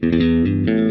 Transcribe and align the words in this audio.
Hey 0.00 0.87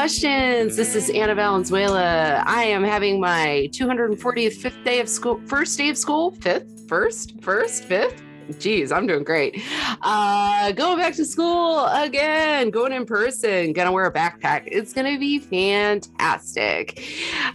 Questions. 0.00 0.76
This 0.76 0.94
is 0.94 1.10
Anna 1.10 1.34
Valenzuela. 1.34 2.42
I 2.46 2.64
am 2.64 2.82
having 2.82 3.20
my 3.20 3.68
240th 3.70 4.54
fifth 4.54 4.82
day 4.82 4.98
of 4.98 5.10
school, 5.10 5.38
first 5.44 5.76
day 5.76 5.90
of 5.90 5.98
school, 5.98 6.30
fifth, 6.30 6.88
first, 6.88 7.38
first, 7.42 7.84
fifth. 7.84 8.22
Geez, 8.58 8.92
I'm 8.92 9.06
doing 9.06 9.24
great. 9.24 9.62
Uh, 10.00 10.72
going 10.72 10.96
back 10.96 11.12
to 11.16 11.24
school 11.26 11.84
again, 11.84 12.70
going 12.70 12.92
in 12.92 13.04
person, 13.04 13.74
gonna 13.74 13.92
wear 13.92 14.06
a 14.06 14.12
backpack. 14.12 14.62
It's 14.64 14.94
gonna 14.94 15.18
be 15.18 15.38
fantastic. 15.38 17.04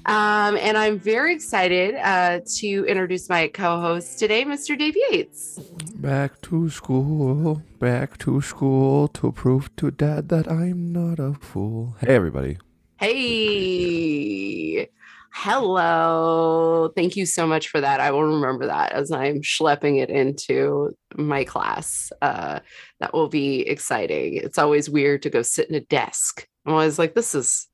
Um, 0.05 0.55
and 0.58 0.77
I'm 0.77 1.00
very 1.00 1.34
excited 1.34 1.95
uh, 1.95 2.41
to 2.58 2.86
introduce 2.86 3.27
my 3.27 3.48
co-host 3.48 4.20
today, 4.20 4.45
Mr. 4.45 4.77
Dave 4.77 4.95
Yates. 5.09 5.59
Back 5.98 6.41
to 6.41 6.70
school, 6.70 7.63
back 7.80 8.17
to 8.20 8.41
school 8.41 9.08
to 9.09 9.31
prove 9.31 9.73
to 9.77 9.91
dad 9.91 10.27
that 10.30 10.52
I'm 10.52 10.91
not 10.91 11.20
a 11.20 11.34
fool. 11.34 11.95
Hey, 11.99 12.13
everybody. 12.13 12.58
Hey, 12.99 14.89
hello. 15.31 16.92
Thank 16.95 17.16
you 17.16 17.25
so 17.25 17.47
much 17.47 17.69
for 17.69 17.80
that. 17.81 18.02
I 18.02 18.11
will 18.11 18.25
remember 18.25 18.67
that 18.67 18.92
as 18.92 19.09
I'm 19.09 19.42
schlepping 19.42 20.00
it 20.02 20.09
into 20.09 20.95
my 21.16 21.44
class. 21.45 22.12
Uh, 22.22 22.59
that 23.00 23.14
will 23.14 23.30
be 23.30 23.62
exciting. 23.62 24.36
It's 24.36 24.59
always 24.59 24.89
weird 24.89 25.23
to 25.23 25.30
go 25.30 25.41
sit 25.41 25.69
in 25.69 25.75
a 25.75 25.80
desk. 25.80 26.45
I'm 26.66 26.73
always 26.73 27.00
like, 27.00 27.16
this 27.16 27.34
is, 27.34 27.67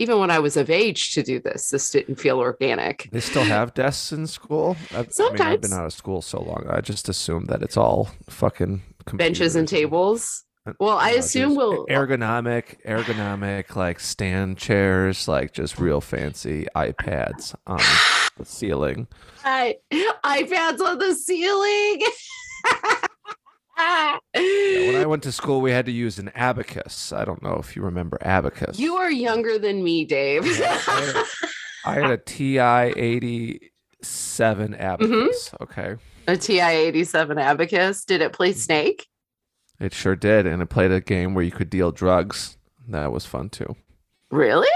even 0.00 0.18
when 0.18 0.30
I 0.30 0.38
was 0.38 0.56
of 0.56 0.70
age 0.70 1.12
to 1.12 1.22
do 1.22 1.38
this, 1.38 1.68
this 1.68 1.90
didn't 1.90 2.16
feel 2.16 2.38
organic. 2.38 3.10
They 3.12 3.20
still 3.20 3.44
have 3.44 3.74
desks 3.74 4.12
in 4.12 4.26
school? 4.26 4.74
I, 4.92 5.00
I 5.00 5.30
mean, 5.30 5.40
I've 5.42 5.60
been 5.60 5.74
out 5.74 5.84
of 5.84 5.92
school 5.92 6.22
so 6.22 6.40
long. 6.40 6.64
I 6.70 6.80
just 6.80 7.10
assume 7.10 7.44
that 7.44 7.62
it's 7.62 7.76
all 7.76 8.08
fucking 8.30 8.80
Benches 9.12 9.56
and 9.56 9.68
tables. 9.68 10.44
Uh, 10.66 10.72
well, 10.80 10.96
I 10.96 11.10
assume 11.10 11.54
we'll- 11.54 11.86
ergonomic, 11.88 12.82
ergonomic, 12.86 13.76
like 13.76 14.00
stand 14.00 14.56
chairs, 14.56 15.28
like 15.28 15.52
just 15.52 15.78
real 15.78 16.00
fancy 16.00 16.66
iPads 16.74 17.54
on 17.66 17.80
the 18.38 18.46
ceiling. 18.46 19.06
I, 19.44 19.76
iPads 19.92 20.80
on 20.80 20.98
the 20.98 21.14
ceiling. 21.14 22.00
Yeah, 24.34 24.86
when 24.92 24.96
I 25.02 25.06
went 25.06 25.22
to 25.24 25.32
school, 25.32 25.60
we 25.60 25.70
had 25.72 25.86
to 25.86 25.92
use 25.92 26.18
an 26.18 26.30
abacus. 26.34 27.12
I 27.12 27.24
don't 27.24 27.42
know 27.42 27.54
if 27.56 27.74
you 27.76 27.82
remember 27.82 28.18
abacus. 28.20 28.78
you 28.78 28.96
are 28.96 29.10
younger 29.10 29.58
than 29.58 29.82
me, 29.82 30.04
Dave. 30.04 30.46
Yeah, 30.46 30.78
I 30.86 31.00
had 31.00 31.16
a- 31.16 31.24
I 31.82 31.94
had 31.94 32.10
a 32.10 32.16
TI 32.96 33.00
87 33.00 34.74
abacus. 34.74 35.48
Mm-hmm. 35.50 35.62
Okay. 35.62 35.96
a 36.28 36.36
TI 36.36 36.60
87 36.60 37.38
Abacus. 37.38 38.04
Did 38.04 38.20
it 38.20 38.32
play 38.32 38.52
Snake? 38.52 39.06
It 39.80 39.94
sure 39.94 40.14
did. 40.16 40.46
And 40.46 40.60
it 40.62 40.66
played 40.66 40.92
a 40.92 41.00
game 41.00 41.32
where 41.34 41.44
you 41.44 41.50
could 41.50 41.70
deal 41.70 41.90
drugs. 41.90 42.58
That 42.88 43.12
was 43.12 43.24
fun 43.24 43.48
too. 43.48 43.76
Really? 44.30 44.68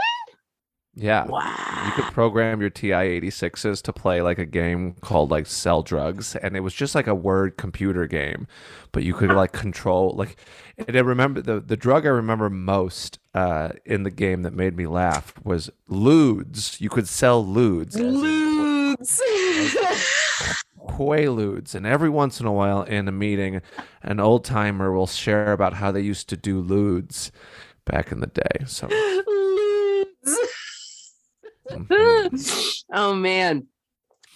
Yeah. 0.97 1.27
Wow. 1.27 1.83
You 1.87 1.93
could 1.93 2.13
program 2.13 2.61
your 2.61 2.71
TI 2.71 3.21
86s 3.21 3.83
to 3.83 3.93
play 3.93 4.23
like 4.23 4.39
a 4.39 4.47
game 4.47 4.95
called 5.01 5.31
like 5.31 5.47
Sell 5.47 5.83
Drugs. 5.83 6.37
And 6.37 6.57
it 6.57 6.61
was 6.61 6.75
just 6.75 6.95
like 6.95 7.07
a 7.07 7.15
word 7.15 7.57
computer 7.57 8.07
game. 8.07 8.47
But 8.93 9.03
you 9.03 9.15
could 9.15 9.31
like 9.31 9.53
control, 9.53 10.15
like, 10.17 10.37
and 10.79 10.97
I 10.97 11.01
remember 11.01 11.41
the, 11.41 11.61
the 11.61 11.77
drug 11.77 12.07
I 12.07 12.11
remember 12.11 12.49
most 12.49 13.19
uh, 13.35 13.71
in 13.85 14.05
the 14.05 14.11
game 14.11 14.43
that 14.43 14.53
made 14.53 14.77
me 14.77 14.87
laugh 14.87 15.35
was 15.43 15.71
ludes. 15.91 16.81
You 16.81 16.91
could 16.91 17.09
sell 17.09 17.41
in 17.41 17.47
Ludes. 17.47 17.97
Quaaludes, 20.87 21.75
and 21.75 21.87
every 21.87 22.11
once 22.11 22.41
in 22.41 22.47
a 22.47 22.53
while 22.53 22.83
in 22.83 23.09
a 23.09 23.13
meeting, 23.13 23.63
an 24.03 24.21
old 24.21 24.45
timer 24.45 24.93
will 24.93 25.07
share 25.07 25.53
about 25.53 25.75
how 25.75 25.91
they 25.91 26.01
used 26.01 26.29
to 26.29 26.37
do 26.37 26.63
ludes 26.63 27.31
back 27.85 28.13
in 28.13 28.21
the 28.21 28.29
day. 28.29 28.65
So. 28.67 28.89
oh 32.93 33.15
man. 33.15 33.67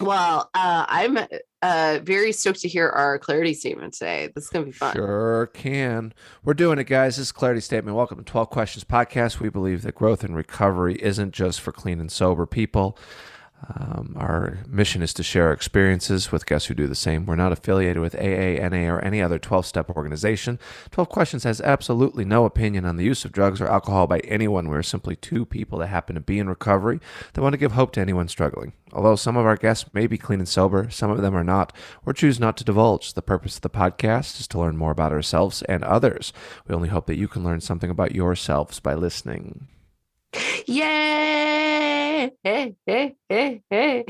Well, 0.00 0.48
uh, 0.54 0.86
I'm 0.88 1.18
uh, 1.60 1.98
very 2.04 2.30
stoked 2.30 2.60
to 2.60 2.68
hear 2.68 2.88
our 2.88 3.18
clarity 3.18 3.52
statement 3.52 3.94
today. 3.94 4.30
This 4.32 4.44
is 4.44 4.50
gonna 4.50 4.66
be 4.66 4.72
fun. 4.72 4.94
sure 4.94 5.46
can. 5.52 6.14
We're 6.44 6.54
doing 6.54 6.78
it, 6.78 6.84
guys. 6.84 7.16
This 7.16 7.26
is 7.26 7.32
Clarity 7.32 7.60
Statement. 7.60 7.96
Welcome 7.96 8.18
to 8.18 8.24
12 8.24 8.50
Questions 8.50 8.84
Podcast. 8.84 9.40
We 9.40 9.48
believe 9.48 9.82
that 9.82 9.96
growth 9.96 10.22
and 10.22 10.36
recovery 10.36 10.94
isn't 11.02 11.32
just 11.32 11.60
for 11.60 11.72
clean 11.72 11.98
and 12.00 12.12
sober 12.12 12.46
people. 12.46 12.96
Um, 13.66 14.14
our 14.16 14.58
mission 14.68 15.02
is 15.02 15.12
to 15.14 15.22
share 15.22 15.52
experiences 15.52 16.30
with 16.30 16.46
guests 16.46 16.68
who 16.68 16.74
do 16.74 16.86
the 16.86 16.94
same. 16.94 17.26
We're 17.26 17.34
not 17.34 17.52
affiliated 17.52 18.00
with 18.00 18.14
AA, 18.14 18.66
NA, 18.68 18.88
or 18.88 19.00
any 19.00 19.20
other 19.20 19.38
12 19.38 19.66
step 19.66 19.90
organization. 19.90 20.58
12 20.92 21.08
Questions 21.08 21.44
has 21.44 21.60
absolutely 21.60 22.24
no 22.24 22.44
opinion 22.44 22.84
on 22.84 22.96
the 22.96 23.04
use 23.04 23.24
of 23.24 23.32
drugs 23.32 23.60
or 23.60 23.68
alcohol 23.68 24.06
by 24.06 24.20
anyone. 24.20 24.68
We're 24.68 24.82
simply 24.82 25.16
two 25.16 25.44
people 25.44 25.78
that 25.78 25.88
happen 25.88 26.14
to 26.14 26.20
be 26.20 26.38
in 26.38 26.48
recovery 26.48 27.00
that 27.32 27.42
want 27.42 27.52
to 27.52 27.58
give 27.58 27.72
hope 27.72 27.92
to 27.92 28.00
anyone 28.00 28.28
struggling. 28.28 28.74
Although 28.92 29.16
some 29.16 29.36
of 29.36 29.44
our 29.44 29.56
guests 29.56 29.92
may 29.92 30.06
be 30.06 30.18
clean 30.18 30.38
and 30.38 30.48
sober, 30.48 30.88
some 30.88 31.10
of 31.10 31.20
them 31.20 31.34
are 31.34 31.44
not, 31.44 31.74
or 32.06 32.12
choose 32.12 32.38
not 32.38 32.56
to 32.58 32.64
divulge. 32.64 33.14
The 33.14 33.22
purpose 33.22 33.56
of 33.56 33.62
the 33.62 33.70
podcast 33.70 34.40
is 34.40 34.46
to 34.48 34.58
learn 34.58 34.76
more 34.76 34.92
about 34.92 35.12
ourselves 35.12 35.62
and 35.62 35.82
others. 35.82 36.32
We 36.66 36.74
only 36.74 36.88
hope 36.88 37.06
that 37.06 37.18
you 37.18 37.28
can 37.28 37.44
learn 37.44 37.60
something 37.60 37.90
about 37.90 38.14
yourselves 38.14 38.78
by 38.78 38.94
listening. 38.94 39.68
Yay! 40.66 42.30
Hey, 42.42 42.74
hey, 42.86 43.16
hey, 43.28 43.62
hey. 43.70 44.04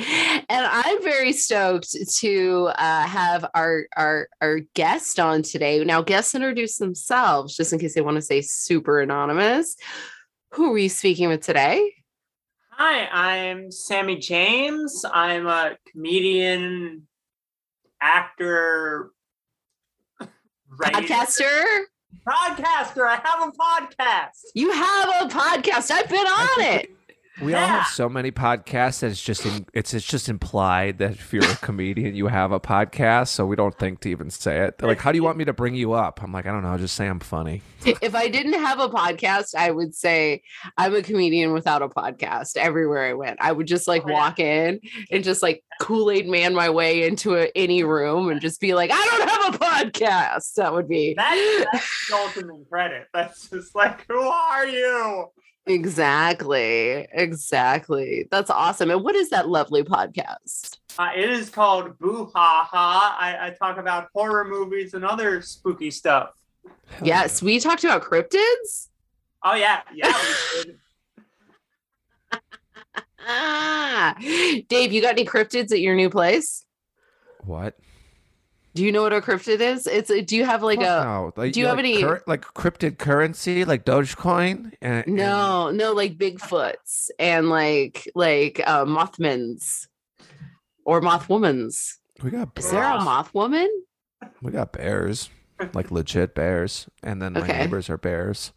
And 0.48 0.66
I'm 0.66 1.02
very 1.02 1.32
stoked 1.32 1.94
to 2.18 2.70
uh, 2.74 3.02
have 3.06 3.48
our, 3.54 3.86
our 3.96 4.28
our 4.40 4.60
guest 4.74 5.20
on 5.20 5.42
today. 5.42 5.82
Now, 5.84 6.02
guests 6.02 6.34
introduce 6.34 6.78
themselves 6.78 7.56
just 7.56 7.72
in 7.72 7.78
case 7.78 7.94
they 7.94 8.00
want 8.00 8.16
to 8.16 8.22
say 8.22 8.40
super 8.40 9.00
anonymous. 9.00 9.76
Who 10.54 10.70
are 10.70 10.72
we 10.72 10.88
speaking 10.88 11.28
with 11.28 11.42
today? 11.42 11.94
Hi, 12.70 13.06
I'm 13.06 13.70
Sammy 13.70 14.16
James. 14.16 15.04
I'm 15.12 15.46
a 15.46 15.76
comedian, 15.92 17.06
actor, 18.00 19.10
writer- 20.20 21.02
Podcaster? 21.02 21.82
Podcaster. 22.26 23.06
I 23.06 23.20
have 23.24 23.48
a 23.48 23.52
podcast. 23.52 24.44
You 24.54 24.70
have 24.70 25.08
a 25.20 25.28
podcast. 25.28 25.90
I've 25.90 26.08
been 26.08 26.26
on 26.26 26.60
it. 26.60 26.90
We 27.40 27.54
all 27.54 27.66
have 27.66 27.86
so 27.86 28.08
many 28.08 28.30
podcasts 28.30 29.00
that 29.00 29.10
it's 29.10 29.22
just 29.22 29.46
in, 29.46 29.66
it's 29.72 29.94
it's 29.94 30.06
just 30.06 30.28
implied 30.28 30.98
that 30.98 31.12
if 31.12 31.32
you're 31.32 31.44
a 31.44 31.56
comedian, 31.62 32.14
you 32.14 32.26
have 32.26 32.52
a 32.52 32.60
podcast. 32.60 33.28
So 33.28 33.46
we 33.46 33.54
don't 33.56 33.76
think 33.78 34.00
to 34.00 34.10
even 34.10 34.30
say 34.30 34.60
it. 34.64 34.78
They're 34.78 34.88
like, 34.88 34.98
"How 34.98 35.12
do 35.12 35.18
you 35.18 35.22
want 35.22 35.38
me 35.38 35.44
to 35.44 35.52
bring 35.52 35.74
you 35.74 35.92
up?" 35.92 36.22
I'm 36.22 36.32
like, 36.32 36.46
"I 36.46 36.50
don't 36.52 36.62
know. 36.62 36.76
Just 36.78 36.96
say 36.96 37.06
I'm 37.06 37.20
funny." 37.20 37.62
If 37.84 38.14
I 38.14 38.28
didn't 38.28 38.54
have 38.54 38.80
a 38.80 38.88
podcast, 38.88 39.54
I 39.54 39.70
would 39.70 39.94
say 39.94 40.42
I'm 40.76 40.94
a 40.94 41.02
comedian 41.02 41.52
without 41.52 41.80
a 41.80 41.88
podcast 41.88 42.56
everywhere 42.56 43.04
I 43.04 43.14
went. 43.14 43.38
I 43.40 43.52
would 43.52 43.66
just 43.68 43.86
like 43.86 44.02
Oh, 44.04 44.12
walk 44.12 44.40
in 44.40 44.80
and 45.12 45.22
just 45.22 45.42
like 45.42 45.62
Kool 45.80 46.10
Aid 46.10 46.28
man 46.28 46.54
my 46.54 46.70
way 46.70 47.06
into 47.06 47.36
a, 47.36 47.50
any 47.54 47.84
room 47.84 48.30
and 48.30 48.40
just 48.40 48.60
be 48.60 48.74
like, 48.74 48.90
I 48.92 48.96
don't 49.06 49.28
have 49.28 49.54
a 49.54 49.58
podcast. 49.58 50.54
That 50.54 50.72
would 50.72 50.88
be 50.88 51.14
That's, 51.16 51.66
that's 51.72 52.06
the 52.10 52.16
ultimate 52.16 52.68
credit. 52.68 53.06
That's 53.14 53.48
just 53.48 53.74
like, 53.76 54.04
who 54.08 54.18
are 54.20 54.66
you? 54.66 55.26
Exactly, 55.68 57.06
exactly. 57.12 58.26
That's 58.30 58.50
awesome. 58.50 58.90
And 58.90 59.02
what 59.02 59.14
is 59.14 59.30
that 59.30 59.48
lovely 59.48 59.82
podcast? 59.82 60.78
Uh, 60.98 61.10
it 61.16 61.30
is 61.30 61.50
called 61.50 61.98
Boo 61.98 62.30
Ha 62.34 62.68
Ha. 62.70 63.16
I, 63.20 63.48
I 63.48 63.50
talk 63.50 63.78
about 63.78 64.08
horror 64.14 64.44
movies 64.44 64.94
and 64.94 65.04
other 65.04 65.40
spooky 65.42 65.90
stuff. 65.90 66.30
Yes, 67.02 67.42
we 67.42 67.60
talked 67.60 67.84
about 67.84 68.02
cryptids. 68.02 68.88
Oh 69.44 69.54
yeah, 69.54 69.82
yeah. 69.94 70.12
we 70.56 70.64
did. 70.64 70.78
Ah, 73.30 74.16
Dave, 74.68 74.90
you 74.90 75.02
got 75.02 75.12
any 75.12 75.26
cryptids 75.26 75.70
at 75.70 75.80
your 75.80 75.94
new 75.94 76.08
place? 76.08 76.64
What? 77.44 77.74
Do 78.78 78.84
you 78.84 78.92
know 78.92 79.02
what 79.02 79.12
a 79.12 79.20
cryptid 79.20 79.58
is? 79.58 79.88
It's 79.88 80.08
do 80.26 80.36
you 80.36 80.44
have 80.44 80.62
like 80.62 80.78
a 80.78 80.82
no. 80.82 81.32
Like, 81.34 81.52
do 81.52 81.58
you 81.58 81.66
have 81.66 81.78
like 81.78 81.84
any- 81.84 82.00
cur- 82.00 82.22
like 82.28 82.42
cryptid 82.42 82.96
currency, 82.96 83.64
like 83.64 83.84
Dogecoin? 83.84 84.72
And, 84.80 85.04
and- 85.04 85.16
no, 85.16 85.72
no, 85.72 85.92
like 85.92 86.16
Bigfoots 86.16 87.10
and 87.18 87.50
like 87.50 88.08
like 88.14 88.60
uh, 88.64 88.84
Mothmans 88.84 89.88
or 90.84 91.00
Mothwomans. 91.00 91.94
we 92.22 92.30
got 92.30 92.56
Is 92.56 92.70
there 92.70 92.84
a 92.84 92.98
Wow. 92.98 93.24
Mothwoman? 93.34 93.66
we 94.42 94.52
got 94.52 94.72
bears, 94.72 95.28
like 95.74 95.90
legit 95.90 96.36
bears, 96.36 96.88
and 97.02 97.20
then 97.20 97.32
my 97.32 97.40
Okay. 97.40 97.58
neighbors 97.58 97.90
are 97.90 97.98
bears. 97.98 98.52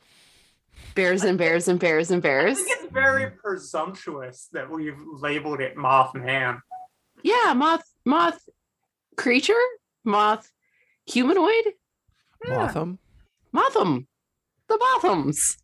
Bears 0.94 1.23
and 1.23 1.35
bears 1.39 1.68
and 1.68 1.79
bears 1.79 2.12
and 2.12 2.21
bears. 2.21 2.59
I 2.59 2.62
bears. 2.62 2.63
think 2.68 2.83
it's 2.83 2.94
very 2.94 3.31
presumptuous 3.31 4.50
that 4.53 4.69
we've 4.69 5.01
labeled 5.19 5.62
it 5.62 5.75
Mothman. 5.75 6.59
Yeah, 7.23 7.53
moth 7.56 7.83
moth 8.06 8.39
creature, 9.18 9.53
moth 10.03 10.51
humanoid, 11.06 11.74
Yeah. 12.48 12.57
Motham. 12.57 13.00
Motham, 13.51 14.07
the 14.68 14.77
Mothams. 14.77 15.57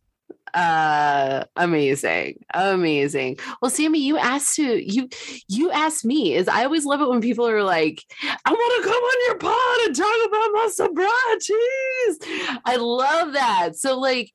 Uh, 0.54 1.44
amazing, 1.56 2.42
amazing. 2.54 3.38
Well, 3.60 3.70
Sammy, 3.70 3.98
you 3.98 4.16
asked 4.16 4.56
to 4.56 4.92
you 4.92 5.08
you 5.46 5.70
asked 5.70 6.04
me. 6.04 6.34
Is 6.34 6.48
I 6.48 6.64
always 6.64 6.86
love 6.86 7.00
it 7.02 7.08
when 7.08 7.20
people 7.20 7.46
are 7.46 7.62
like, 7.62 8.02
"I 8.22 8.50
want 8.50 8.82
to 8.82 8.88
come 8.88 9.02
on 9.02 9.26
your 9.26 9.38
pod 9.38 9.86
and 9.86 9.94
talk 9.96 10.26
about 10.26 10.52
my 10.54 10.68
sobrieties." 10.72 12.60
I 12.64 12.76
love 12.76 13.34
that. 13.34 13.76
So, 13.76 13.98
like, 13.98 14.32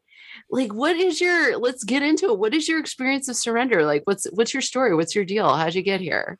like, 0.51 0.73
what 0.73 0.95
is 0.95 1.19
your? 1.19 1.57
Let's 1.57 1.83
get 1.83 2.03
into 2.03 2.27
it. 2.29 2.37
What 2.39 2.53
is 2.53 2.67
your 2.67 2.79
experience 2.79 3.27
of 3.27 3.35
surrender? 3.35 3.83
Like, 3.85 4.03
what's 4.05 4.25
what's 4.33 4.53
your 4.53 4.61
story? 4.61 4.95
What's 4.95 5.15
your 5.15 5.25
deal? 5.25 5.49
How'd 5.55 5.73
you 5.75 5.81
get 5.81 5.99
here? 5.99 6.37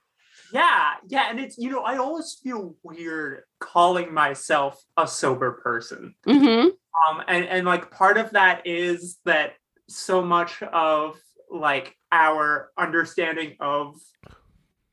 Yeah, 0.54 0.94
yeah, 1.08 1.30
and 1.32 1.40
it's 1.40 1.58
you 1.58 1.72
know 1.72 1.82
I 1.82 1.98
always 1.98 2.40
feel 2.44 2.76
weird 2.84 3.42
calling 3.60 4.14
myself 4.14 4.80
a 4.96 5.08
sober 5.08 5.54
person. 5.64 6.14
Mm-hmm. 6.28 6.68
Um, 6.70 7.24
and 7.28 7.46
and 7.46 7.66
like 7.66 7.90
part 7.90 8.18
of 8.18 8.32
that 8.32 8.68
is 8.68 9.18
that 9.26 9.54
so 9.90 10.22
much 10.22 10.62
of 10.62 11.18
like 11.52 11.96
our 12.12 12.70
understanding 12.78 13.56
of 13.60 13.96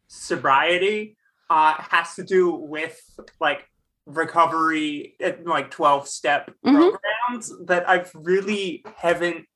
sobriety 0.08 1.16
uh 1.50 1.74
has 1.78 2.14
to 2.16 2.24
do 2.24 2.50
with 2.50 2.98
like 3.40 3.66
recovery 4.06 5.14
and 5.20 5.46
like 5.46 5.70
12 5.70 6.08
step 6.08 6.50
Mhm. 6.66 6.90
programs 6.90 7.52
that 7.66 7.88
I've 7.88 8.10
really 8.14 8.84
haven't 8.96 9.46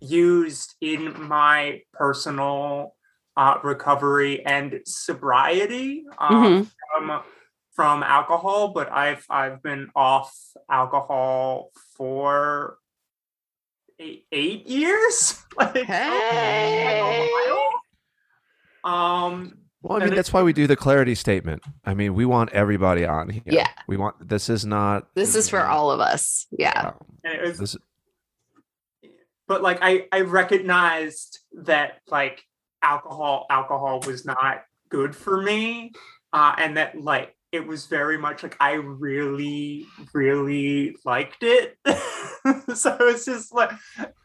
used 0.00 0.74
in 0.80 1.20
my 1.22 1.82
personal 1.92 2.94
uh, 3.38 3.58
recovery 3.62 4.44
and 4.44 4.80
sobriety 4.84 6.04
um, 6.18 6.64
Mhm. 6.64 6.70
from 6.96 7.22
from 7.72 8.02
alcohol, 8.02 8.68
but 8.74 8.90
I've 8.90 9.24
I've 9.30 9.62
been 9.62 9.90
off 9.94 10.34
alcohol 10.68 11.70
for 11.96 12.78
eight, 14.00 14.26
eight 14.32 14.66
years. 14.66 15.40
like, 15.56 15.74
like 15.76 15.86
Hey. 15.86 17.30
Um, 18.82 19.58
Well, 19.82 20.02
I 20.02 20.04
mean, 20.06 20.14
that's 20.16 20.32
why 20.32 20.42
we 20.42 20.52
do 20.52 20.66
the 20.66 20.74
clarity 20.76 21.14
statement. 21.14 21.62
I 21.84 21.94
mean, 21.94 22.14
we 22.14 22.24
want 22.24 22.50
everybody 22.52 23.04
on 23.06 23.28
here. 23.30 23.42
Yeah. 23.46 23.68
We 23.86 23.96
want 23.96 24.28
this 24.28 24.48
is 24.48 24.66
not 24.66 25.06
This 25.14 25.36
is 25.36 25.48
for 25.48 25.64
all 25.64 25.92
of 25.92 26.00
us. 26.00 26.46
Yeah. 26.50 26.92
um, 27.24 27.40
was 27.44 27.58
this 27.58 27.76
but 29.46 29.62
like 29.62 29.78
I 29.80 30.08
I 30.12 30.22
recognized 30.22 31.38
that 31.64 32.00
like 32.08 32.44
alcohol 32.82 33.46
alcohol 33.50 34.00
was 34.06 34.24
not 34.24 34.62
good 34.88 35.14
for 35.14 35.42
me 35.42 35.92
uh 36.32 36.54
and 36.58 36.76
that 36.76 37.00
like 37.00 37.34
it 37.50 37.66
was 37.66 37.86
very 37.86 38.18
much 38.18 38.42
like 38.42 38.56
I 38.60 38.72
really 38.72 39.86
really 40.12 40.96
liked 41.04 41.42
it. 41.42 41.78
So 42.74 42.96
it's 43.00 43.26
just 43.26 43.52
like 43.52 43.70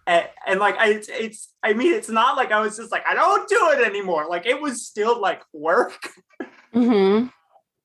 and, 0.08 0.30
and 0.48 0.60
like 0.60 0.78
I 0.78 0.90
it's, 0.92 1.10
it's 1.10 1.50
I 1.62 1.74
mean 1.74 1.92
it's 1.94 2.08
not 2.08 2.38
like 2.38 2.52
I 2.52 2.62
was 2.62 2.78
just 2.78 2.92
like 2.92 3.04
I 3.10 3.16
don't 3.16 3.50
do 3.50 3.72
it 3.72 3.86
anymore. 3.86 4.28
Like 4.30 4.46
it 4.46 4.62
was 4.62 4.86
still 4.86 5.20
like 5.20 5.42
work. 5.52 5.98
Mm-hmm. 6.74 7.28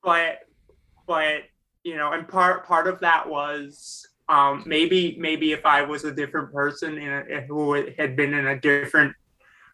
but 0.03 0.39
but 1.05 1.43
you 1.83 1.95
know 1.95 2.11
and 2.11 2.27
part 2.27 2.65
part 2.65 2.87
of 2.87 2.99
that 3.01 3.29
was 3.29 4.03
um 4.29 4.63
maybe 4.65 5.15
maybe 5.19 5.51
if 5.51 5.63
i 5.63 5.83
was 5.83 6.05
a 6.05 6.11
different 6.11 6.51
person 6.51 6.97
in 6.97 7.11
a, 7.13 7.41
who 7.41 7.73
had 7.99 8.15
been 8.15 8.33
in 8.33 8.47
a 8.47 8.59
different 8.59 9.15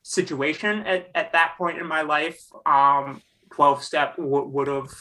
situation 0.07 0.85
at, 0.85 1.09
at 1.15 1.31
that 1.31 1.55
point 1.57 1.79
in 1.79 1.87
my 1.87 2.03
life 2.03 2.39
um 2.67 3.19
12 3.53 3.83
step 3.83 4.15
w- 4.17 4.45
would 4.45 4.67
have 4.67 4.91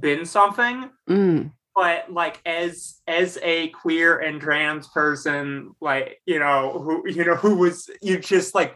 been 0.00 0.24
something 0.24 0.88
Mm. 1.06 1.52
but 1.76 2.10
like 2.10 2.40
as 2.46 3.02
as 3.06 3.38
a 3.42 3.68
queer 3.68 4.18
and 4.20 4.40
trans 4.40 4.88
person 4.88 5.72
like 5.82 6.22
you 6.24 6.38
know 6.38 6.80
who 6.82 7.06
you 7.06 7.26
know 7.26 7.34
who 7.34 7.56
was 7.56 7.90
you 8.00 8.18
just 8.18 8.54
like 8.54 8.74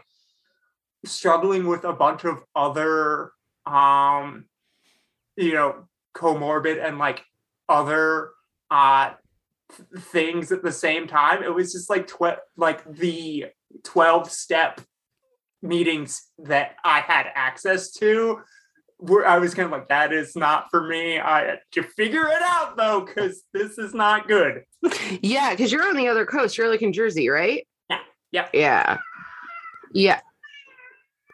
struggling 1.05 1.65
with 1.65 1.85
a 1.85 1.93
bunch 1.93 2.23
of 2.23 2.43
other 2.55 3.31
um 3.65 4.45
you 5.35 5.53
know 5.55 5.87
comorbid 6.15 6.85
and 6.85 6.99
like 6.99 7.23
other 7.67 8.29
uh 8.69 9.09
th- 9.75 10.03
things 10.03 10.51
at 10.51 10.61
the 10.61 10.71
same 10.71 11.07
time 11.07 11.41
it 11.41 11.53
was 11.53 11.71
just 11.73 11.89
like 11.89 12.05
tw- 12.05 12.37
like 12.57 12.83
the 12.93 13.45
12 13.83 14.29
step 14.29 14.79
meetings 15.63 16.27
that 16.37 16.75
i 16.83 16.99
had 16.99 17.27
access 17.33 17.91
to 17.91 18.39
where 18.97 19.25
i 19.25 19.39
was 19.39 19.55
kind 19.55 19.65
of 19.65 19.71
like 19.71 19.87
that 19.87 20.13
is 20.13 20.35
not 20.35 20.67
for 20.69 20.87
me 20.87 21.19
i 21.19 21.57
to 21.71 21.81
figure 21.81 22.27
it 22.27 22.41
out 22.41 22.77
though 22.77 23.01
because 23.01 23.41
this 23.53 23.77
is 23.77 23.93
not 23.93 24.27
good 24.27 24.63
Yeah, 25.21 25.51
because 25.51 25.71
you're 25.71 25.87
on 25.87 25.95
the 25.95 26.07
other 26.09 26.25
coast. 26.25 26.57
You're 26.57 26.69
like 26.69 26.81
in 26.81 26.91
Jersey, 26.91 27.29
right? 27.29 27.65
Yeah. 27.89 27.99
Yeah. 28.31 28.47
Yeah. 28.53 28.97
Yeah. 29.93 30.19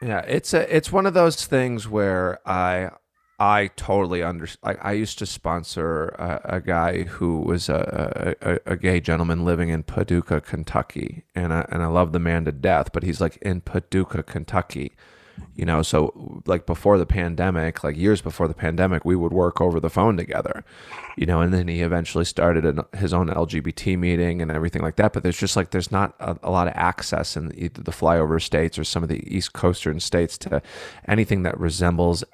Yeah, 0.02 0.20
it's 0.20 0.54
a 0.54 0.76
it's 0.76 0.92
one 0.92 1.06
of 1.06 1.14
those 1.14 1.46
things 1.46 1.88
where 1.88 2.40
I 2.48 2.92
I 3.39 3.68
totally 3.77 4.21
understand. 4.21 4.77
I, 4.81 4.89
I 4.89 4.91
used 4.94 5.18
to 5.19 5.25
sponsor 5.25 6.09
a, 6.09 6.57
a 6.57 6.59
guy 6.59 7.03
who 7.03 7.39
was 7.39 7.69
a, 7.69 8.36
a 8.41 8.74
a 8.74 8.75
gay 8.75 9.00
gentleman 9.00 9.45
living 9.45 9.69
in 9.69 9.83
Paducah, 9.83 10.41
Kentucky, 10.41 11.24
and 11.33 11.53
I, 11.53 11.65
and 11.69 11.81
I 11.81 11.88
love 11.88 12.12
the 12.12 12.19
man 12.19 12.45
to 12.45 12.51
death, 12.51 12.91
but 12.91 13.03
he's 13.03 13.21
like 13.21 13.38
in 13.38 13.62
Paducah, 13.62 14.24
Kentucky. 14.24 14.91
You 15.56 15.65
know, 15.65 15.81
so 15.81 16.41
like 16.45 16.65
before 16.65 16.97
the 16.97 17.06
pandemic, 17.06 17.81
like 17.81 17.95
years 17.95 18.21
before 18.21 18.50
the 18.50 18.53
pandemic, 18.53 19.06
we 19.06 19.15
would 19.15 19.31
work 19.31 19.62
over 19.62 19.80
the 19.80 19.89
phone 19.89 20.18
together. 20.18 20.65
You 21.15 21.25
know, 21.25 21.39
and 21.39 21.53
then 21.53 21.69
he 21.69 21.80
eventually 21.80 22.25
started 22.25 22.65
an, 22.65 22.81
his 22.97 23.13
own 23.13 23.30
LGBT 23.30 23.97
meeting 23.97 24.42
and 24.42 24.51
everything 24.51 24.81
like 24.81 24.97
that. 24.97 25.13
But 25.13 25.24
there's 25.24 25.38
just 25.38 25.56
like 25.56 25.71
there's 25.71 25.94
not 25.94 26.13
a, 26.19 26.38
a 26.44 26.51
lot 26.51 26.68
of 26.68 26.74
access 26.75 27.38
in 27.38 27.53
either 27.57 27.81
the 27.81 27.92
flyover 27.92 28.42
states 28.42 28.77
or 28.77 28.83
some 28.83 29.01
of 29.01 29.07
the 29.07 29.24
East 29.33 29.53
Coastern 29.53 30.01
states 30.01 30.38
to 30.39 30.62
anything 31.07 31.44
that 31.44 31.57
resembles 31.57 32.25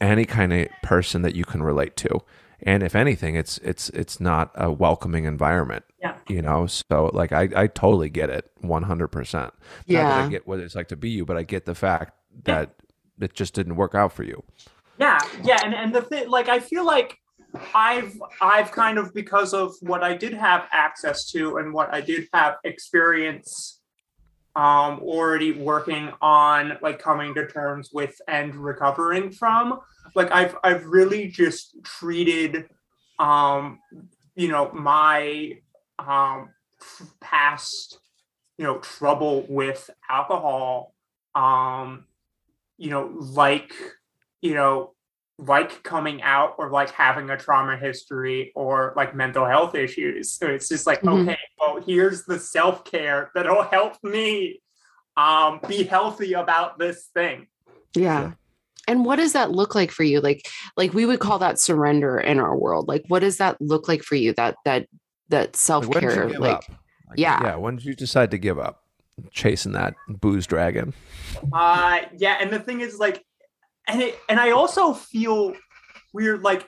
any 0.00 0.24
kind 0.24 0.52
of 0.52 0.68
person 0.82 1.22
that 1.22 1.34
you 1.34 1.44
can 1.44 1.62
relate 1.62 1.96
to. 1.96 2.20
And 2.62 2.82
if 2.82 2.94
anything, 2.94 3.36
it's 3.36 3.58
it's 3.58 3.88
it's 3.90 4.20
not 4.20 4.50
a 4.54 4.70
welcoming 4.70 5.24
environment. 5.24 5.84
Yeah. 6.00 6.16
You 6.28 6.42
know, 6.42 6.66
so 6.66 7.10
like 7.14 7.32
I, 7.32 7.48
I 7.56 7.66
totally 7.68 8.10
get 8.10 8.28
it 8.30 8.50
one 8.60 8.82
hundred 8.82 9.08
percent. 9.08 9.52
Not 9.54 9.86
that 9.86 9.92
Yeah. 9.92 10.24
I 10.26 10.28
get 10.28 10.46
what 10.46 10.60
it's 10.60 10.74
like 10.74 10.88
to 10.88 10.96
be 10.96 11.08
you, 11.10 11.24
but 11.24 11.36
I 11.38 11.42
get 11.42 11.64
the 11.64 11.74
fact 11.74 12.12
that 12.44 12.74
it 13.20 13.34
just 13.34 13.54
didn't 13.54 13.76
work 13.76 13.94
out 13.94 14.12
for 14.12 14.22
you. 14.24 14.42
yeah 14.98 15.18
yeah 15.42 15.58
and, 15.64 15.74
and 15.74 15.94
the 15.94 16.02
thing 16.02 16.28
like 16.28 16.48
i 16.48 16.58
feel 16.60 16.84
like 16.84 17.18
i've 17.74 18.14
i've 18.40 18.70
kind 18.70 18.98
of 18.98 19.12
because 19.14 19.52
of 19.54 19.74
what 19.80 20.02
i 20.02 20.14
did 20.14 20.32
have 20.34 20.66
access 20.72 21.30
to 21.30 21.56
and 21.58 21.72
what 21.74 21.92
i 21.92 22.00
did 22.00 22.28
have 22.34 22.56
experience 22.64 23.79
um 24.56 24.98
already 25.00 25.52
working 25.52 26.10
on 26.20 26.76
like 26.82 26.98
coming 26.98 27.34
to 27.34 27.46
terms 27.46 27.90
with 27.92 28.20
and 28.26 28.54
recovering 28.54 29.30
from. 29.30 29.80
Like 30.14 30.32
i've 30.32 30.56
i've 30.64 30.84
really 30.86 31.28
just 31.28 31.76
treated 31.84 32.68
um 33.18 33.78
you 34.34 34.48
know 34.48 34.72
my 34.72 35.58
um 35.98 36.50
past 37.20 38.00
you 38.58 38.64
know 38.64 38.78
trouble 38.78 39.46
with 39.48 39.88
alcohol 40.08 40.94
um 41.34 42.04
you 42.76 42.90
know 42.90 43.12
like 43.16 43.72
you 44.40 44.54
know 44.54 44.94
like 45.46 45.82
coming 45.82 46.20
out 46.22 46.54
or 46.58 46.70
like 46.70 46.90
having 46.90 47.30
a 47.30 47.36
trauma 47.36 47.76
history 47.76 48.52
or 48.54 48.92
like 48.96 49.14
mental 49.14 49.46
health 49.46 49.74
issues 49.74 50.30
so 50.32 50.46
it's 50.46 50.68
just 50.68 50.86
like 50.86 51.00
Mhm. 51.02 51.22
okay 51.22 51.38
well 51.58 51.80
here's 51.80 52.24
the 52.24 52.38
self-care 52.38 53.30
that'll 53.34 53.62
help 53.62 53.96
me 54.04 54.60
um 55.16 55.60
be 55.66 55.82
healthy 55.84 56.34
about 56.34 56.78
this 56.78 57.06
thing 57.14 57.46
Yeah. 57.94 58.02
Yeah. 58.02 58.30
And 58.88 59.04
what 59.04 59.16
does 59.16 59.34
that 59.34 59.52
look 59.52 59.74
like 59.76 59.92
for 59.92 60.02
you? 60.02 60.20
Like, 60.20 60.48
like 60.76 60.92
we 60.94 61.06
would 61.06 61.20
call 61.20 61.38
that 61.40 61.60
surrender 61.60 62.18
in 62.18 62.40
our 62.40 62.56
world. 62.56 62.88
Like, 62.88 63.04
what 63.06 63.20
does 63.20 63.36
that 63.36 63.60
look 63.60 63.86
like 63.86 64.02
for 64.02 64.16
you? 64.16 64.32
That 64.32 64.56
that 64.64 64.88
that 65.28 65.54
self 65.54 65.86
when 65.86 66.00
did 66.02 66.02
you 66.02 66.10
care. 66.10 66.26
give 66.28 66.40
Like. 66.40 66.68
Like, 67.08 67.18
yeah. 67.18 67.40
Yeah. 67.44 67.56
When 67.56 67.76
did 67.76 67.84
you 67.84 67.94
decide 67.94 68.30
to 68.32 68.38
give 68.38 68.58
up 68.58 68.82
chasing 69.30 69.72
that 69.72 69.94
booze 70.08 70.46
dragon? 70.46 70.92
Uh 71.52 72.00
yeah, 72.16 72.38
and 72.40 72.50
the 72.50 72.58
thing 72.58 72.80
is 72.80 72.98
like 72.98 73.24
and 73.88 74.02
it 74.02 74.18
and 74.28 74.38
I 74.40 74.50
also 74.50 74.92
feel 74.94 75.54
weird 76.12 76.42
like 76.42 76.66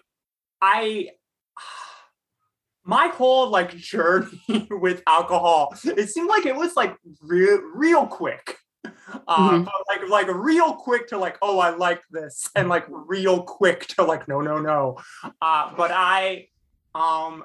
I 0.61 1.11
my 2.85 3.09
whole 3.09 3.49
like 3.51 3.77
journey 3.77 4.29
with 4.71 5.03
alcohol 5.07 5.75
it 5.85 6.09
seemed 6.09 6.29
like 6.29 6.47
it 6.47 6.57
was 6.57 6.75
like 6.77 6.97
real 7.21 7.61
real 7.75 8.07
quick 8.07 8.57
uh 8.85 9.51
Mhm. 9.51 9.65
but, 9.65 9.73
like 9.89 10.09
like 10.09 10.27
real 10.35 10.75
quick 10.75 11.07
to 11.09 11.19
like 11.19 11.39
oh 11.43 11.61
i 11.61 11.71
like 11.71 12.01
this 12.11 12.51
and 12.57 12.69
like 12.69 12.85
real 12.89 13.43
quick 13.45 13.87
to 13.89 14.03
like 14.03 14.27
no 14.27 14.41
no 14.41 14.59
no 14.59 14.99
uh 15.41 15.71
but 15.77 15.93
i 15.93 16.49
um 16.95 17.45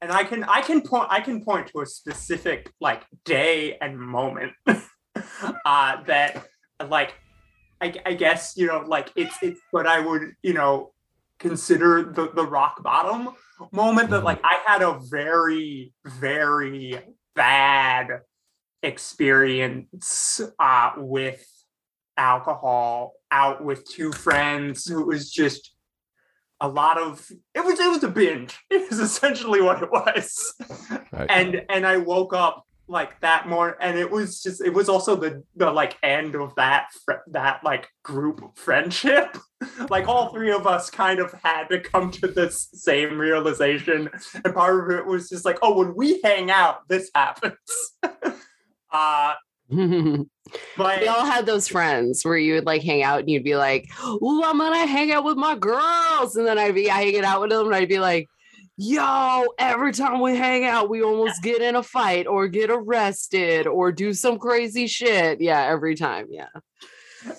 and 0.00 0.12
I 0.12 0.22
can 0.22 0.44
I 0.44 0.60
can 0.62 0.80
point 0.80 1.08
I 1.10 1.20
can 1.20 1.44
point 1.44 1.66
to 1.68 1.80
a 1.80 1.86
specific 1.86 2.72
like 2.80 3.02
day 3.24 3.76
and 3.80 3.98
moment 3.98 4.52
uh 4.66 6.02
that 6.04 6.46
like 6.88 7.14
I, 7.80 7.94
I 8.06 8.14
guess 8.14 8.54
you 8.56 8.66
know 8.66 8.84
like 8.86 9.12
it's 9.16 9.36
it's 9.42 9.60
what 9.70 9.86
I 9.86 10.00
would 10.00 10.32
you 10.42 10.52
know 10.52 10.92
consider 11.38 12.02
the 12.02 12.30
the 12.32 12.46
rock 12.46 12.82
bottom 12.82 13.34
moment 13.72 14.10
that 14.10 14.24
like 14.24 14.40
I 14.44 14.58
had 14.66 14.82
a 14.82 14.98
very 15.10 15.92
very 16.04 16.98
bad 17.34 18.20
experience 18.82 20.40
uh 20.58 20.92
with 20.96 21.44
alcohol 22.16 23.14
out 23.30 23.64
with 23.64 23.88
two 23.88 24.12
friends. 24.12 24.86
Who 24.86 25.06
was 25.06 25.30
just 25.30 25.72
a 26.60 26.68
lot 26.68 26.98
of 26.98 27.30
it 27.54 27.64
was 27.64 27.78
it 27.78 27.90
was 27.90 28.02
a 28.02 28.08
binge. 28.08 28.58
It 28.70 28.90
was 28.90 28.98
essentially 28.98 29.62
what 29.62 29.82
it 29.82 29.90
was. 29.90 30.54
Right. 31.12 31.26
and 31.30 31.62
and 31.70 31.86
i 31.86 31.96
woke 31.96 32.34
up 32.34 32.66
like 32.88 33.20
that 33.20 33.46
more 33.46 33.76
and 33.80 33.98
it 33.98 34.10
was 34.10 34.42
just 34.42 34.62
it 34.62 34.72
was 34.72 34.88
also 34.88 35.14
the 35.14 35.42
the 35.56 35.70
like 35.70 35.96
end 36.02 36.34
of 36.34 36.54
that 36.54 36.88
fr- 37.04 37.24
that 37.28 37.62
like 37.62 37.88
group 38.02 38.56
friendship. 38.56 39.36
Like 39.90 40.06
all 40.06 40.32
three 40.32 40.52
of 40.52 40.68
us 40.68 40.88
kind 40.88 41.18
of 41.18 41.32
had 41.42 41.66
to 41.70 41.80
come 41.80 42.12
to 42.12 42.28
this 42.28 42.68
same 42.74 43.18
realization 43.18 44.08
and 44.44 44.54
part 44.54 44.84
of 44.84 44.96
it 44.96 45.04
was 45.04 45.28
just 45.28 45.44
like 45.44 45.58
oh 45.62 45.76
when 45.78 45.96
we 45.96 46.20
hang 46.22 46.48
out 46.50 46.86
this 46.88 47.10
happens. 47.14 47.56
Uh 48.90 49.34
but 50.78 51.00
we 51.00 51.08
all 51.08 51.26
had 51.26 51.44
those 51.44 51.68
friends 51.68 52.24
where 52.24 52.38
you 52.38 52.54
would 52.54 52.64
like 52.64 52.82
hang 52.82 53.02
out 53.02 53.20
and 53.20 53.28
you'd 53.28 53.44
be 53.44 53.54
like, 53.54 53.86
"Ooh, 54.02 54.42
I'm 54.42 54.56
gonna 54.56 54.86
hang 54.86 55.12
out 55.12 55.24
with 55.24 55.36
my 55.36 55.54
girls," 55.54 56.36
and 56.36 56.46
then 56.46 56.58
I'd 56.58 56.74
be 56.74 56.86
hanging 56.86 57.22
out 57.22 57.42
with 57.42 57.50
them 57.50 57.66
and 57.66 57.74
I'd 57.74 57.86
be 57.86 57.98
like, 57.98 58.28
"Yo, 58.78 59.44
every 59.58 59.92
time 59.92 60.20
we 60.20 60.36
hang 60.36 60.64
out, 60.64 60.88
we 60.88 61.02
almost 61.02 61.42
get 61.42 61.60
in 61.60 61.74
a 61.76 61.82
fight 61.82 62.26
or 62.26 62.48
get 62.48 62.70
arrested 62.70 63.66
or 63.66 63.92
do 63.92 64.14
some 64.14 64.38
crazy 64.38 64.86
shit." 64.86 65.40
Yeah, 65.40 65.62
every 65.66 65.94
time. 65.96 66.26
Yeah. 66.30 66.48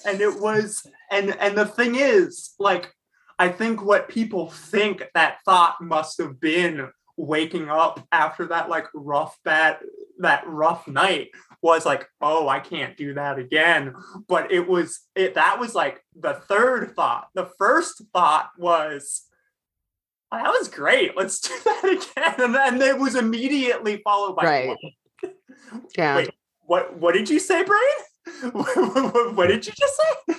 and 0.06 0.22
it 0.22 0.40
was 0.40 0.86
and 1.10 1.36
and 1.40 1.58
the 1.58 1.66
thing 1.66 1.96
is 1.96 2.54
like 2.60 2.94
i 3.38 3.48
think 3.48 3.82
what 3.82 4.10
people 4.10 4.50
think 4.50 5.04
that 5.14 5.38
thought 5.46 5.76
must 5.82 6.18
have 6.18 6.40
been 6.40 6.90
waking 7.18 7.70
up 7.70 8.06
after 8.12 8.46
that 8.48 8.70
like 8.70 8.88
rough 8.94 9.38
bad 9.44 9.78
that 10.20 10.44
rough 10.48 10.88
night 10.88 11.30
was 11.62 11.86
like 11.86 12.08
oh 12.22 12.48
i 12.48 12.60
can't 12.60 12.98
do 12.98 13.14
that 13.14 13.40
again 13.40 13.94
but 14.28 14.52
it 14.52 14.68
was 14.68 15.00
it 15.16 15.36
that 15.36 15.60
was 15.60 15.74
like 15.76 16.04
the 16.16 16.34
third 16.34 16.94
thought 16.96 17.28
the 17.34 17.50
first 17.58 18.02
thought 18.14 18.50
was 18.58 19.24
"Oh, 20.32 20.38
that 20.38 20.50
was 20.50 20.68
great 20.70 21.16
let's 21.18 21.40
do 21.40 21.54
that 21.66 21.84
again 21.86 22.36
and 22.46 22.56
then 22.56 22.82
it 22.82 22.98
was 22.98 23.16
immediately 23.16 23.98
followed 24.04 24.36
by 24.36 24.44
Right. 24.46 24.78
Yeah. 25.98 26.16
Wait. 26.18 26.30
what 26.66 26.96
what 26.98 27.14
did 27.14 27.30
you 27.30 27.40
say 27.40 27.64
brain 27.64 28.52
what, 28.54 29.36
what 29.36 29.48
did 29.48 29.66
you 29.68 29.74
just 29.74 30.02
say 30.28 30.36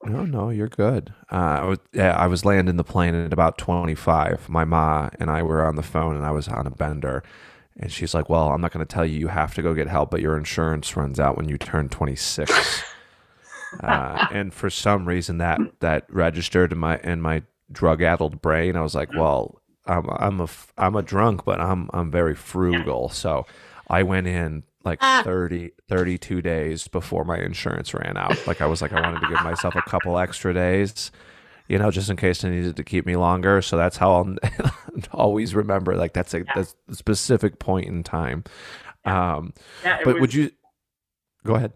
No, 0.05 0.25
no, 0.25 0.51
you're 0.51 0.69
good. 0.69 1.13
Uh, 1.31 1.35
I 1.35 1.65
was 1.65 1.79
yeah, 1.93 2.17
I 2.17 2.27
was 2.27 2.45
landing 2.45 2.77
the 2.77 2.85
plane 2.85 3.15
at 3.15 3.33
about 3.33 3.59
25. 3.59 4.49
My 4.49 4.65
ma 4.65 5.11
and 5.19 5.31
I 5.31 5.43
were 5.43 5.67
on 5.67 5.77
the 5.77 5.83
phone, 5.83 6.15
and 6.15 6.25
I 6.25 6.31
was 6.31 6.49
on 6.49 6.67
a 6.67 6.71
bender, 6.71 7.23
and 7.77 7.91
she's 7.91 8.15
like, 8.15 8.29
"Well, 8.29 8.51
I'm 8.51 8.61
not 8.61 8.73
going 8.73 8.87
to 8.87 8.93
tell 8.93 9.05
you 9.05 9.19
you 9.19 9.29
have 9.29 9.55
to 9.55 9.63
go 9.63 9.75
get 9.75 9.89
help, 9.89 10.11
but 10.11 10.21
your 10.21 10.37
insurance 10.37 10.97
runs 10.97 11.19
out 11.19 11.37
when 11.37 11.49
you 11.49 11.59
turn 11.59 11.89
26." 11.89 12.85
uh, 13.83 14.27
and 14.31 14.55
for 14.55 14.71
some 14.71 15.07
reason, 15.07 15.39
that 15.39 15.61
that 15.81 16.07
registered 16.09 16.73
in 16.73 16.79
my 16.79 16.99
in 16.99 17.21
my 17.21 17.43
drug-addled 17.71 18.41
brain. 18.41 18.77
I 18.77 18.83
was 18.83 18.95
like, 18.95 19.13
"Well, 19.13 19.58
I'm 19.89 20.07
I'm 20.11 20.41
a 20.41 20.49
I'm 20.77 20.97
a 20.97 21.03
drunk, 21.03 21.45
but 21.45 21.61
I'm 21.61 21.89
I'm 21.93 22.11
very 22.11 22.35
frugal." 22.35 23.09
So 23.09 23.47
I 23.89 24.03
went 24.03 24.27
in 24.27 24.63
like 24.85 24.99
Ah. 25.03 25.23
30 25.25 25.73
32 25.89 26.41
days 26.43 26.89
before 26.89 27.25
my 27.25 27.39
insurance 27.39 27.93
ran 27.95 28.17
out. 28.17 28.47
Like 28.47 28.61
I 28.61 28.67
was 28.67 28.81
like 28.83 28.93
I 28.93 29.01
wanted 29.01 29.21
to 29.21 29.29
give 29.29 29.43
myself 29.43 29.75
a 29.75 29.83
couple 29.83 30.19
extra 30.19 30.55
days, 30.55 31.11
you 31.69 31.79
know, 31.79 31.91
just 31.91 32.09
in 32.11 32.17
case 32.17 32.43
they 32.43 32.51
needed 32.51 32.77
to 32.77 32.85
keep 32.85 33.05
me 33.05 33.17
longer. 33.17 33.61
So 33.61 33.77
that's 33.77 33.97
how 33.97 34.13
I'll 34.13 34.37
always 35.13 35.55
remember 35.55 35.97
like 35.97 36.13
that's 36.13 36.33
a, 36.35 36.45
that's 36.55 36.75
a 36.89 36.95
specific 36.95 37.59
point 37.59 37.87
in 37.87 38.03
time. 38.03 38.45
Um 39.05 39.53
Yeah, 39.85 39.99
but 40.05 40.15
was, 40.15 40.21
would 40.21 40.35
you 40.35 40.51
go 41.45 41.55
ahead? 41.57 41.73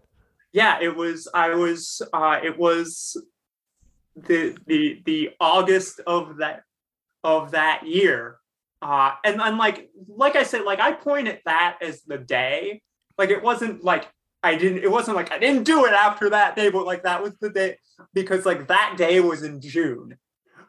Yeah, 0.51 0.79
it 0.81 0.95
was. 0.95 1.27
I 1.33 1.55
was. 1.55 2.01
Uh, 2.13 2.39
it 2.43 2.59
was 2.59 3.17
the 4.15 4.55
the 4.67 5.01
the 5.03 5.31
August 5.39 5.99
of 6.05 6.37
that 6.37 6.63
of 7.23 7.51
that 7.51 7.87
year. 7.87 8.37
Uh, 8.81 9.13
and 9.23 9.41
and 9.41 9.57
like 9.57 9.89
like 10.07 10.35
I 10.35 10.43
said, 10.43 10.63
like 10.63 10.79
I 10.79 10.91
point 10.91 11.27
at 11.27 11.41
that 11.45 11.77
as 11.81 12.01
the 12.03 12.17
day. 12.17 12.81
Like 13.17 13.29
it 13.29 13.41
wasn't 13.41 13.83
like 13.83 14.07
I 14.43 14.55
didn't. 14.55 14.79
It 14.83 14.91
wasn't 14.91 15.15
like 15.15 15.31
I 15.31 15.37
didn't 15.39 15.63
do 15.63 15.85
it 15.85 15.93
after 15.93 16.29
that 16.31 16.55
day, 16.55 16.69
but 16.69 16.85
like 16.85 17.03
that 17.03 17.23
was 17.23 17.33
the 17.39 17.49
day 17.49 17.77
because 18.13 18.45
like 18.45 18.67
that 18.67 18.95
day 18.97 19.19
was 19.21 19.43
in 19.43 19.61
June, 19.61 20.17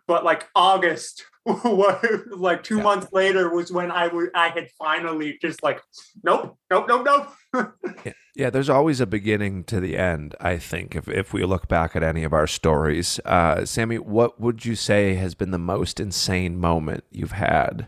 but 0.07 0.25
like 0.25 0.49
August. 0.55 1.25
was 1.47 2.23
like 2.31 2.63
two 2.63 2.79
Yeah. 2.79 2.83
months 2.85 3.09
later 3.13 3.55
was 3.55 3.71
when 3.71 3.91
I 3.91 4.07
would 4.07 4.31
I 4.35 4.49
had 4.49 4.69
finally 4.79 5.37
just 5.43 5.63
like 5.63 5.79
nope 6.23 6.57
nope 6.71 6.87
nope 6.89 7.05
nope 7.53 7.75
Yeah, 8.07 8.13
there's 8.51 8.69
always 8.69 9.01
a 9.01 9.07
beginning 9.07 9.65
to 9.65 9.79
the 9.79 9.97
end, 9.97 10.35
I 10.41 10.59
think, 10.59 10.97
if, 10.97 11.09
if 11.09 11.33
we 11.33 11.45
look 11.45 11.69
back 11.69 11.95
at 11.95 12.03
any 12.03 12.25
of 12.25 12.33
our 12.33 12.49
stories. 12.49 13.21
Uh, 13.25 13.65
Sammy, 13.65 13.99
what 13.99 14.41
would 14.41 14.65
you 14.65 14.75
say 14.75 15.15
has 15.15 15.35
been 15.35 15.53
the 15.53 15.59
most 15.59 16.01
insane 16.01 16.59
moment 16.59 17.05
you've 17.13 17.33
had 17.33 17.87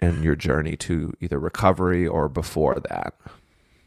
in 0.00 0.22
your 0.24 0.34
journey 0.34 0.76
to 0.78 1.12
either 1.20 1.38
recovery 1.38 2.06
or 2.06 2.28
before 2.28 2.80
that? 2.88 3.14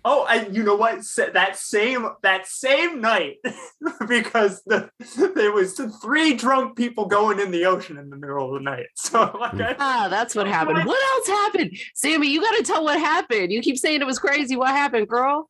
Oh, 0.05 0.25
and 0.29 0.55
you 0.55 0.63
know 0.63 0.75
what? 0.75 1.01
That 1.33 1.57
same 1.57 2.07
that 2.23 2.45
same 2.47 2.99
night, 2.99 3.37
because 4.07 4.61
the, 4.65 4.89
there 5.35 5.51
was 5.51 5.79
three 6.01 6.33
drunk 6.33 6.75
people 6.75 7.05
going 7.05 7.39
in 7.39 7.51
the 7.51 7.65
ocean 7.65 7.97
in 7.97 8.09
the 8.09 8.17
middle 8.17 8.47
of 8.47 8.53
the 8.55 8.69
night. 8.69 8.87
So 8.95 9.35
like, 9.39 9.53
I, 9.59 9.75
Ah, 9.79 10.07
that's 10.09 10.35
what 10.35 10.47
happened. 10.47 10.85
What 10.85 11.01
else 11.15 11.27
happened? 11.27 11.77
Sammy, 11.93 12.27
you 12.27 12.41
got 12.41 12.55
to 12.57 12.63
tell 12.63 12.83
what 12.83 12.99
happened. 12.99 13.51
You 13.51 13.61
keep 13.61 13.77
saying 13.77 14.01
it 14.01 14.07
was 14.07 14.19
crazy. 14.19 14.55
What 14.55 14.69
happened, 14.69 15.07
girl? 15.07 15.49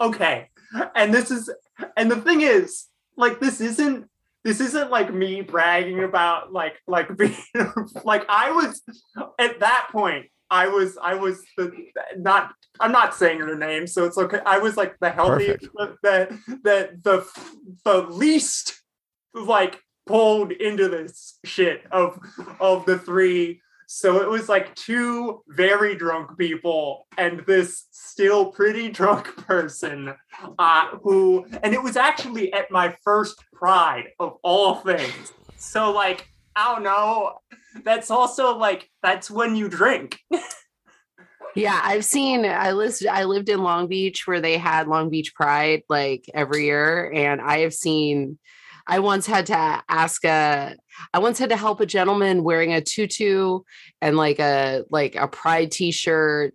okay, 0.00 0.48
and 0.94 1.12
this 1.14 1.30
is 1.30 1.50
and 1.96 2.10
the 2.10 2.16
thing 2.16 2.40
is, 2.40 2.86
like, 3.16 3.40
this 3.40 3.60
isn't 3.60 4.06
this 4.46 4.60
isn't 4.60 4.92
like 4.92 5.12
me 5.12 5.40
bragging 5.42 6.04
about 6.04 6.52
like 6.52 6.76
like 6.86 7.14
being 7.18 7.36
like 8.04 8.24
I 8.28 8.52
was 8.52 8.80
at 9.38 9.60
that 9.60 9.88
point. 9.90 10.26
I 10.50 10.68
was 10.68 10.96
I 11.02 11.14
was 11.14 11.42
the 11.56 11.72
not 12.16 12.52
I'm 12.80 12.92
not 12.92 13.14
saying 13.14 13.40
her 13.40 13.56
name, 13.56 13.86
so 13.86 14.04
it's 14.04 14.18
okay. 14.18 14.40
I 14.46 14.58
was 14.58 14.76
like 14.76 14.96
the 15.00 15.10
healthiest, 15.10 15.68
the 16.02 16.38
the 16.62 16.98
the 17.02 17.26
the 17.84 18.02
least 18.02 18.80
like 19.34 19.80
pulled 20.06 20.52
into 20.52 20.88
this 20.88 21.38
shit 21.44 21.82
of 21.90 22.18
of 22.60 22.86
the 22.86 22.98
three. 22.98 23.60
So 23.88 24.20
it 24.20 24.28
was 24.28 24.48
like 24.48 24.74
two 24.74 25.42
very 25.48 25.94
drunk 25.94 26.36
people 26.36 27.06
and 27.16 27.44
this 27.46 27.86
still 27.92 28.46
pretty 28.46 28.88
drunk 28.88 29.26
person 29.46 30.12
uh, 30.58 30.88
who, 31.02 31.46
and 31.62 31.72
it 31.72 31.80
was 31.80 31.96
actually 31.96 32.52
at 32.52 32.70
my 32.70 32.96
first 33.04 33.44
pride 33.52 34.08
of 34.18 34.38
all 34.42 34.76
things. 34.76 35.32
So 35.56 35.92
like 35.92 36.28
I 36.56 36.72
don't 36.72 36.84
know. 36.84 37.40
That's 37.84 38.10
also 38.10 38.56
like 38.56 38.90
that's 39.02 39.30
when 39.30 39.56
you 39.56 39.68
drink. 39.68 40.18
Yeah, 41.56 41.80
I've 41.82 42.04
seen. 42.04 42.44
I 42.44 42.72
lived. 42.72 43.06
I 43.06 43.24
lived 43.24 43.48
in 43.48 43.62
Long 43.62 43.88
Beach 43.88 44.26
where 44.26 44.42
they 44.42 44.58
had 44.58 44.88
Long 44.88 45.08
Beach 45.08 45.34
Pride 45.34 45.82
like 45.88 46.26
every 46.34 46.66
year, 46.66 47.10
and 47.10 47.40
I 47.40 47.60
have 47.60 47.72
seen. 47.72 48.38
I 48.86 49.00
once 49.00 49.26
had 49.26 49.46
to 49.46 49.82
ask 49.88 50.22
a. 50.26 50.76
I 51.14 51.18
once 51.18 51.38
had 51.38 51.48
to 51.48 51.56
help 51.56 51.80
a 51.80 51.86
gentleman 51.86 52.44
wearing 52.44 52.74
a 52.74 52.82
tutu 52.82 53.60
and 54.02 54.18
like 54.18 54.38
a 54.38 54.84
like 54.90 55.16
a 55.16 55.28
Pride 55.28 55.70
T-shirt 55.70 56.54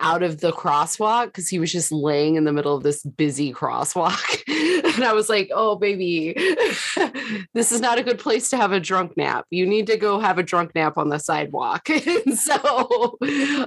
out 0.00 0.22
of 0.22 0.40
the 0.40 0.52
crosswalk 0.52 1.26
because 1.26 1.48
he 1.48 1.58
was 1.58 1.72
just 1.72 1.90
laying 1.92 2.36
in 2.36 2.44
the 2.44 2.52
middle 2.52 2.74
of 2.76 2.82
this 2.82 3.02
busy 3.02 3.52
crosswalk, 3.52 4.42
and 4.96 5.04
I 5.04 5.12
was 5.12 5.28
like, 5.28 5.50
"Oh, 5.54 5.76
baby, 5.76 6.34
this 7.54 7.72
is 7.72 7.80
not 7.80 7.98
a 7.98 8.02
good 8.02 8.18
place 8.18 8.50
to 8.50 8.56
have 8.56 8.72
a 8.72 8.80
drunk 8.80 9.16
nap. 9.16 9.46
You 9.50 9.66
need 9.66 9.86
to 9.88 9.96
go 9.96 10.18
have 10.20 10.38
a 10.38 10.42
drunk 10.42 10.74
nap 10.74 10.98
on 10.98 11.08
the 11.08 11.18
sidewalk." 11.18 11.88
and 11.90 12.38
so, 12.38 13.18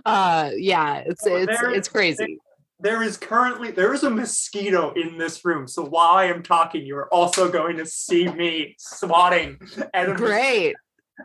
uh, 0.05 0.51
yeah, 0.55 1.03
it's 1.05 1.23
Well, 1.25 1.37
it's 1.47 1.61
it's 1.61 1.87
crazy. 1.89 2.37
there 2.79 3.03
is 3.03 3.17
currently 3.17 3.71
there 3.71 3.93
is 3.93 4.03
a 4.03 4.09
mosquito 4.09 4.91
in 4.93 5.17
this 5.17 5.43
room. 5.45 5.67
So 5.67 5.83
while 5.85 6.15
I 6.15 6.25
am 6.25 6.43
talking, 6.43 6.85
you 6.85 6.95
are 6.97 7.13
also 7.13 7.51
going 7.51 7.77
to 7.77 7.85
see 7.85 8.27
me 8.27 8.75
swatting 8.79 9.59
at 9.93 10.09
a 10.09 10.13
Great. 10.13 10.75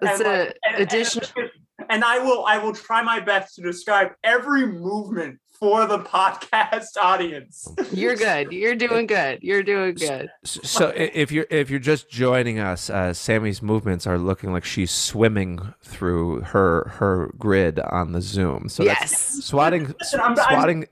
That's 0.01 0.21
and, 0.21 0.29
a 0.29 0.39
like, 0.45 0.57
and- 0.65 0.83
addition. 0.83 1.23
and, 1.37 1.51
and 1.91 2.05
I 2.05 2.19
will 2.19 2.45
I 2.45 2.59
will 2.59 2.73
try 2.75 3.03
my 3.03 3.21
best 3.21 3.55
to 3.57 3.63
describe 3.63 4.13
every 4.25 4.67
movement 4.67 5.39
for 5.59 5.87
the 5.87 5.99
podcast 5.99 6.97
audience. 7.01 7.67
You're 7.91 8.15
good. 8.15 8.53
You're 8.53 8.75
doing 8.75 9.07
good. 9.07 9.39
You're 9.43 9.63
doing 9.63 9.95
good. 9.95 10.29
S- 10.45 10.59
So 10.65 10.93
if 10.95 11.33
you're 11.33 11.47
if 11.51 11.71
you're 11.71 11.79
just 11.81 12.11
joining 12.11 12.59
us, 12.59 12.91
uh, 12.91 13.15
Sammy's 13.15 13.63
movements 13.63 14.07
are 14.07 14.19
looking 14.19 14.53
like 14.53 14.65
she's 14.65 14.91
swimming 14.91 15.61
through 15.83 16.43
her 16.43 16.89
her 16.99 17.33
grid 17.39 17.79
on 17.81 18.13
the 18.13 18.21
Zoom. 18.21 18.69
So 18.69 18.85
that's 18.85 19.11
yes. 19.13 19.45
swatting 19.45 19.95
Listen, 20.01 20.21
I'm- 20.21 20.37
I'm- 20.39 20.55
swatting. 20.59 20.87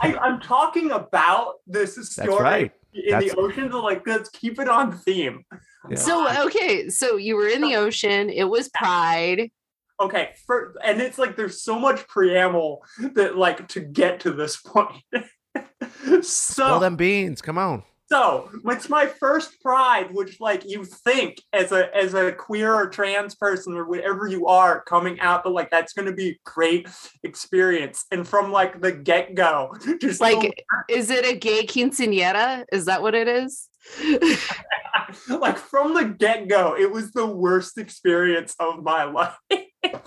I, 0.00 0.14
I'm 0.16 0.40
talking 0.40 0.92
about 0.92 1.54
this 1.66 1.94
story 1.94 2.28
That's 2.28 2.40
right. 2.40 2.72
in 2.94 3.10
That's- 3.10 3.32
the 3.32 3.38
ocean. 3.38 3.70
So 3.72 3.82
like, 3.82 4.06
let's 4.06 4.28
keep 4.28 4.60
it 4.60 4.68
on 4.68 4.92
theme. 4.96 5.44
Yeah. 5.90 5.96
So 5.96 6.46
okay, 6.46 6.88
so 6.90 7.16
you 7.16 7.34
were 7.36 7.48
in 7.48 7.60
the 7.60 7.74
ocean. 7.76 8.30
It 8.30 8.44
was 8.44 8.68
Pride. 8.68 9.50
Okay, 9.98 10.30
for, 10.46 10.74
and 10.84 11.00
it's 11.00 11.18
like 11.18 11.36
there's 11.36 11.62
so 11.62 11.78
much 11.78 12.06
preamble 12.06 12.84
that 13.14 13.36
like 13.36 13.66
to 13.68 13.80
get 13.80 14.20
to 14.20 14.32
this 14.32 14.60
point. 14.60 15.02
Spill 15.12 16.22
so 16.22 16.78
them 16.78 16.96
beans. 16.96 17.40
Come 17.40 17.56
on. 17.56 17.82
so 18.10 18.50
it's 18.66 18.90
my 18.90 19.06
first 19.06 19.60
pride, 19.62 20.08
which 20.12 20.38
like 20.38 20.64
you 20.66 20.84
think 20.84 21.42
as 21.54 21.72
a 21.72 21.94
as 21.96 22.12
a 22.12 22.30
queer 22.30 22.74
or 22.74 22.88
trans 22.88 23.34
person 23.34 23.74
or 23.74 23.86
whatever 23.86 24.26
you 24.26 24.46
are 24.46 24.82
coming 24.82 25.18
out, 25.20 25.44
but 25.44 25.54
like 25.54 25.70
that's 25.70 25.94
gonna 25.94 26.12
be 26.12 26.30
a 26.30 26.38
great 26.44 26.88
experience. 27.22 28.04
And 28.10 28.28
from 28.28 28.52
like 28.52 28.82
the 28.82 28.92
get 28.92 29.34
go, 29.34 29.74
just 30.00 30.20
the 30.20 30.24
Like, 30.24 30.64
is 30.88 31.08
it 31.08 31.24
a 31.24 31.36
gay 31.36 31.64
quinceanera? 31.64 32.64
Is 32.70 32.84
that 32.84 33.00
what 33.00 33.14
it 33.14 33.28
is? 33.28 33.68
like 35.28 35.56
from 35.56 35.94
the 35.94 36.04
get 36.04 36.48
go, 36.48 36.76
it 36.78 36.90
was 36.90 37.12
the 37.12 37.26
worst 37.26 37.78
experience 37.78 38.54
of 38.58 38.82
my 38.82 39.04
life. 39.04 39.36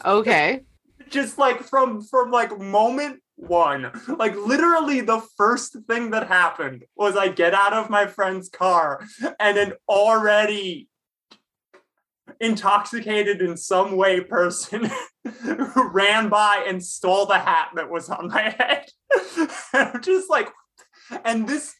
Okay. 0.05 0.61
Just 1.09 1.37
like 1.37 1.63
from 1.63 2.01
from 2.03 2.29
like 2.29 2.59
moment 2.59 3.21
one, 3.35 3.91
like 4.07 4.35
literally 4.35 5.01
the 5.01 5.21
first 5.37 5.75
thing 5.87 6.11
that 6.11 6.27
happened 6.27 6.85
was 6.95 7.15
I 7.15 7.29
get 7.29 7.53
out 7.53 7.73
of 7.73 7.89
my 7.89 8.05
friend's 8.05 8.49
car 8.49 9.03
and 9.39 9.57
an 9.57 9.73
already 9.87 10.87
intoxicated 12.39 13.41
in 13.41 13.57
some 13.57 13.97
way 13.97 14.21
person 14.21 14.91
ran 15.91 16.29
by 16.29 16.63
and 16.67 16.83
stole 16.83 17.25
the 17.25 17.39
hat 17.39 17.69
that 17.75 17.89
was 17.89 18.09
on 18.09 18.27
my 18.27 18.55
head. 18.57 18.85
Just 20.03 20.29
like, 20.29 20.51
and 21.25 21.47
this 21.47 21.73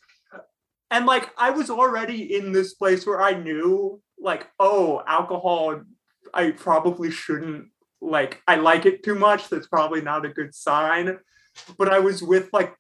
and 0.92 1.06
like 1.06 1.30
I 1.38 1.52
was 1.52 1.70
already 1.70 2.36
in 2.36 2.52
this 2.52 2.74
place 2.74 3.06
where 3.06 3.22
I 3.22 3.34
knew 3.34 4.02
like 4.20 4.48
oh 4.60 5.02
alcohol 5.08 5.82
I 6.34 6.52
probably 6.52 7.12
shouldn't 7.12 7.68
like 8.02 8.42
I 8.48 8.56
like 8.56 8.86
it 8.86 9.04
too 9.04 9.16
much 9.16 9.50
that's 9.50 9.68
probably 9.68 10.02
not 10.02 10.26
a 10.26 10.30
good 10.30 10.54
sign. 10.56 11.18
But 11.78 11.90
I 11.90 12.00
was 12.00 12.22
with 12.22 12.50
like 12.54 12.76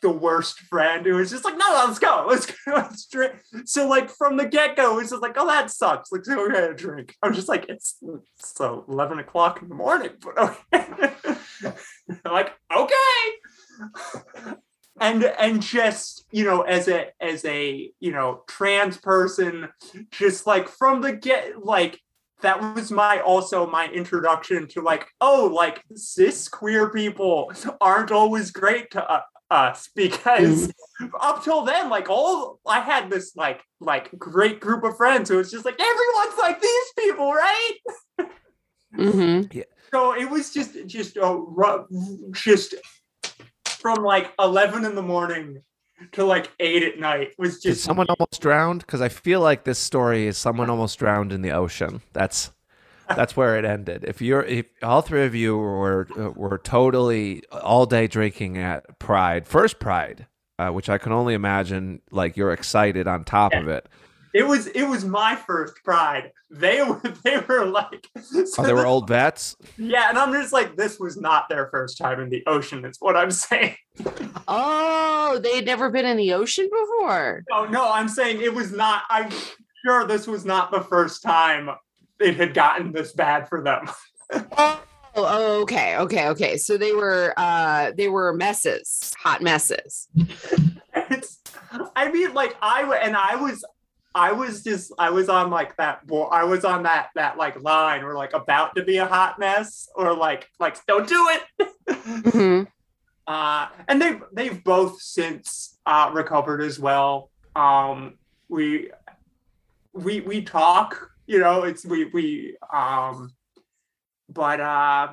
the 0.00 0.10
worst 0.10 0.60
friend 0.60 1.04
who 1.04 1.14
was 1.14 1.30
just 1.30 1.44
like 1.44 1.56
no 1.56 1.66
let's 1.70 1.98
go 1.98 2.24
let's 2.28 2.46
go 2.46 2.54
let's 2.66 3.06
drink. 3.06 3.34
So 3.64 3.88
like 3.88 4.10
from 4.10 4.36
the 4.36 4.46
get-go 4.46 4.92
it 4.92 4.96
was 4.96 5.10
just 5.10 5.22
like 5.22 5.34
oh 5.36 5.46
that 5.46 5.70
sucks 5.70 6.12
like 6.12 6.24
so 6.24 6.36
we're 6.36 6.52
gonna 6.52 6.74
drink. 6.74 7.14
I'm 7.22 7.34
just 7.34 7.48
like 7.48 7.68
it's 7.68 7.98
so 8.38 8.84
11 8.88 9.18
o'clock 9.18 9.62
in 9.62 9.68
the 9.68 9.74
morning 9.74 10.12
but 10.20 10.38
okay. 10.72 11.14
Like 12.24 12.54
okay. 12.74 14.54
And 15.00 15.24
and 15.24 15.62
just 15.62 16.24
you 16.30 16.44
know 16.44 16.62
as 16.62 16.88
a 16.88 17.08
as 17.20 17.44
a 17.44 17.90
you 18.00 18.12
know 18.12 18.42
trans 18.48 18.96
person 18.98 19.68
just 20.10 20.46
like 20.46 20.68
from 20.68 21.00
the 21.00 21.12
get 21.12 21.64
like 21.64 22.00
that 22.40 22.74
was 22.74 22.90
my 22.90 23.20
also 23.20 23.66
my 23.66 23.86
introduction 23.88 24.66
to 24.68 24.80
like 24.80 25.06
oh 25.20 25.50
like 25.52 25.82
cis 25.94 26.48
queer 26.48 26.90
people 26.90 27.50
aren't 27.80 28.12
always 28.12 28.50
great 28.50 28.90
to 28.92 29.10
uh, 29.10 29.22
us 29.50 29.88
because 29.94 30.70
up 31.20 31.42
till 31.42 31.64
then 31.64 31.88
like 31.88 32.10
all 32.10 32.60
i 32.66 32.80
had 32.80 33.10
this 33.10 33.34
like 33.34 33.62
like 33.80 34.10
great 34.18 34.60
group 34.60 34.84
of 34.84 34.96
friends 34.96 35.28
who 35.28 35.36
was 35.36 35.50
just 35.50 35.64
like 35.64 35.80
everyone's 35.80 36.38
like 36.38 36.60
these 36.60 36.92
people 36.98 37.32
right? 37.32 37.72
Mm-hmm. 38.96 39.60
so 39.90 40.14
it 40.14 40.28
was 40.28 40.52
just 40.52 40.76
just 40.86 41.16
a 41.16 41.34
ru- 41.34 41.86
just 42.32 42.74
from 43.64 44.02
like 44.02 44.32
11 44.38 44.84
in 44.84 44.94
the 44.94 45.02
morning 45.02 45.62
to 46.12 46.24
like 46.24 46.50
8 46.60 46.82
at 46.82 46.98
night 46.98 47.34
was 47.38 47.60
Did 47.60 47.70
just 47.70 47.84
someone 47.84 48.06
almost 48.08 48.40
drowned? 48.40 48.80
Because 48.80 49.00
I 49.00 49.08
feel 49.08 49.40
like 49.40 49.64
this 49.64 49.78
story 49.78 50.26
is 50.26 50.38
someone 50.38 50.70
almost 50.70 50.98
drowned 50.98 51.32
in 51.32 51.42
the 51.42 51.50
ocean. 51.50 52.02
That's 52.12 52.52
that's 53.16 53.36
where 53.36 53.58
it 53.58 53.64
ended. 53.64 54.04
If 54.06 54.20
you're, 54.20 54.42
if 54.42 54.66
all 54.82 55.00
three 55.00 55.24
of 55.24 55.34
you 55.34 55.56
were 55.56 56.08
uh, 56.16 56.30
were 56.30 56.58
totally 56.58 57.42
all 57.50 57.86
day 57.86 58.06
drinking 58.06 58.58
at 58.58 58.98
Pride, 58.98 59.46
first 59.46 59.78
Pride, 59.78 60.26
uh, 60.58 60.70
which 60.70 60.88
I 60.88 60.98
can 60.98 61.12
only 61.12 61.34
imagine, 61.34 62.02
like 62.10 62.36
you're 62.36 62.52
excited 62.52 63.06
on 63.08 63.24
top 63.24 63.54
of 63.54 63.68
it. 63.68 63.88
It 64.34 64.46
was 64.46 64.66
it 64.68 64.84
was 64.84 65.04
my 65.04 65.34
first 65.36 65.74
pride 65.84 66.32
they 66.50 66.82
were 66.88 67.00
they 67.24 67.38
were 67.48 67.64
like 67.66 68.06
so 68.22 68.44
Oh, 68.58 68.62
they 68.66 68.72
were 68.72 68.80
this- 68.80 68.86
old 68.86 69.08
vets. 69.08 69.56
yeah 69.76 70.08
and 70.08 70.18
i'm 70.18 70.32
just 70.32 70.52
like 70.52 70.76
this 70.76 70.98
was 70.98 71.16
not 71.16 71.48
their 71.48 71.68
first 71.70 71.98
time 71.98 72.20
in 72.20 72.28
the 72.30 72.42
ocean 72.46 72.84
is 72.84 72.96
what 73.00 73.16
i'm 73.16 73.30
saying 73.46 73.76
Oh, 74.46 75.40
they 75.42 75.56
had 75.56 75.66
never 75.66 75.90
been 75.90 76.06
in 76.06 76.16
the 76.16 76.32
ocean 76.32 76.68
before. 76.70 77.44
oh 77.52 77.66
no 77.66 77.90
i'm 77.92 78.08
saying 78.08 78.40
it 78.40 78.54
was 78.54 78.72
not 78.72 79.02
i'm 79.10 79.30
sure 79.84 80.06
this 80.06 80.26
was 80.26 80.44
not 80.44 80.70
the 80.70 80.80
first 80.82 81.22
time 81.22 81.70
it 82.20 82.36
had 82.36 82.54
gotten 82.54 82.92
this 82.92 83.12
bad 83.12 83.48
for 83.48 83.62
them 83.62 83.86
Oh, 85.20 85.62
okay, 85.62 85.96
okay, 85.96 86.28
okay. 86.28 86.56
So 86.58 86.76
they 86.76 86.92
were 86.92 87.32
uh 87.36 87.90
they 87.96 88.08
were 88.08 88.32
messes, 88.34 89.12
hot 89.18 89.42
messes. 89.42 90.06
i 91.96 92.10
mean 92.10 92.32
like 92.34 92.56
i 92.62 92.82
w- 92.82 93.00
and 93.00 93.16
i 93.16 93.34
was 93.34 93.64
i 94.14 94.32
was 94.32 94.62
just 94.62 94.92
i 94.98 95.10
was 95.10 95.28
on 95.28 95.50
like 95.50 95.76
that 95.76 96.06
bo- 96.06 96.28
i 96.28 96.44
was 96.44 96.64
on 96.64 96.82
that 96.84 97.08
that 97.14 97.36
like 97.36 97.60
line 97.62 98.02
or 98.02 98.14
like 98.14 98.32
about 98.32 98.74
to 98.74 98.82
be 98.82 98.96
a 98.96 99.06
hot 99.06 99.38
mess 99.38 99.88
or 99.94 100.14
like 100.14 100.48
like 100.58 100.84
don't 100.86 101.08
do 101.08 101.28
it. 101.30 101.68
Hmm 102.32 102.62
uh 103.26 103.68
and 103.86 104.00
they've 104.00 104.22
they've 104.32 104.64
both 104.64 105.00
since 105.02 105.78
uh 105.84 106.10
recovered 106.14 106.62
as 106.62 106.78
well. 106.80 107.30
Um 107.54 108.14
we 108.48 108.90
we 109.92 110.20
we 110.20 110.42
talk 110.42 111.10
you 111.26 111.38
know 111.38 111.64
it's 111.64 111.84
we 111.84 112.06
we 112.06 112.56
um 112.72 113.30
but 114.30 114.60
uh 114.60 115.08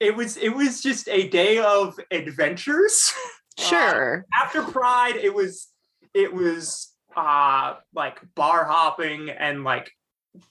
it 0.00 0.16
was 0.16 0.38
it 0.38 0.48
was 0.56 0.80
just 0.80 1.08
a 1.08 1.28
day 1.28 1.58
of 1.58 1.98
adventures. 2.10 3.12
Sure. 3.58 4.24
after 4.32 4.62
pride 4.62 5.16
it 5.16 5.34
was 5.34 5.68
it 6.14 6.32
was 6.32 6.92
uh 7.16 7.74
like 7.94 8.20
bar 8.34 8.64
hopping 8.64 9.30
and 9.30 9.64
like 9.64 9.90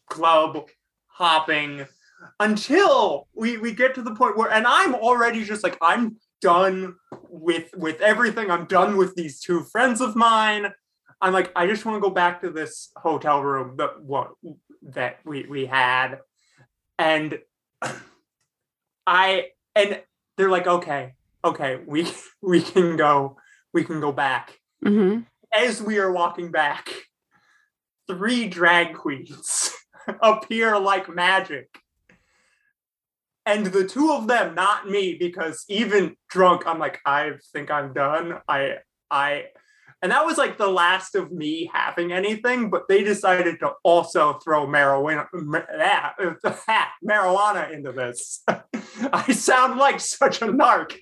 club 0.10 0.68
hopping 1.08 1.86
until 2.40 3.28
we 3.34 3.58
we 3.58 3.72
get 3.72 3.96
to 3.96 4.02
the 4.02 4.14
point 4.14 4.38
where 4.38 4.52
and 4.52 4.68
i'm 4.68 4.94
already 4.94 5.44
just 5.44 5.64
like 5.64 5.78
i'm 5.82 6.18
done 6.42 6.96
with 7.30 7.70
with 7.76 8.02
everything. 8.02 8.50
I'm 8.50 8.66
done 8.66 8.98
with 8.98 9.16
these 9.16 9.40
two 9.40 9.64
friends 9.64 10.02
of 10.02 10.16
mine. 10.16 10.74
I'm 11.22 11.34
like 11.34 11.52
i 11.56 11.68
just 11.68 11.86
want 11.86 11.98
to 11.98 12.08
go 12.08 12.14
back 12.14 12.42
to 12.42 12.50
this 12.50 12.92
hotel 12.96 13.42
room 13.42 13.76
that 13.78 14.02
what 14.02 14.32
that 14.84 15.20
we 15.26 15.46
we 15.50 15.66
had. 15.66 16.20
And 16.98 17.40
i 19.08 19.48
and 19.76 20.02
they're 20.38 20.50
like 20.50 20.68
okay 20.68 21.14
okay 21.44 21.80
we 21.86 22.12
we 22.42 22.62
can 22.62 22.96
go 22.96 23.38
we 23.74 23.84
can 23.84 24.00
go 24.00 24.12
back. 24.12 24.60
Hmm 24.84 25.20
as 25.54 25.82
we 25.82 25.98
are 26.00 26.12
walking 26.12 26.52
back 26.52 26.90
three 28.08 28.48
drag 28.48 28.96
queens 28.96 29.72
appear 30.22 30.78
like 30.80 31.14
magic. 31.14 31.70
And 33.46 33.68
the 33.68 33.88
two 33.88 34.12
of 34.12 34.28
them 34.28 34.54
not 34.56 34.90
me 34.90 35.16
because 35.20 35.66
even 35.70 36.16
drunk 36.30 36.64
i'm 36.68 36.80
like 36.80 37.00
i 37.06 37.32
think 37.54 37.72
i'm 37.72 37.94
done. 37.94 38.40
I 38.48 38.78
i 39.10 39.46
and 40.02 40.12
that 40.14 40.26
was 40.26 40.38
like 40.38 40.58
the 40.58 40.68
last 40.68 41.16
of 41.16 41.32
me 41.32 41.70
having 41.74 42.14
anything 42.14 42.70
but 42.70 42.88
they 42.88 43.04
decided 43.04 43.60
to 43.60 43.72
also 43.84 44.34
throw 44.34 44.66
marijuana 44.68 45.28
marijuana 47.04 47.72
into 47.72 47.92
this. 47.92 48.44
I 49.14 49.32
sound 49.32 49.80
like 49.80 50.00
such 50.00 50.42
a 50.42 50.48
narc. 50.48 50.96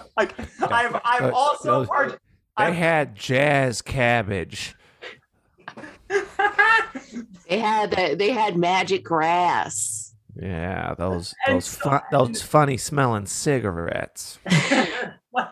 like 0.16 0.38
i've 0.70 0.94
i've 1.04 1.22
Uh, 1.22 1.32
also 1.34 1.84
part- 1.86 2.12
They 2.58 2.64
I've- 2.64 2.76
had 2.76 3.14
jazz 3.16 3.80
cabbage. 3.82 4.74
They 7.48 7.58
had 7.58 7.90
that 7.92 8.18
they 8.18 8.30
had 8.30 8.56
magic 8.56 9.04
grass. 9.04 10.14
Yeah, 10.40 10.94
those 10.96 11.34
And 11.46 11.56
those 11.56 11.66
so- 11.66 11.90
fu- 11.90 12.04
those 12.10 12.42
funny 12.42 12.76
smelling 12.76 13.26
cigarettes. 13.26 14.38
like, 15.32 15.48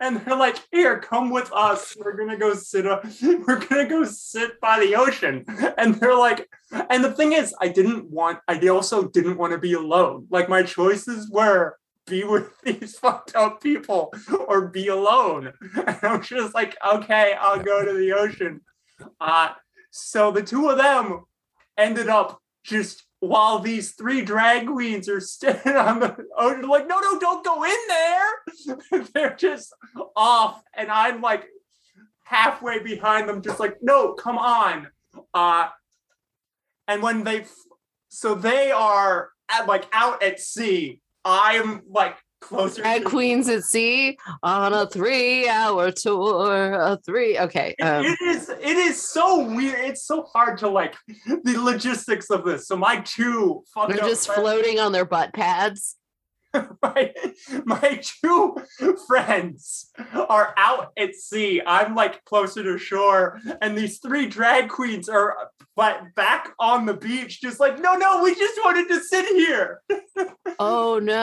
and 0.00 0.20
they're 0.20 0.36
like, 0.36 0.56
"Here, 0.70 0.98
come 0.98 1.30
with 1.30 1.50
us. 1.52 1.96
We're 1.98 2.16
gonna 2.16 2.36
go 2.36 2.54
sit. 2.54 2.86
Up, 2.86 3.04
we're 3.22 3.64
gonna 3.66 3.88
go 3.88 4.04
sit 4.04 4.60
by 4.60 4.80
the 4.80 4.96
ocean." 4.96 5.44
And 5.78 5.94
they're 5.94 6.16
like, 6.16 6.48
and 6.90 7.02
the 7.04 7.12
thing 7.12 7.32
is, 7.32 7.54
I 7.60 7.68
didn't 7.68 8.10
want. 8.10 8.38
I 8.48 8.58
also 8.68 9.08
didn't 9.08 9.38
want 9.38 9.52
to 9.52 9.58
be 9.58 9.72
alone. 9.74 10.26
Like 10.30 10.48
my 10.48 10.62
choices 10.62 11.30
were 11.30 11.78
be 12.06 12.24
with 12.24 12.50
these 12.64 12.98
fucked 12.98 13.34
up 13.34 13.62
people 13.62 14.12
or 14.46 14.68
be 14.68 14.88
alone. 14.88 15.52
And 15.86 15.98
I'm 16.02 16.22
just 16.22 16.54
like, 16.54 16.76
okay, 16.86 17.34
I'll 17.38 17.62
go 17.62 17.84
to 17.84 17.92
the 17.92 18.12
ocean. 18.12 18.60
Uh, 19.20 19.50
so 19.90 20.30
the 20.30 20.42
two 20.42 20.68
of 20.68 20.78
them 20.78 21.24
ended 21.76 22.08
up 22.08 22.40
just 22.64 23.04
while 23.20 23.58
these 23.58 23.92
three 23.92 24.22
drag 24.22 24.66
queens 24.66 25.08
are 25.08 25.20
standing 25.20 25.76
on 25.76 26.00
the 26.00 26.16
ocean, 26.36 26.68
like, 26.68 26.86
no, 26.86 26.98
no, 26.98 27.18
don't 27.18 27.44
go 27.44 27.64
in 27.64 27.76
there. 27.88 29.04
They're 29.14 29.36
just 29.36 29.74
off, 30.16 30.62
and 30.76 30.90
I'm 30.90 31.20
like 31.20 31.46
halfway 32.24 32.80
behind 32.80 33.28
them, 33.28 33.42
just 33.42 33.60
like, 33.60 33.76
no, 33.82 34.14
come 34.14 34.38
on. 34.38 34.88
Uh, 35.32 35.68
and 36.88 37.02
when 37.02 37.24
they, 37.24 37.44
so 38.08 38.34
they 38.34 38.70
are 38.70 39.30
at, 39.48 39.66
like 39.66 39.86
out 39.92 40.22
at 40.22 40.40
sea. 40.40 41.00
I'm 41.24 41.82
like 41.88 42.16
closer. 42.40 42.82
Drag 42.82 43.02
to- 43.02 43.08
queens 43.08 43.48
at 43.48 43.62
sea 43.64 44.16
on 44.42 44.74
a 44.74 44.86
three-hour 44.86 45.90
tour. 45.92 46.72
A 46.74 46.98
three. 47.04 47.38
Okay. 47.38 47.74
It- 47.78 47.82
Um, 47.82 48.04
it 48.04 48.18
is 48.22 48.48
it 48.48 48.76
is 48.76 49.00
so 49.10 49.44
weird. 49.48 49.80
It's 49.84 50.04
so 50.04 50.22
hard 50.22 50.58
to 50.58 50.68
like 50.68 50.94
the 51.26 51.56
logistics 51.58 52.30
of 52.30 52.44
this. 52.44 52.66
So 52.68 52.76
my 52.76 53.00
two 53.00 53.64
they're 53.88 53.96
just 53.98 54.26
friends- 54.26 54.40
floating 54.40 54.78
on 54.78 54.92
their 54.92 55.04
butt 55.06 55.32
pads. 55.32 55.96
my, 56.82 57.12
my 57.64 58.00
two 58.02 58.56
friends 59.06 59.90
are 60.14 60.54
out 60.56 60.92
at 60.96 61.14
sea. 61.14 61.62
I'm 61.66 61.94
like 61.94 62.24
closer 62.24 62.62
to 62.62 62.78
shore, 62.78 63.40
and 63.60 63.76
these 63.76 63.98
three 63.98 64.26
drag 64.26 64.68
queens 64.68 65.08
are 65.08 65.32
uh, 65.38 65.44
but 65.76 66.14
back 66.14 66.52
on 66.60 66.86
the 66.86 66.94
beach, 66.94 67.40
just 67.40 67.58
like, 67.58 67.80
no, 67.80 67.94
no, 67.94 68.22
we 68.22 68.34
just 68.34 68.60
wanted 68.64 68.88
to 68.88 69.00
sit 69.00 69.26
here. 69.26 69.82
Oh 70.60 70.98
And 70.98 71.10
I'm 71.10 71.16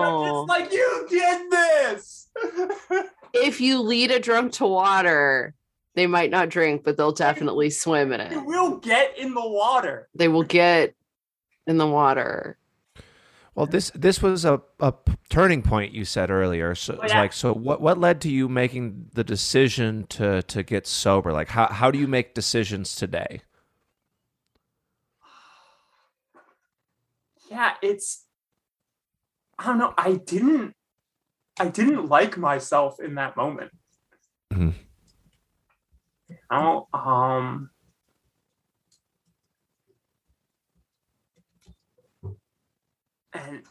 no! 0.00 0.46
just 0.48 0.48
like, 0.48 0.72
you 0.72 1.06
did 1.08 1.50
this. 1.50 2.28
if 3.34 3.60
you 3.60 3.80
lead 3.80 4.10
a 4.10 4.18
drunk 4.18 4.54
to 4.54 4.66
water, 4.66 5.54
they 5.94 6.08
might 6.08 6.30
not 6.30 6.48
drink, 6.48 6.82
but 6.82 6.96
they'll 6.96 7.12
definitely 7.12 7.70
swim 7.70 8.12
in 8.12 8.20
it. 8.20 8.32
it. 8.32 8.44
will 8.44 8.78
get 8.78 9.16
in 9.16 9.32
the 9.32 9.48
water. 9.48 10.08
They 10.14 10.26
will 10.26 10.42
get 10.42 10.94
in 11.68 11.78
the 11.78 11.86
water. 11.86 12.58
Well, 13.58 13.66
this 13.66 13.90
this 13.92 14.22
was 14.22 14.44
a, 14.44 14.62
a 14.78 14.94
turning 15.30 15.62
point 15.62 15.92
you 15.92 16.04
said 16.04 16.30
earlier. 16.30 16.76
So 16.76 16.96
Oh, 17.02 17.04
yeah. 17.04 17.22
like, 17.22 17.32
so 17.32 17.52
what 17.52 17.80
what 17.80 17.98
led 17.98 18.20
to 18.20 18.30
you 18.30 18.48
making 18.48 19.10
the 19.14 19.24
decision 19.24 20.06
to 20.10 20.42
to 20.42 20.62
get 20.62 20.86
sober? 20.86 21.32
Like, 21.32 21.48
how 21.48 21.66
how 21.66 21.90
do 21.90 21.98
you 21.98 22.06
make 22.06 22.34
decisions 22.34 22.94
today? 22.94 23.40
yeah 27.50 27.72
it's 27.82 28.26
i 29.58 29.64
don't 29.66 29.78
know 29.78 29.92
i 29.98 30.12
didn't 30.12 30.76
i 31.58 31.66
didn't 31.66 32.08
like 32.08 32.38
myself 32.38 33.00
in 33.00 33.16
that 33.16 33.36
moment 33.36 33.72
Mhm. 34.52 34.74
i 36.48 36.62
don't 36.62 36.86
um 36.94 37.70
and 43.38 43.62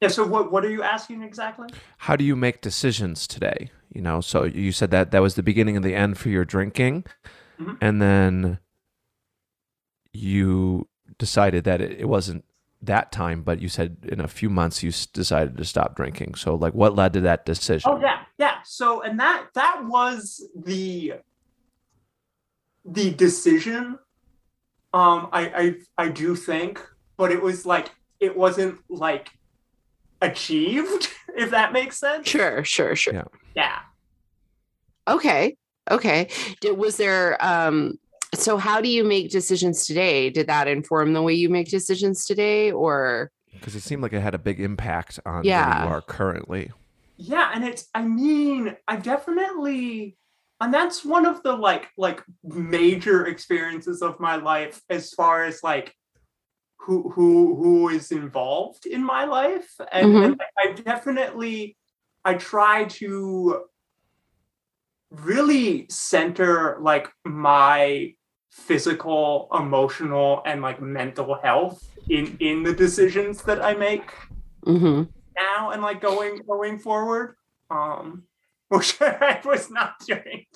yeah 0.00 0.08
so 0.08 0.26
what 0.26 0.50
what 0.52 0.64
are 0.64 0.70
you 0.70 0.82
asking 0.82 1.22
exactly 1.22 1.68
How 1.98 2.16
do 2.16 2.24
you 2.24 2.36
make 2.36 2.60
decisions 2.60 3.26
today? 3.26 3.70
You 3.92 4.02
know, 4.02 4.20
so 4.20 4.44
you 4.44 4.72
said 4.72 4.90
that 4.90 5.12
that 5.12 5.22
was 5.22 5.34
the 5.36 5.42
beginning 5.42 5.76
and 5.76 5.84
the 5.84 5.94
end 5.94 6.18
for 6.18 6.28
your 6.28 6.44
drinking, 6.44 7.04
Mhm. 7.60 7.78
and 7.80 8.02
then 8.02 8.58
you 10.12 10.88
decided 11.18 11.64
that 11.64 11.80
it, 11.80 12.00
it 12.00 12.08
wasn't 12.08 12.44
that 12.82 13.12
time, 13.12 13.42
but 13.42 13.60
you 13.60 13.68
said 13.68 13.96
in 14.08 14.20
a 14.20 14.28
few 14.28 14.50
months 14.50 14.82
you 14.82 14.90
decided 15.12 15.56
to 15.56 15.64
stop 15.64 15.96
drinking. 15.96 16.34
So, 16.34 16.54
like, 16.54 16.74
what 16.74 16.94
led 16.96 17.12
to 17.14 17.20
that 17.22 17.46
decision? 17.46 17.90
Oh 17.92 18.00
yeah, 18.00 18.24
yeah. 18.36 18.56
So 18.64 19.00
and 19.02 19.18
that 19.20 19.46
that 19.54 19.84
was 19.86 20.42
the 20.56 21.14
the 22.84 23.10
decision. 23.14 23.98
Um, 24.92 25.28
I 25.32 25.76
I 25.96 26.04
I 26.06 26.08
do 26.08 26.36
think, 26.36 26.80
but 27.16 27.30
it 27.32 27.40
was 27.42 27.64
like 27.64 27.90
it 28.20 28.36
wasn't 28.36 28.78
like 28.88 29.30
achieved, 30.20 31.08
if 31.36 31.50
that 31.50 31.72
makes 31.72 31.98
sense. 31.98 32.28
Sure, 32.28 32.64
sure, 32.64 32.94
sure. 32.96 33.14
Yeah. 33.14 33.24
Yeah. 33.54 33.78
Okay. 35.08 35.56
Okay. 35.90 36.28
Did, 36.60 36.78
was 36.78 36.96
there 36.96 37.36
um 37.44 37.98
so 38.34 38.56
how 38.56 38.80
do 38.80 38.88
you 38.88 39.04
make 39.04 39.30
decisions 39.30 39.84
today? 39.86 40.28
Did 40.30 40.48
that 40.48 40.66
inform 40.66 41.12
the 41.12 41.22
way 41.22 41.34
you 41.34 41.48
make 41.48 41.68
decisions 41.68 42.24
today 42.24 42.72
or 42.72 43.30
Because 43.52 43.74
it 43.76 43.82
seemed 43.82 44.02
like 44.02 44.12
it 44.12 44.20
had 44.20 44.34
a 44.34 44.38
big 44.38 44.60
impact 44.60 45.20
on 45.24 45.34
where 45.36 45.44
Yeah. 45.44 45.84
you 45.84 45.90
are 45.90 46.00
currently. 46.00 46.72
Yeah, 47.16 47.50
and 47.54 47.64
it's 47.64 47.86
I 47.94 48.02
mean, 48.02 48.76
I've 48.88 49.02
definitely 49.02 50.16
and 50.60 50.72
that's 50.72 51.04
one 51.04 51.26
of 51.26 51.42
the 51.42 51.52
like 51.52 51.88
like 51.98 52.22
major 52.42 53.26
experiences 53.26 54.02
of 54.02 54.18
my 54.18 54.36
life 54.36 54.80
as 54.88 55.12
far 55.12 55.44
as 55.44 55.62
like 55.62 55.94
who 56.84 57.10
who 57.10 57.56
who 57.56 57.88
is 57.88 58.12
involved 58.12 58.86
in 58.86 59.02
my 59.02 59.24
life 59.24 59.70
and, 59.92 60.06
Mhm. 60.06 60.24
and 60.24 60.40
I 60.58 60.72
definitely 60.72 61.76
I 62.24 62.34
try 62.34 62.84
to 63.00 63.64
really 65.10 65.86
center 65.88 66.78
like 66.80 67.08
my 67.24 68.14
physical, 68.50 69.48
emotional 69.52 70.42
and 70.46 70.62
like 70.62 70.80
mental 70.80 71.34
health 71.42 71.80
in 72.08 72.36
in 72.40 72.62
the 72.62 72.72
decisions 72.72 73.42
that 73.42 73.60
I 73.64 73.74
make 73.74 74.10
Mhm. 74.66 75.08
now 75.36 75.70
and 75.70 75.82
like 75.82 76.00
going 76.00 76.40
going 76.46 76.78
forward 76.78 77.36
um 77.70 78.24
which 78.68 79.00
i 79.00 79.40
was 79.44 79.70
not 79.70 79.92
doing 80.06 80.46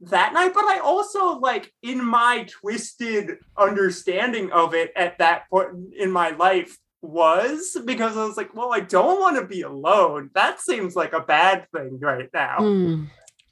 that 0.00 0.32
night 0.32 0.52
but 0.54 0.64
i 0.64 0.78
also 0.78 1.38
like 1.38 1.72
in 1.82 2.04
my 2.04 2.46
twisted 2.48 3.38
understanding 3.56 4.50
of 4.52 4.74
it 4.74 4.92
at 4.96 5.18
that 5.18 5.48
point 5.50 5.68
in 5.98 6.10
my 6.10 6.30
life 6.30 6.78
was 7.02 7.76
because 7.84 8.16
i 8.16 8.24
was 8.24 8.36
like 8.36 8.54
well 8.54 8.72
i 8.72 8.80
don't 8.80 9.20
want 9.20 9.36
to 9.36 9.46
be 9.46 9.62
alone 9.62 10.30
that 10.34 10.60
seems 10.60 10.96
like 10.96 11.12
a 11.12 11.20
bad 11.20 11.66
thing 11.72 11.98
right 12.00 12.30
now 12.32 12.58
Hmm. 12.58 13.04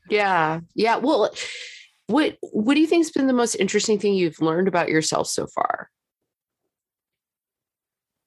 Yeah. 0.09 0.61
Yeah. 0.75 0.97
Well, 0.97 1.31
what 2.07 2.37
what 2.41 2.75
do 2.75 2.81
you 2.81 2.87
think's 2.87 3.11
been 3.11 3.27
the 3.27 3.33
most 3.33 3.55
interesting 3.55 3.99
thing 3.99 4.15
you've 4.15 4.41
learned 4.41 4.69
about 4.69 4.89
yourself 4.89 5.29
so 5.29 5.47
far? 5.47 5.91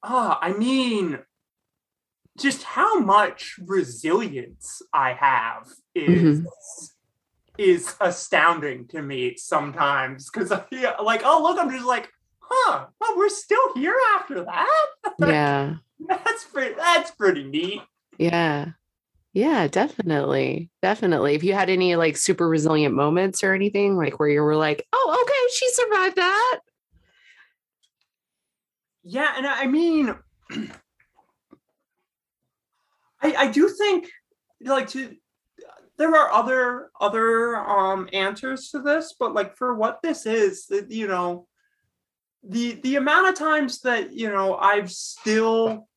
Ah, 0.04 0.40
I 0.42 0.54
mean, 0.54 1.20
just 2.38 2.64
how 2.64 3.00
much 3.00 3.56
resilience 3.60 4.82
I 4.94 5.14
have 5.14 5.68
is 5.94 6.46
is 7.58 7.96
astounding 8.02 8.88
to 8.90 9.02
me 9.02 9.36
sometimes. 9.38 10.30
Because 10.30 10.52
I 10.52 10.60
feel 10.70 10.94
like, 11.04 11.22
oh 11.24 11.42
look, 11.42 11.60
I'm 11.60 11.72
just 11.72 11.86
like, 11.86 12.10
huh, 12.40 12.86
well, 13.00 13.18
we're 13.18 13.30
still 13.30 13.74
here 13.74 13.98
after 14.18 14.44
that. 14.44 14.86
Yeah. 15.20 15.76
That's 16.10 16.44
pretty. 16.46 16.76
That's 16.76 17.12
pretty 17.12 17.46
neat. 17.46 17.82
Yeah. 18.18 18.72
Yeah, 19.32 19.68
definitely. 19.68 20.70
Definitely. 20.82 21.36
If 21.36 21.44
you 21.44 21.54
had 21.54 21.70
any 21.70 21.96
like 21.96 22.18
super 22.18 22.48
resilient 22.48 22.96
moments 22.96 23.44
or 23.44 23.54
anything, 23.54 23.98
like 23.98 24.20
where 24.20 24.30
you 24.30 24.42
were 24.42 24.56
like, 24.56 24.86
oh, 24.94 25.24
okay, 25.24 25.54
she 25.54 25.70
survived 25.70 26.16
that. 26.18 26.60
Yeah, 29.04 29.34
and 29.38 29.46
I 29.46 29.68
mean, 29.68 30.16
I 33.22 33.36
I 33.36 33.52
do 33.52 33.70
think 33.70 34.10
like 34.62 34.88
to 34.90 35.16
there 35.98 36.14
are 36.16 36.32
other 36.32 36.92
other 37.00 37.56
um 37.56 38.10
answers 38.14 38.70
to 38.70 38.82
this, 38.82 39.16
but 39.20 39.34
like 39.34 39.56
for 39.56 39.76
what 39.76 40.02
this 40.02 40.26
is, 40.26 40.72
you 40.90 41.08
know, 41.08 41.48
the 42.44 42.74
the 42.82 42.96
amount 42.96 43.30
of 43.30 43.36
times 43.36 43.82
that 43.82 44.14
you 44.14 44.30
know 44.30 44.56
I've 44.56 44.92
still 44.92 45.88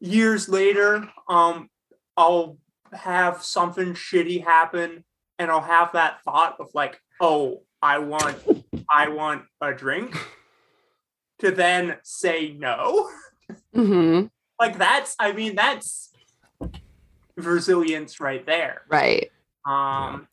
years 0.00 0.48
later, 0.48 1.08
um, 1.28 1.68
I'll 2.16 2.58
have 2.92 3.42
something 3.42 3.94
shitty 3.94 4.44
happen, 4.44 5.04
and 5.38 5.50
I'll 5.50 5.60
have 5.60 5.92
that 5.92 6.22
thought 6.22 6.56
of 6.60 6.70
like, 6.74 7.00
oh, 7.20 7.62
I 7.82 7.98
want 7.98 8.38
I 8.90 9.08
want 9.08 9.44
a 9.60 9.72
drink 9.72 10.16
to 11.40 11.50
then 11.50 11.96
say 12.02 12.54
no. 12.56 13.10
hmm 13.74 14.26
Like 14.58 14.78
that's 14.78 15.16
I 15.18 15.32
mean 15.32 15.56
that's 15.56 16.13
resilience 17.36 18.20
right 18.20 18.44
there. 18.46 18.82
Right. 18.88 19.30
Um 19.66 20.28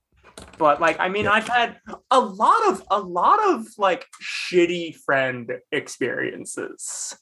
but 0.57 0.81
like 0.81 0.99
I 0.99 1.09
mean 1.09 1.27
I've 1.27 1.47
had 1.47 1.77
a 2.09 2.19
lot 2.19 2.67
of 2.67 2.83
a 2.91 2.99
lot 2.99 3.39
of 3.43 3.65
like 3.77 4.05
shitty 4.21 4.95
friend 4.95 5.51
experiences. 5.71 7.15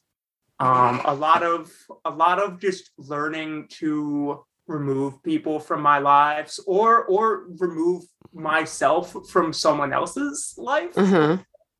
Um, 0.61 0.99
a 1.05 1.13
lot 1.13 1.41
of 1.43 1.71
a 2.03 2.09
lot 2.09 2.39
of 2.39 2.59
just 2.59 2.91
learning 2.97 3.67
to 3.79 4.43
remove 4.67 5.23
people 5.23 5.57
from 5.59 5.81
my 5.81 5.99
lives 5.99 6.59
or 6.67 7.05
or 7.05 7.45
remove 7.59 8.03
myself 8.33 9.15
from 9.31 9.51
someone 9.53 9.93
else's 9.93 10.53
life 10.57 10.95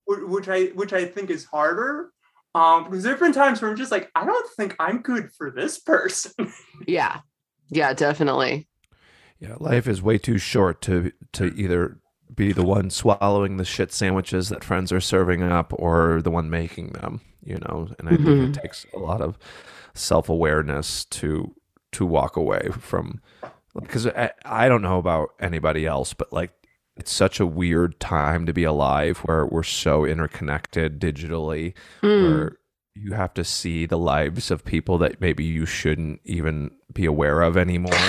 wh- 0.07 0.27
which 0.27 0.49
i 0.49 0.65
which 0.73 0.91
i 0.93 1.05
think 1.05 1.29
is 1.29 1.45
harder 1.45 2.09
um 2.55 2.85
because 2.85 3.03
there 3.03 3.13
have 3.13 3.19
been 3.19 3.31
times 3.31 3.62
where 3.62 3.69
i'm 3.69 3.77
just 3.77 3.91
like 3.91 4.09
i 4.15 4.25
don't 4.25 4.49
think 4.57 4.75
i'm 4.79 5.03
good 5.03 5.29
for 5.38 5.51
this 5.51 5.77
person 5.79 6.31
Yeah. 6.88 7.19
Yeah, 7.69 7.93
definitely. 7.93 8.67
Yeah, 9.39 9.55
life 9.60 9.88
is 9.88 10.01
way 10.01 10.17
too 10.17 10.38
short 10.38 10.82
to 10.84 11.12
to 11.34 11.45
either 11.55 11.97
be 12.36 12.51
the 12.51 12.63
one 12.65 12.89
swallowing 12.89 13.58
the 13.58 13.65
shit 13.65 13.91
sandwiches 13.91 14.49
that 14.49 14.63
friends 14.63 14.91
are 14.91 14.99
serving 15.01 15.43
up 15.43 15.73
or 15.77 16.21
the 16.21 16.29
one 16.32 16.49
making 16.49 16.89
them, 16.93 17.21
you 17.43 17.58
know. 17.58 17.89
And 17.99 18.08
I 18.10 18.15
think 18.17 18.27
Mhm. 18.27 18.49
it 18.49 18.53
takes 18.62 18.86
a 18.93 18.99
lot 18.99 19.21
of 19.21 19.38
self-awareness 19.93 21.05
to 21.05 21.53
to 21.91 22.05
walk 22.05 22.36
away 22.36 22.69
from 22.79 23.19
because 23.79 24.05
I, 24.08 24.32
I 24.45 24.67
don't 24.69 24.82
know 24.84 24.99
about 24.99 25.29
anybody 25.39 25.86
else, 25.86 26.13
but 26.13 26.32
like 26.32 26.51
it's 26.95 27.12
such 27.12 27.39
a 27.39 27.45
weird 27.47 27.99
time 27.99 28.45
to 28.45 28.53
be 28.53 28.63
alive 28.63 29.19
where 29.19 29.45
we're 29.45 29.63
so 29.63 30.05
interconnected 30.05 30.99
digitally 30.99 31.73
Mm. 32.03 32.21
where 32.23 32.58
you 33.01 33.13
have 33.13 33.33
to 33.35 33.43
see 33.43 33.85
the 33.85 33.97
lives 33.97 34.51
of 34.51 34.65
people 34.65 34.97
that 34.99 35.21
maybe 35.21 35.43
you 35.43 35.65
shouldn't 35.65 36.19
even 36.25 36.71
be 36.93 37.05
aware 37.05 37.41
of 37.41 37.55
anymore. 37.57 37.93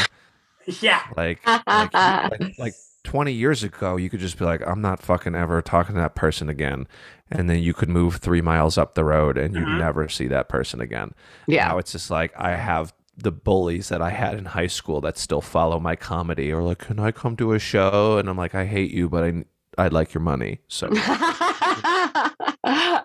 Yeah. 0.81 1.03
Like 1.16 1.44
like, 1.66 1.92
like 1.94 2.59
like 2.59 2.74
20 3.05 3.33
years 3.33 3.64
ago 3.64 3.96
you 3.96 4.09
could 4.11 4.20
just 4.20 4.38
be 4.38 4.44
like 4.44 4.61
i'm 4.66 4.83
not 4.83 5.00
fucking 5.00 5.35
ever 5.35 5.61
talking 5.62 5.94
to 5.96 6.00
that 6.00 6.14
person 6.14 6.48
again. 6.48 6.87
And 7.31 7.48
then 7.50 7.61
you 7.61 7.72
could 7.74 7.88
move 7.88 8.16
three 8.16 8.42
miles 8.42 8.76
up 8.79 8.94
the 8.94 9.05
road 9.05 9.38
and 9.38 9.55
you 9.55 9.62
Mhm. 9.62 9.79
never 9.79 10.09
see 10.09 10.29
that 10.29 10.48
person 10.48 10.81
again. 10.81 11.12
Yeah. 11.48 11.68
now 11.68 11.79
it's 11.79 11.92
just 11.92 12.11
like 12.11 12.33
i 12.37 12.55
have 12.55 12.92
the 13.16 13.33
bullies 13.33 13.88
that 13.88 14.03
i 14.03 14.11
had 14.11 14.35
in 14.38 14.44
high 14.44 14.68
school 14.68 15.00
that 15.00 15.18
still 15.18 15.40
follow 15.40 15.81
my 15.81 15.96
comedy 15.96 16.53
or 16.53 16.62
like 16.62 16.79
can 16.79 17.00
i 17.00 17.11
come 17.11 17.37
to 17.37 17.53
a 17.55 17.59
show? 17.59 18.18
And 18.18 18.29
i'm 18.29 18.37
like 18.37 18.55
i 18.55 18.66
hate 18.66 18.92
you 18.92 19.09
but 19.09 19.24
i 19.24 19.44
i'd 19.79 19.92
like 19.94 20.12
your 20.14 20.22
money. 20.22 20.61
So 20.68 20.88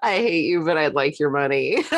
I 0.06 0.18
hate 0.18 0.46
you, 0.46 0.64
but 0.64 0.78
I'd 0.78 0.94
like 0.94 1.20
your 1.20 1.32
money. 1.32 1.84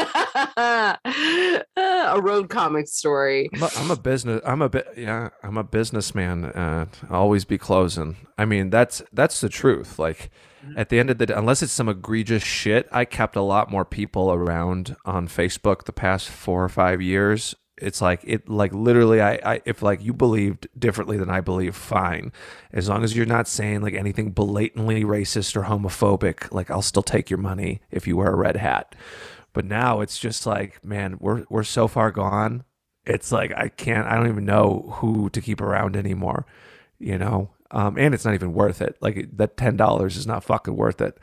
a 0.56 2.22
road 2.22 2.50
comic 2.50 2.88
story. 2.88 3.50
I'm 3.54 3.64
a, 3.64 3.70
I'm 3.76 3.92
a 3.92 3.98
business. 3.98 4.42
I'm 4.46 4.62
a 4.62 4.70
bit. 4.70 4.88
Yeah, 4.96 5.30
I'm 5.44 5.58
a 5.58 5.64
businessman. 5.66 6.46
Uh, 6.46 6.86
always 7.10 7.44
be 7.44 7.58
closing. 7.58 8.16
I 8.38 8.46
mean, 8.46 8.70
that's 8.70 9.04
that's 9.12 9.42
the 9.42 9.50
truth. 9.50 10.00
Like, 10.00 10.30
at 10.78 10.88
the 10.88 11.00
end 11.00 11.10
of 11.10 11.18
the 11.18 11.26
day, 11.26 11.34
unless 11.34 11.62
it's 11.62 11.74
some 11.74 11.90
egregious 11.90 12.44
shit, 12.44 12.88
I 12.94 13.04
kept 13.04 13.36
a 13.36 13.42
lot 13.42 13.70
more 13.70 13.84
people 13.84 14.32
around 14.32 14.96
on 15.04 15.28
Facebook 15.28 15.84
the 15.84 15.92
past 15.92 16.30
four 16.30 16.64
or 16.64 16.70
five 16.70 17.02
years. 17.02 17.56
It's 17.78 18.02
like 18.02 18.22
it, 18.24 18.50
like 18.50 18.74
literally. 18.74 19.22
I, 19.22 19.40
I 19.44 19.62
if 19.66 19.82
like 19.82 20.04
you 20.04 20.14
believed 20.14 20.68
differently 20.78 21.18
than 21.18 21.30
I 21.30 21.42
believe, 21.42 21.76
fine. 21.76 22.32
As 22.74 22.90
long 22.90 23.04
as 23.04 23.16
you're 23.16 23.26
not 23.26 23.48
saying 23.48 23.82
like 23.82 23.94
anything 23.94 24.32
blatantly 24.32 25.04
racist 25.04 25.56
or 25.56 25.64
homophobic, 25.64 26.52
like 26.52 26.72
I'll 26.72 26.82
still 26.82 27.04
take 27.04 27.30
your 27.30 27.40
money 27.40 27.82
if 27.92 28.08
you 28.08 28.18
wear 28.18 28.32
a 28.32 28.36
red 28.36 28.58
hat. 28.58 28.96
But 29.54 29.66
now 29.66 30.02
it's 30.02 30.20
just 30.20 30.46
like, 30.46 30.84
man, 30.84 31.18
we're 31.20 31.46
we're 31.50 31.64
so 31.64 31.88
far 31.88 32.12
gone 32.12 32.64
it's 33.08 33.32
like 33.32 33.54
I 33.56 33.70
can't 33.70 34.06
I 34.08 34.16
don't 34.16 34.28
even 34.28 34.46
know 34.46 34.94
who 34.98 35.30
to 35.32 35.42
keep 35.42 35.62
around 35.62 35.96
anymore, 35.96 36.46
you 37.00 37.18
know. 37.18 37.52
Um, 37.72 37.98
and 37.98 38.14
it's 38.14 38.26
not 38.26 38.34
even 38.34 38.54
worth 38.54 38.82
it. 38.82 38.98
Like 39.02 39.30
that 39.38 39.58
ten 39.58 39.78
dollars 39.78 40.18
is 40.18 40.28
not 40.28 40.44
fucking 40.44 40.76
worth 40.76 41.02
it. 41.02 41.18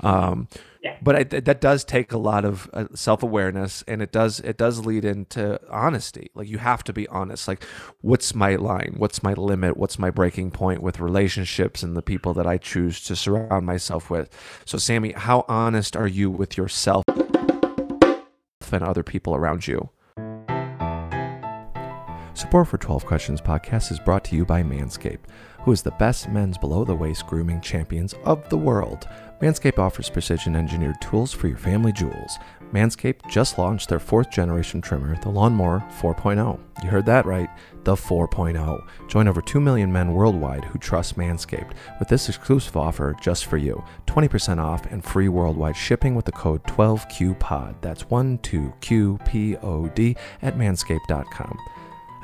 Um, 0.00 0.48
Yeah. 0.82 0.96
But 1.02 1.16
I, 1.16 1.24
that 1.24 1.60
does 1.60 1.84
take 1.84 2.12
a 2.12 2.18
lot 2.18 2.46
of 2.46 2.70
uh, 2.72 2.86
self 2.94 3.22
awareness, 3.22 3.84
and 3.86 4.00
it 4.00 4.12
does 4.12 4.40
it 4.40 4.56
does 4.56 4.86
lead 4.86 5.04
into 5.04 5.60
honesty. 5.70 6.30
Like 6.34 6.48
you 6.48 6.56
have 6.56 6.82
to 6.84 6.92
be 6.94 7.06
honest. 7.08 7.46
Like, 7.46 7.62
what's 8.00 8.34
my 8.34 8.56
line? 8.56 8.94
What's 8.96 9.22
my 9.22 9.34
limit? 9.34 9.76
What's 9.76 9.98
my 9.98 10.10
breaking 10.10 10.52
point 10.52 10.82
with 10.82 10.98
relationships 10.98 11.82
and 11.82 11.96
the 11.96 12.02
people 12.02 12.32
that 12.34 12.46
I 12.46 12.56
choose 12.56 13.04
to 13.04 13.16
surround 13.16 13.66
myself 13.66 14.08
with? 14.08 14.30
So, 14.64 14.78
Sammy, 14.78 15.12
how 15.12 15.44
honest 15.48 15.96
are 15.96 16.08
you 16.08 16.30
with 16.30 16.56
yourself 16.56 17.04
and 18.72 18.82
other 18.82 19.02
people 19.02 19.34
around 19.34 19.66
you? 19.66 19.90
Support 22.34 22.68
for 22.68 22.78
12 22.78 23.04
Questions 23.04 23.40
podcast 23.42 23.92
is 23.92 23.98
brought 24.00 24.24
to 24.24 24.36
you 24.36 24.46
by 24.46 24.62
Manscaped, 24.62 25.24
who 25.62 25.72
is 25.72 25.82
the 25.82 25.90
best 25.92 26.28
men's 26.28 26.58
below 26.58 26.84
the 26.84 26.94
waist 26.94 27.26
grooming 27.26 27.60
champions 27.60 28.14
of 28.24 28.48
the 28.48 28.58
world. 28.58 29.08
Manscaped 29.40 29.78
offers 29.78 30.10
precision 30.10 30.54
engineered 30.54 31.00
tools 31.00 31.32
for 31.32 31.48
your 31.48 31.56
family 31.56 31.92
jewels. 31.92 32.38
Manscaped 32.72 33.28
just 33.28 33.58
launched 33.58 33.88
their 33.88 33.98
fourth 33.98 34.30
generation 34.30 34.82
trimmer, 34.82 35.18
the 35.22 35.30
Lawnmower 35.30 35.82
4.0. 35.98 36.60
You 36.84 36.90
heard 36.90 37.06
that 37.06 37.26
right, 37.26 37.48
the 37.84 37.94
4.0. 37.94 38.86
Join 39.08 39.26
over 39.26 39.40
2 39.40 39.58
million 39.58 39.90
men 39.90 40.12
worldwide 40.12 40.64
who 40.64 40.78
trust 40.78 41.16
Manscaped 41.16 41.72
with 41.98 42.08
this 42.08 42.28
exclusive 42.28 42.76
offer 42.76 43.16
just 43.20 43.46
for 43.46 43.56
you 43.56 43.82
20% 44.06 44.58
off 44.58 44.84
and 44.86 45.02
free 45.02 45.28
worldwide 45.28 45.76
shipping 45.76 46.14
with 46.14 46.26
the 46.26 46.32
code 46.32 46.62
12QPOD. 46.64 47.76
That's 47.80 48.04
12QPOD 48.04 50.16
at 50.42 50.56
manscaped.com. 50.56 51.58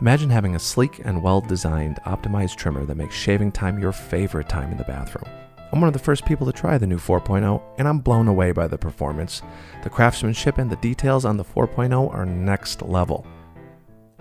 Imagine 0.00 0.28
having 0.28 0.54
a 0.54 0.58
sleek 0.58 1.00
and 1.06 1.22
well 1.22 1.40
designed, 1.40 2.00
optimized 2.04 2.56
trimmer 2.56 2.84
that 2.84 2.98
makes 2.98 3.14
shaving 3.14 3.50
time 3.50 3.78
your 3.78 3.92
favorite 3.92 4.46
time 4.46 4.70
in 4.70 4.76
the 4.76 4.84
bathroom. 4.84 5.24
I'm 5.72 5.80
one 5.80 5.88
of 5.88 5.94
the 5.94 5.98
first 5.98 6.26
people 6.26 6.46
to 6.46 6.52
try 6.52 6.76
the 6.76 6.86
new 6.86 6.98
4.0, 6.98 7.62
and 7.78 7.88
I'm 7.88 8.00
blown 8.00 8.28
away 8.28 8.52
by 8.52 8.66
the 8.66 8.76
performance. 8.76 9.40
The 9.84 9.90
craftsmanship 9.90 10.58
and 10.58 10.70
the 10.70 10.76
details 10.76 11.24
on 11.24 11.38
the 11.38 11.44
4.0 11.44 12.12
are 12.14 12.26
next 12.26 12.82
level. 12.82 13.26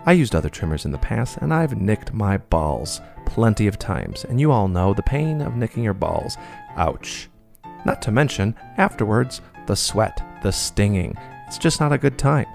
I 0.06 0.14
used 0.14 0.34
other 0.34 0.50
trimmers 0.50 0.86
in 0.86 0.92
the 0.92 0.98
past, 0.98 1.40
and 1.42 1.54
I've 1.54 1.78
nicked 1.78 2.14
my 2.14 2.38
balls 2.38 3.02
plenty 3.26 3.68
of 3.68 3.78
times, 3.78 4.24
and 4.24 4.40
you 4.40 4.54
all 4.54 4.70
know 4.70 4.94
the 4.94 5.04
pain 5.04 5.42
of 5.42 5.58
nicking 5.58 5.84
your 5.84 5.94
balls. 5.94 6.38
Ouch. 6.78 7.28
Not 7.86 8.02
to 8.04 8.12
mention, 8.12 8.56
afterwards, 8.78 9.42
the 9.68 9.76
sweat, 9.76 10.26
the 10.42 10.52
stinging. 10.52 11.18
It's 11.48 11.58
just 11.58 11.82
not 11.82 11.92
a 11.92 11.98
good 11.98 12.18
time. 12.18 12.48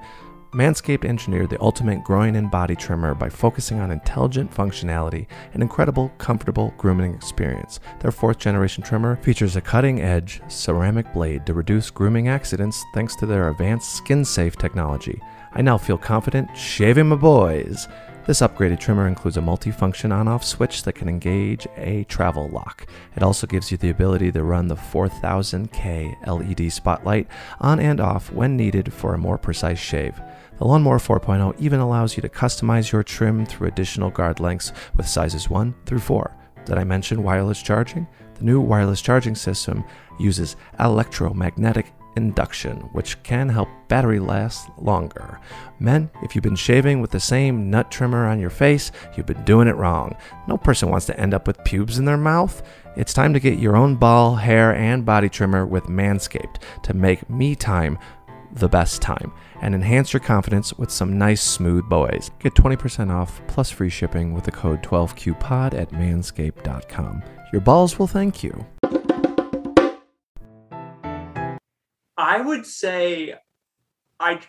Manscaped 0.53 1.05
engineered 1.05 1.49
the 1.49 1.63
ultimate 1.63 2.03
groin 2.03 2.35
and 2.35 2.51
body 2.51 2.75
trimmer 2.75 3.15
by 3.15 3.29
focusing 3.29 3.79
on 3.79 3.93
intelligent 3.93 4.53
functionality 4.53 5.29
and 5.55 5.63
incredible, 5.63 6.11
comfortable 6.19 6.75
grooming 6.77 7.15
experience. 7.15 7.79
Their 8.01 8.11
fourth 8.11 8.39
generation 8.39 8.83
trimmer 8.83 9.15
features 9.23 9.55
a 9.55 9.61
cutting 9.61 10.01
edge 10.01 10.43
ceramic 10.49 11.13
blade 11.13 11.47
to 11.47 11.55
reduce 11.55 11.89
grooming 11.91 12.27
accidents 12.27 12.85
thanks 12.95 13.15
to 13.17 13.27
their 13.27 13.49
advanced 13.49 13.95
skin 13.95 14.25
safe 14.25 14.57
technology. 14.57 15.21
I 15.53 15.63
now 15.63 15.79
feel 15.79 15.99
confident 15.99 16.57
shaving 16.57 17.11
my 17.11 17.17
boys. 17.17 17.87
This 18.27 18.41
upgraded 18.41 18.81
trimmer 18.81 19.07
includes 19.07 19.37
a 19.37 19.41
multifunction 19.41 20.13
on 20.13 20.27
off 20.27 20.45
switch 20.45 20.83
that 20.83 20.95
can 20.95 21.09
engage 21.09 21.67
a 21.77 22.05
travel 22.05 22.49
lock. 22.49 22.87
It 23.17 23.23
also 23.23 23.47
gives 23.47 23.71
you 23.71 23.77
the 23.77 23.91
ability 23.91 24.33
to 24.33 24.43
run 24.43 24.67
the 24.67 24.75
4000K 24.75 26.27
LED 26.27 26.73
spotlight 26.73 27.29
on 27.61 27.79
and 27.79 28.01
off 28.01 28.33
when 28.33 28.57
needed 28.57 28.93
for 28.93 29.15
a 29.15 29.19
more 29.19 29.39
precise 29.39 29.79
shave. 29.79 30.21
The 30.61 30.67
Lawnmower 30.67 30.99
4.0 30.99 31.59
even 31.59 31.81
allows 31.81 32.17
you 32.17 32.21
to 32.21 32.29
customize 32.29 32.93
your 32.93 33.03
trim 33.03 33.47
through 33.47 33.69
additional 33.69 34.11
guard 34.11 34.41
lengths 34.41 34.75
with 34.95 35.09
sizes 35.09 35.49
1 35.49 35.75
through 35.87 36.01
4. 36.01 36.37
Did 36.67 36.77
I 36.77 36.85
mention 36.85 37.23
wireless 37.23 37.63
charging? 37.63 38.07
The 38.35 38.45
new 38.45 38.61
wireless 38.61 39.01
charging 39.01 39.35
system 39.35 39.83
uses 40.19 40.57
electromagnetic 40.79 41.95
induction, 42.17 42.77
which 42.93 43.23
can 43.23 43.49
help 43.49 43.71
battery 43.89 44.19
last 44.19 44.69
longer. 44.77 45.41
Men, 45.79 46.11
if 46.23 46.35
you've 46.35 46.43
been 46.43 46.57
shaving 46.57 47.01
with 47.01 47.11
the 47.11 47.21
same 47.21 47.71
nut 47.71 47.91
trimmer 47.91 48.27
on 48.27 48.39
your 48.39 48.51
face, 48.51 48.93
you've 49.17 49.25
been 49.25 49.45
doing 49.45 49.67
it 49.67 49.77
wrong. 49.77 50.15
No 50.47 50.59
person 50.59 50.91
wants 50.91 51.07
to 51.07 51.19
end 51.19 51.33
up 51.33 51.47
with 51.47 51.65
pubes 51.65 51.99
in 51.99 52.05
their 52.05 52.19
mouth. 52.19 52.63
It's 52.97 53.15
time 53.15 53.33
to 53.33 53.41
get 53.41 53.59
your 53.59 53.77
own 53.77 53.97
ball, 53.97 54.37
hair, 54.37 54.75
and 54.75 55.07
body 55.07 55.31
trimmer 55.31 55.65
with 55.65 55.85
Manscaped 55.85 56.57
to 56.83 56.93
make 56.93 57.31
me 57.31 57.55
time 57.55 57.99
the 58.53 58.69
best 58.69 59.01
time 59.03 59.33
and 59.61 59.75
enhance 59.75 60.13
your 60.13 60.21
confidence 60.21 60.73
with 60.75 60.91
some 60.91 61.19
nice 61.19 61.43
smooth 61.43 61.89
boys. 61.89 62.31
Get 62.41 62.55
20% 62.55 63.11
off 63.11 63.41
plus 63.47 63.71
free 63.71 63.91
shipping 63.91 64.33
with 64.33 64.45
the 64.45 64.51
code 64.51 64.83
12QPOD 64.83 65.75
at 65.75 65.91
manscaped.com. 65.91 67.23
Your 67.53 67.61
balls 67.61 67.99
will 67.99 68.07
thank 68.07 68.43
you. 68.43 68.67
I 72.17 72.41
would 72.41 72.67
say 72.67 73.35
I 74.21 74.41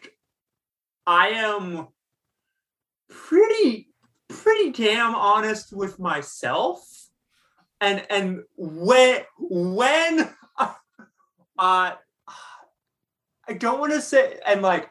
I 1.08 1.30
am 1.30 1.88
pretty 3.10 3.90
pretty 4.28 4.72
damn 4.72 5.16
honest 5.16 5.76
with 5.76 5.98
myself. 6.00 6.86
And 7.80 8.06
and 8.10 8.44
when 8.58 9.24
when 9.40 10.30
uh, 11.58 11.94
I 13.52 13.54
don't 13.54 13.82
want 13.82 13.92
to 13.92 14.02
say 14.02 14.40
and 14.48 14.62
like 14.62 14.90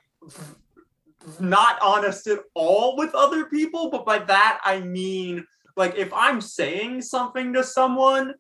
not 1.40 1.79
honest 1.81 2.27
at 2.27 2.40
all 2.55 2.94
with 2.94 3.14
other 3.14 3.46
people, 3.46 3.90
but 3.90 4.05
by 4.05 4.18
that 4.18 4.61
I 4.62 4.81
mean 4.81 5.46
like 5.77 5.96
if 5.96 6.12
I'm 6.12 6.42
saying 6.42 7.01
something 7.01 7.55
to 7.55 7.64
someone, 7.64 8.35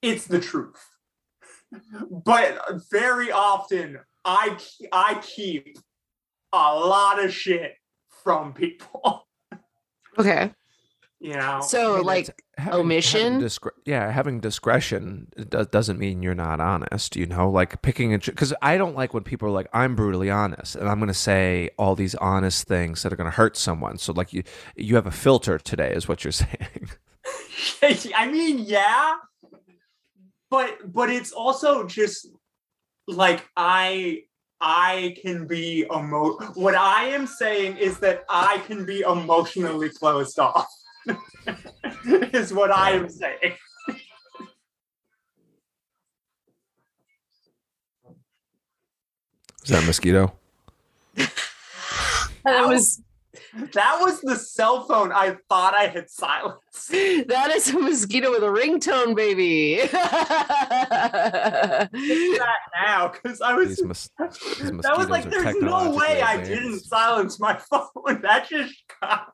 it's 0.00 0.26
the 0.26 0.40
truth 0.40 0.82
mm-hmm. 1.74 2.20
but 2.24 2.58
very 2.90 3.30
often 3.30 3.98
I 4.24 4.56
I 4.92 5.20
keep 5.22 5.78
a 6.52 6.74
lot 6.74 7.22
of 7.22 7.32
shit 7.32 7.74
from 8.24 8.52
people. 8.52 9.26
Okay. 10.18 10.50
You 11.26 11.34
know. 11.34 11.60
So 11.60 11.94
I 11.94 11.96
mean, 11.96 12.06
like 12.06 12.42
having- 12.56 12.80
omission? 12.80 13.32
having 13.32 13.40
discre- 13.48 13.70
yeah, 13.84 14.12
having 14.12 14.38
discretion 14.38 15.26
does, 15.48 15.66
doesn't 15.66 15.98
mean 15.98 16.22
you're 16.22 16.36
not 16.36 16.60
honest. 16.60 17.16
You 17.16 17.26
know, 17.26 17.50
like 17.50 17.82
picking 17.82 18.12
and 18.12 18.24
because 18.24 18.54
I 18.62 18.78
don't 18.78 18.94
like 18.94 19.12
when 19.12 19.24
people 19.24 19.48
are 19.48 19.50
like, 19.50 19.66
"I'm 19.72 19.96
brutally 19.96 20.30
honest," 20.30 20.76
and 20.76 20.88
I'm 20.88 21.00
going 21.00 21.08
to 21.08 21.14
say 21.14 21.70
all 21.78 21.96
these 21.96 22.14
honest 22.14 22.68
things 22.68 23.02
that 23.02 23.12
are 23.12 23.16
going 23.16 23.28
to 23.28 23.36
hurt 23.36 23.56
someone. 23.56 23.98
So, 23.98 24.12
like 24.12 24.32
you, 24.32 24.44
you 24.76 24.94
have 24.94 25.06
a 25.08 25.10
filter 25.10 25.58
today, 25.58 25.92
is 25.92 26.06
what 26.06 26.22
you're 26.22 26.30
saying. 26.46 26.90
I 28.14 28.30
mean, 28.30 28.60
yeah, 28.60 29.14
but 30.48 30.78
but 30.92 31.10
it's 31.10 31.32
also 31.32 31.88
just 31.88 32.28
like 33.08 33.44
I 33.56 34.22
I 34.60 35.16
can 35.22 35.48
be 35.48 35.86
emo. 35.92 36.34
What 36.54 36.76
I 36.76 37.06
am 37.06 37.26
saying 37.26 37.78
is 37.78 37.98
that 37.98 38.24
I 38.28 38.58
can 38.58 38.86
be 38.86 39.00
emotionally 39.00 39.88
closed 39.90 40.38
off. 40.38 40.68
is 42.32 42.52
what 42.52 42.70
I 42.70 42.92
am 42.92 43.08
saying. 43.08 43.54
Is 49.62 49.70
that 49.70 49.82
a 49.82 49.86
mosquito? 49.86 50.32
that 51.16 52.66
was 52.66 53.02
That 53.72 53.98
was 54.00 54.20
the 54.20 54.36
cell 54.36 54.84
phone 54.86 55.12
I 55.12 55.36
thought 55.48 55.74
I 55.74 55.86
had 55.86 56.10
silenced. 56.10 56.88
that 56.90 57.50
is 57.54 57.70
a 57.70 57.78
mosquito 57.78 58.30
with 58.30 58.42
a 58.42 58.48
ringtone, 58.48 59.14
baby. 59.16 59.80
That 59.92 61.90
now, 62.74 63.08
because 63.08 63.40
I 63.40 63.54
was 63.54 63.68
These, 63.68 63.84
mos- 63.84 64.10
these 64.18 64.70
that 64.82 64.96
was 64.96 65.08
like, 65.08 65.30
there's 65.30 65.56
no 65.60 65.90
way 65.90 66.22
I 66.22 66.36
technologically 66.36 66.54
didn't 66.54 66.80
silence 66.80 67.40
my 67.40 67.54
phone. 67.70 68.20
That 68.22 68.48
just 68.48 68.74
got 69.00 69.28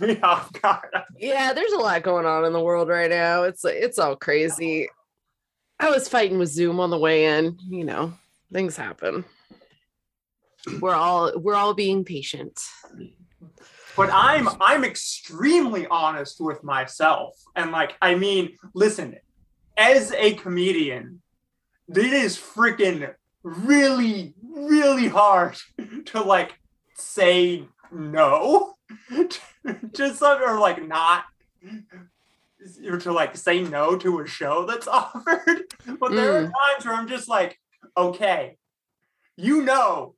me 0.00 0.18
off 0.20 0.52
guard. 0.60 0.90
yeah, 1.16 1.52
there's 1.52 1.72
a 1.72 1.78
lot 1.78 2.02
going 2.02 2.26
on 2.26 2.44
in 2.44 2.52
the 2.52 2.60
world 2.60 2.88
right 2.88 3.10
now. 3.10 3.42
It's 3.42 3.64
it's 3.64 3.98
all 3.98 4.16
crazy. 4.16 4.88
I 5.78 5.90
was 5.90 6.08
fighting 6.08 6.38
with 6.38 6.48
Zoom 6.50 6.80
on 6.80 6.90
the 6.90 6.98
way 6.98 7.26
in. 7.26 7.58
You 7.68 7.84
know, 7.84 8.12
things 8.52 8.76
happen. 8.76 9.24
We're 10.80 10.94
all 10.94 11.32
we're 11.38 11.54
all 11.54 11.74
being 11.74 12.04
patient. 12.04 12.58
But 14.00 14.08
I'm 14.14 14.48
I'm 14.62 14.82
extremely 14.82 15.86
honest 15.86 16.40
with 16.40 16.64
myself. 16.64 17.34
And 17.54 17.70
like, 17.70 17.96
I 18.00 18.14
mean, 18.14 18.56
listen, 18.72 19.16
as 19.76 20.10
a 20.12 20.32
comedian, 20.36 21.20
it 21.86 21.98
is 21.98 22.38
freaking 22.38 23.12
really, 23.42 24.32
really 24.42 25.08
hard 25.08 25.58
to 26.06 26.22
like 26.22 26.58
say 26.94 27.68
no 27.92 28.72
to 29.10 30.14
something 30.14 30.48
or 30.48 30.58
like 30.58 30.82
not 30.88 31.24
or 32.86 32.96
to 33.00 33.12
like 33.12 33.36
say 33.36 33.60
no 33.60 33.96
to 33.98 34.20
a 34.20 34.26
show 34.26 34.64
that's 34.64 34.88
offered. 35.00 35.64
But 35.98 36.12
there 36.12 36.38
are 36.38 36.46
mm. 36.46 36.52
times 36.72 36.86
where 36.86 36.94
I'm 36.94 37.06
just 37.06 37.28
like, 37.28 37.58
okay, 37.98 38.56
you 39.36 39.60
know 39.62 40.14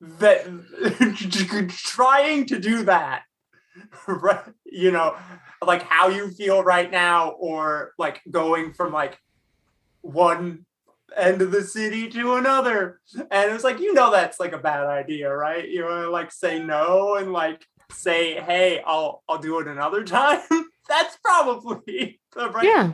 that 0.00 1.68
trying 1.76 2.46
to 2.46 2.58
do 2.58 2.84
that 2.84 3.22
right 4.06 4.44
you 4.64 4.90
know 4.90 5.14
like 5.66 5.82
how 5.82 6.08
you 6.08 6.30
feel 6.30 6.62
right 6.62 6.90
now 6.90 7.30
or 7.30 7.92
like 7.98 8.20
going 8.30 8.72
from 8.72 8.92
like 8.92 9.18
one 10.00 10.64
end 11.16 11.42
of 11.42 11.50
the 11.50 11.62
city 11.62 12.08
to 12.08 12.34
another. 12.34 13.00
And 13.14 13.52
it's 13.52 13.64
like 13.64 13.80
you 13.80 13.92
know 13.94 14.10
that's 14.10 14.40
like 14.40 14.52
a 14.52 14.58
bad 14.58 14.86
idea 14.86 15.34
right? 15.34 15.68
You 15.68 15.84
want 15.84 16.02
to 16.02 16.10
like 16.10 16.32
say 16.32 16.62
no 16.62 17.16
and 17.16 17.32
like 17.32 17.64
say 17.90 18.40
hey 18.40 18.80
i'll 18.86 19.22
i'll 19.28 19.36
do 19.36 19.58
it 19.58 19.68
another 19.68 20.04
time. 20.04 20.40
That's 20.88 21.16
probably 21.22 22.20
the 22.34 22.50
right 22.50 22.64
Yeah. 22.64 22.92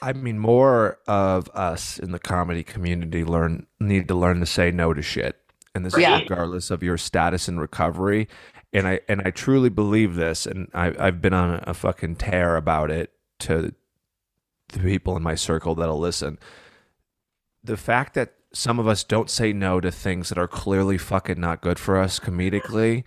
I 0.00 0.12
mean, 0.12 0.38
more 0.38 0.98
of 1.08 1.48
us 1.50 1.98
in 1.98 2.12
the 2.12 2.20
comedy 2.20 2.62
community 2.62 3.24
learn 3.24 3.66
need 3.80 4.06
to 4.08 4.14
learn 4.14 4.38
to 4.38 4.46
say 4.46 4.70
no 4.70 4.94
to 4.94 5.02
shit, 5.02 5.36
and 5.74 5.84
this 5.84 5.96
Yeah. 5.96 6.16
is 6.16 6.22
regardless 6.22 6.70
of 6.70 6.82
your 6.82 6.96
status 6.98 7.48
in 7.48 7.58
recovery. 7.58 8.28
And 8.72 8.86
I 8.86 9.00
and 9.08 9.22
I 9.24 9.30
truly 9.30 9.70
believe 9.70 10.14
this, 10.14 10.44
and 10.46 10.68
I, 10.74 10.94
I've 10.98 11.22
been 11.22 11.32
on 11.32 11.62
a 11.66 11.72
fucking 11.72 12.16
tear 12.16 12.56
about 12.56 12.90
it 12.90 13.12
to 13.40 13.72
the 14.68 14.78
people 14.80 15.16
in 15.16 15.22
my 15.22 15.34
circle 15.34 15.74
that'll 15.74 15.98
listen. 15.98 16.38
The 17.64 17.78
fact 17.78 18.12
that 18.14 18.34
some 18.52 18.78
of 18.78 18.86
us 18.86 19.04
don't 19.04 19.30
say 19.30 19.52
no 19.52 19.80
to 19.80 19.90
things 19.90 20.28
that 20.28 20.38
are 20.38 20.48
clearly 20.48 20.98
fucking 20.98 21.40
not 21.40 21.60
good 21.62 21.78
for 21.78 21.96
us 21.98 22.18
comedically 22.20 23.04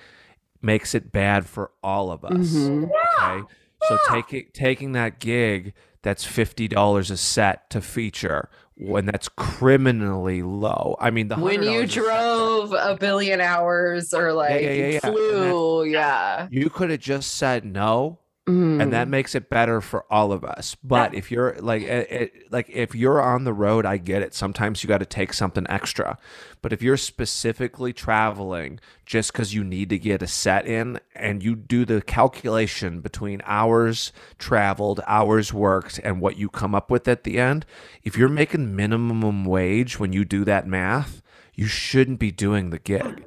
makes 0.62 0.94
it 0.96 1.12
bad 1.12 1.46
for 1.46 1.72
all 1.84 2.12
of 2.12 2.24
us. 2.26 2.54
Mhm. 2.54 2.90
Okay. 3.20 3.48
So 3.88 3.98
taking 4.10 4.46
taking 4.54 4.92
that 4.94 5.20
gig 5.20 5.74
that's 6.02 6.24
fifty 6.26 6.68
dollars 6.68 7.12
a 7.12 7.18
set 7.18 7.70
to 7.72 7.82
feature 7.82 8.50
when 8.82 9.06
that's 9.06 9.30
criminally 9.30 10.42
low. 10.42 10.96
I 11.00 11.12
mean, 11.12 11.28
the 11.28 11.36
When 11.38 11.62
you 11.64 11.70
$100 11.70 11.84
a 11.84 11.88
set- 11.90 12.04
drove 12.04 12.74
a 12.74 12.98
billion 13.00 13.40
hours 13.42 14.14
or 14.14 14.34
like 14.34 14.62
yeah, 14.62 14.72
yeah, 14.72 14.88
yeah. 14.88 15.00
Flew, 15.00 15.84
yeah. 15.86 16.48
you 16.50 16.70
could 16.70 16.90
have 16.90 17.00
just 17.00 17.36
said 17.36 17.64
no, 17.66 18.20
Mhm. 18.52 18.82
and 18.82 18.94
that 18.94 19.08
makes 19.08 19.36
it 19.36 19.50
better 19.50 19.82
for 19.82 20.06
all 20.12 20.32
of 20.32 20.44
us. 20.44 20.76
But 20.84 21.14
if 21.14 21.32
you're 21.32 21.56
like, 21.60 21.84
it, 21.84 22.12
it, 22.12 22.52
like 22.52 22.70
if 22.70 22.94
you're 22.94 23.22
on 23.22 23.44
the 23.44 23.54
road, 23.54 23.86
I 23.86 23.98
get 23.98 24.22
it. 24.22 24.34
Sometimes 24.34 24.84
you 24.84 24.88
got 24.88 25.00
to 25.00 25.06
take 25.06 25.34
something 25.34 25.66
extra. 25.70 26.18
But 26.62 26.74
if 26.74 26.82
you're 26.82 26.98
specifically 26.98 27.94
traveling 27.94 28.80
just 29.06 29.32
because 29.32 29.54
you 29.54 29.64
need 29.64 29.90
to 29.90 29.98
get 29.98 30.22
a 30.22 30.28
set 30.28 30.68
in, 30.68 31.00
and 31.16 31.44
you 31.44 31.56
do 31.56 31.86
the 31.86 32.02
calculation 32.02 33.02
between 33.02 33.42
hours 33.46 34.12
traveled, 34.38 35.02
hours 35.08 35.54
worked, 35.54 36.00
and 36.04 36.22
what 36.22 36.38
you 36.38 36.50
come 36.50 36.76
up 36.76 36.90
with 36.92 37.08
at 37.08 37.24
the 37.24 37.40
end, 37.40 37.66
if 38.04 38.18
you're 38.18 38.30
making 38.30 38.76
minimum 38.76 39.46
wage 39.46 40.00
when 40.00 40.14
you 40.14 40.24
do 40.26 40.44
that 40.46 40.68
math, 40.68 41.22
you 41.54 41.68
shouldn't 41.68 42.20
be 42.20 42.32
doing 42.32 42.70
the 42.70 42.80
gig 42.80 43.26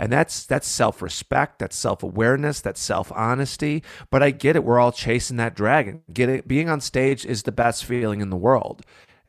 and 0.00 0.10
that's 0.10 0.46
that's 0.46 0.66
self-respect 0.66 1.58
that's 1.58 1.76
self-awareness 1.76 2.62
that's 2.62 2.80
self-honesty. 2.80 3.84
But 4.10 4.22
i 4.22 4.30
get 4.30 4.56
it 4.56 4.64
we're 4.64 4.80
all 4.80 4.92
chasing 4.92 5.36
that 5.36 5.54
dragon. 5.54 6.02
Get 6.12 6.28
it 6.30 6.48
being 6.48 6.68
on 6.68 6.80
stage 6.80 7.26
is 7.26 7.44
the 7.44 7.52
best 7.52 7.84
feeling 7.84 8.22
in 8.22 8.30
the 8.30 8.36
world. 8.36 8.82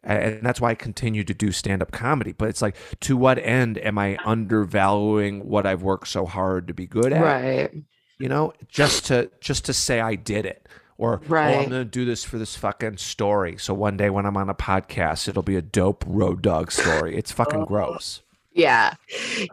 And 0.03 0.41
that's 0.41 0.59
why 0.59 0.71
i 0.71 0.75
continue 0.75 1.23
to 1.25 1.33
do 1.33 1.51
stand-up 1.51 1.91
comedy. 1.91 2.31
But 2.31 2.47
it's 2.47 2.61
like 2.61 2.77
to 3.01 3.17
what 3.17 3.37
end 3.37 3.77
am 3.79 3.97
i 3.97 4.17
undervaluing 4.25 5.45
what 5.47 5.67
i've 5.67 5.83
worked 5.83 6.07
so 6.07 6.25
hard 6.25 6.69
to 6.69 6.73
be 6.73 6.87
good 6.87 7.11
at? 7.11 7.21
Right. 7.21 7.71
you 8.17 8.29
know 8.29 8.53
just 8.69 9.05
to 9.07 9.29
just 9.41 9.65
to 9.65 9.73
say 9.73 9.99
i 9.99 10.15
did 10.15 10.45
it. 10.45 10.69
Or 10.97 11.19
oh, 11.29 11.35
i'm 11.35 11.63
gonna 11.63 11.83
do 11.83 12.05
this 12.05 12.23
for 12.23 12.37
this 12.37 12.55
fucking 12.55 12.95
story. 12.95 13.57
So 13.57 13.73
one 13.73 13.97
day 13.97 14.09
when 14.09 14.25
i'm 14.25 14.37
on 14.37 14.49
a 14.49 14.55
podcast 14.55 15.27
it'll 15.27 15.43
be 15.43 15.57
a 15.57 15.61
dope 15.61 16.05
road 16.07 16.41
dog 16.41 16.71
story. 16.71 17.17
It's 17.17 17.33
fucking 17.33 17.63
oh. 17.63 17.65
gross 17.65 18.21
Yeah. 18.53 18.93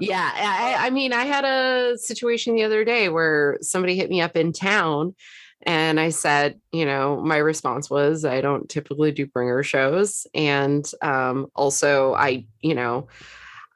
Yeah. 0.01 0.31
I, 0.35 0.87
I 0.87 0.91
mean, 0.91 1.13
I 1.13 1.25
had 1.25 1.45
a 1.45 1.97
situation 1.99 2.55
the 2.55 2.65
other 2.65 2.85
day 2.85 3.09
where 3.09 3.59
somebody 3.63 3.97
hit 3.97 4.11
me 4.11 4.21
up 4.21 4.37
in 4.37 4.53
town 4.53 5.15
and 5.67 5.99
I 5.99 6.11
said, 6.11 6.61
you 6.73 6.85
know, 6.85 7.21
my 7.21 7.39
response 7.39 7.89
was, 7.91 8.25
I 8.25 8.41
don't 8.41 8.69
typically 8.69 9.11
do 9.13 9.27
bringer 9.27 9.63
shows. 9.63 10.27
And 10.35 10.89
um, 11.03 11.47
also, 11.55 12.15
I, 12.15 12.47
you 12.61 12.75
know, 12.75 13.09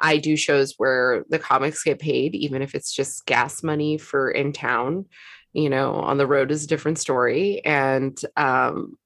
I 0.00 0.18
do 0.18 0.36
shows 0.36 0.74
where 0.78 1.24
the 1.30 1.38
comics 1.38 1.84
get 1.84 1.98
paid, 2.00 2.34
even 2.34 2.62
if 2.62 2.74
it's 2.74 2.92
just 2.94 3.26
gas 3.26 3.62
money 3.62 3.98
for 3.98 4.30
in 4.30 4.52
town. 4.52 5.06
You 5.52 5.70
know, 5.70 5.94
on 5.94 6.18
the 6.18 6.26
road 6.26 6.50
is 6.50 6.64
a 6.64 6.68
different 6.68 6.98
story. 6.98 7.62
And, 7.64 8.18
um, 8.36 8.96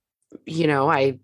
you 0.46 0.66
know, 0.66 0.90
I, 0.90 1.18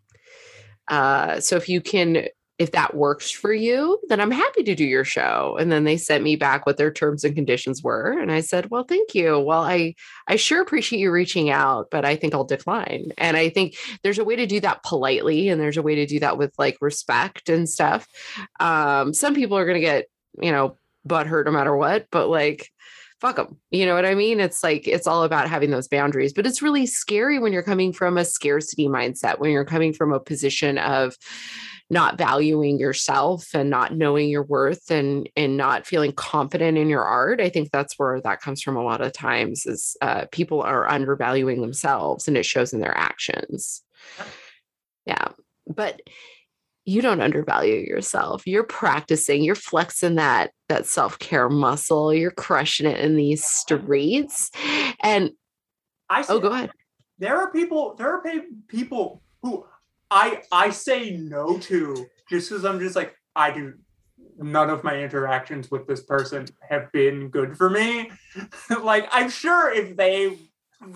uh, 0.88 1.40
so 1.40 1.56
if 1.56 1.68
you 1.68 1.80
can 1.80 2.26
if 2.62 2.70
that 2.70 2.94
works 2.94 3.30
for 3.30 3.52
you, 3.52 3.98
then 4.08 4.20
I'm 4.20 4.30
happy 4.30 4.62
to 4.62 4.74
do 4.74 4.84
your 4.84 5.04
show. 5.04 5.56
And 5.58 5.72
then 5.72 5.82
they 5.82 5.96
sent 5.96 6.22
me 6.22 6.36
back 6.36 6.64
what 6.64 6.76
their 6.76 6.92
terms 6.92 7.24
and 7.24 7.34
conditions 7.34 7.82
were. 7.82 8.16
And 8.18 8.30
I 8.30 8.40
said, 8.40 8.70
well, 8.70 8.84
thank 8.84 9.16
you. 9.16 9.40
Well, 9.40 9.62
I, 9.62 9.96
I 10.28 10.36
sure 10.36 10.62
appreciate 10.62 11.00
you 11.00 11.10
reaching 11.10 11.50
out, 11.50 11.88
but 11.90 12.04
I 12.04 12.14
think 12.14 12.34
I'll 12.34 12.44
decline. 12.44 13.10
And 13.18 13.36
I 13.36 13.48
think 13.48 13.74
there's 14.04 14.20
a 14.20 14.24
way 14.24 14.36
to 14.36 14.46
do 14.46 14.60
that 14.60 14.84
politely 14.84 15.48
and 15.48 15.60
there's 15.60 15.76
a 15.76 15.82
way 15.82 15.96
to 15.96 16.06
do 16.06 16.20
that 16.20 16.38
with 16.38 16.52
like 16.56 16.78
respect 16.80 17.48
and 17.48 17.68
stuff. 17.68 18.06
Um, 18.60 19.12
some 19.12 19.34
people 19.34 19.58
are 19.58 19.66
going 19.66 19.80
to 19.80 19.86
get, 19.86 20.06
you 20.40 20.52
know, 20.52 20.78
butt 21.04 21.26
hurt 21.26 21.46
no 21.46 21.52
matter 21.52 21.76
what, 21.76 22.06
but 22.12 22.28
like, 22.28 22.70
fuck 23.22 23.36
them. 23.36 23.56
You 23.70 23.86
know 23.86 23.94
what 23.94 24.04
I 24.04 24.16
mean? 24.16 24.40
It's 24.40 24.64
like, 24.64 24.88
it's 24.88 25.06
all 25.06 25.22
about 25.22 25.48
having 25.48 25.70
those 25.70 25.86
boundaries, 25.86 26.32
but 26.32 26.44
it's 26.44 26.60
really 26.60 26.86
scary 26.86 27.38
when 27.38 27.52
you're 27.52 27.62
coming 27.62 27.92
from 27.92 28.18
a 28.18 28.24
scarcity 28.24 28.88
mindset, 28.88 29.38
when 29.38 29.52
you're 29.52 29.64
coming 29.64 29.92
from 29.92 30.12
a 30.12 30.18
position 30.18 30.76
of, 30.76 31.16
not 31.88 32.16
valuing 32.16 32.78
yourself 32.78 33.48
and 33.54 33.68
not 33.68 33.94
knowing 33.94 34.30
your 34.30 34.44
worth 34.44 34.90
and 34.90 35.28
and 35.36 35.58
not 35.58 35.86
feeling 35.86 36.12
confident 36.12 36.78
in 36.78 36.88
your 36.88 37.02
art 37.02 37.38
i 37.38 37.50
think 37.50 37.70
that's 37.70 37.98
where 37.98 38.18
that 38.22 38.40
comes 38.40 38.62
from 38.62 38.76
a 38.76 38.82
lot 38.82 39.02
of 39.02 39.12
times 39.12 39.66
is 39.66 39.94
uh, 40.00 40.24
people 40.32 40.62
are 40.62 40.88
undervaluing 40.88 41.60
themselves 41.60 42.26
and 42.26 42.38
it 42.38 42.46
shows 42.46 42.72
in 42.72 42.80
their 42.80 42.96
actions 42.96 43.82
yeah 45.04 45.28
but 45.66 46.00
you 46.84 47.00
don't 47.00 47.20
undervalue 47.20 47.76
yourself. 47.76 48.46
You're 48.46 48.64
practicing, 48.64 49.44
you're 49.44 49.54
flexing 49.54 50.16
that 50.16 50.50
that 50.68 50.86
self-care 50.86 51.48
muscle, 51.48 52.12
you're 52.12 52.30
crushing 52.30 52.86
it 52.86 52.98
in 52.98 53.16
these 53.16 53.44
streets. 53.44 54.50
And 55.00 55.32
I 56.08 56.24
oh, 56.28 56.40
go 56.40 56.48
ahead. 56.48 56.70
There 57.18 57.36
are 57.36 57.52
people, 57.52 57.94
there 57.94 58.10
are 58.10 58.22
people 58.68 59.22
who 59.42 59.66
I 60.10 60.42
I 60.50 60.70
say 60.70 61.16
no 61.16 61.58
to 61.58 62.06
just 62.28 62.50
because 62.50 62.64
I'm 62.64 62.80
just 62.80 62.96
like, 62.96 63.14
I 63.36 63.50
do 63.50 63.74
none 64.38 64.70
of 64.70 64.82
my 64.82 65.02
interactions 65.02 65.70
with 65.70 65.86
this 65.86 66.02
person 66.02 66.46
have 66.68 66.90
been 66.92 67.28
good 67.28 67.56
for 67.56 67.70
me. 67.70 68.10
like 68.82 69.06
I'm 69.10 69.30
sure 69.30 69.72
if 69.72 69.96
they 69.96 70.38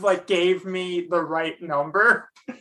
like 0.01 0.26
gave 0.26 0.64
me 0.64 1.07
the 1.09 1.22
right 1.22 1.61
number, 1.62 2.28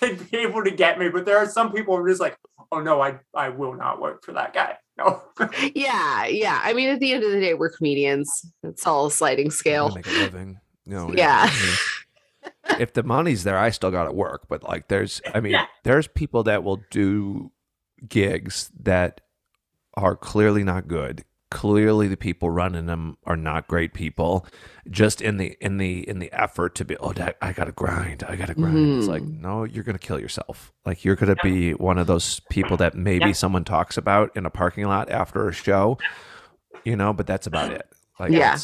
they'd 0.00 0.30
be 0.30 0.38
able 0.38 0.64
to 0.64 0.70
get 0.70 0.98
me. 0.98 1.08
But 1.08 1.24
there 1.26 1.38
are 1.38 1.46
some 1.46 1.72
people 1.72 1.96
who 1.96 2.04
are 2.04 2.08
just 2.08 2.20
like, 2.20 2.36
oh 2.72 2.80
no, 2.80 3.00
I 3.00 3.18
I 3.34 3.48
will 3.48 3.74
not 3.74 4.00
work 4.00 4.24
for 4.24 4.32
that 4.32 4.52
guy. 4.52 4.76
No. 4.98 5.22
yeah, 5.76 6.26
yeah. 6.26 6.60
I 6.60 6.72
mean, 6.72 6.88
at 6.88 6.98
the 6.98 7.12
end 7.12 7.22
of 7.22 7.30
the 7.30 7.38
day, 7.38 7.54
we're 7.54 7.70
comedians. 7.70 8.44
It's 8.64 8.84
all 8.84 9.06
a 9.06 9.10
sliding 9.12 9.52
scale. 9.52 9.94
Make 9.94 10.08
a 10.08 10.10
living. 10.10 10.58
No. 10.86 11.14
Yeah. 11.14 11.48
yeah. 11.48 12.76
if 12.80 12.94
the 12.94 13.04
money's 13.04 13.44
there, 13.44 13.56
I 13.56 13.70
still 13.70 13.92
got 13.92 14.06
to 14.06 14.12
work. 14.12 14.48
But 14.48 14.64
like, 14.64 14.88
there's, 14.88 15.22
I 15.32 15.38
mean, 15.38 15.52
yeah. 15.52 15.66
there's 15.84 16.08
people 16.08 16.42
that 16.42 16.64
will 16.64 16.80
do 16.90 17.52
gigs 18.08 18.72
that 18.80 19.20
are 19.94 20.16
clearly 20.16 20.64
not 20.64 20.88
good 20.88 21.24
clearly 21.50 22.08
the 22.08 22.16
people 22.16 22.50
running 22.50 22.86
them 22.86 23.16
are 23.24 23.36
not 23.36 23.68
great 23.68 23.94
people 23.94 24.46
just 24.90 25.22
in 25.22 25.38
the 25.38 25.56
in 25.60 25.78
the 25.78 26.06
in 26.08 26.18
the 26.18 26.30
effort 26.32 26.74
to 26.74 26.84
be 26.84 26.96
oh 26.98 27.12
i 27.40 27.52
gotta 27.52 27.72
grind 27.72 28.22
i 28.28 28.36
gotta 28.36 28.54
grind 28.54 28.76
mm. 28.76 28.98
it's 28.98 29.06
like 29.06 29.22
mm-hmm. 29.22 29.40
no 29.40 29.64
you're 29.64 29.84
gonna 29.84 29.98
kill 29.98 30.20
yourself 30.20 30.72
like 30.84 31.04
you're 31.04 31.16
gonna 31.16 31.36
be 31.42 31.72
one 31.72 31.96
of 31.96 32.06
those 32.06 32.40
people 32.50 32.76
that 32.76 32.94
maybe 32.94 33.26
yeah. 33.26 33.32
someone 33.32 33.64
talks 33.64 33.96
about 33.96 34.34
in 34.36 34.44
a 34.44 34.50
parking 34.50 34.84
lot 34.84 35.08
after 35.10 35.48
a 35.48 35.52
show 35.52 35.96
you 36.84 36.96
know 36.96 37.12
but 37.14 37.26
that's 37.26 37.46
about 37.46 37.72
it 37.72 37.88
like 38.20 38.30
yeah 38.30 38.58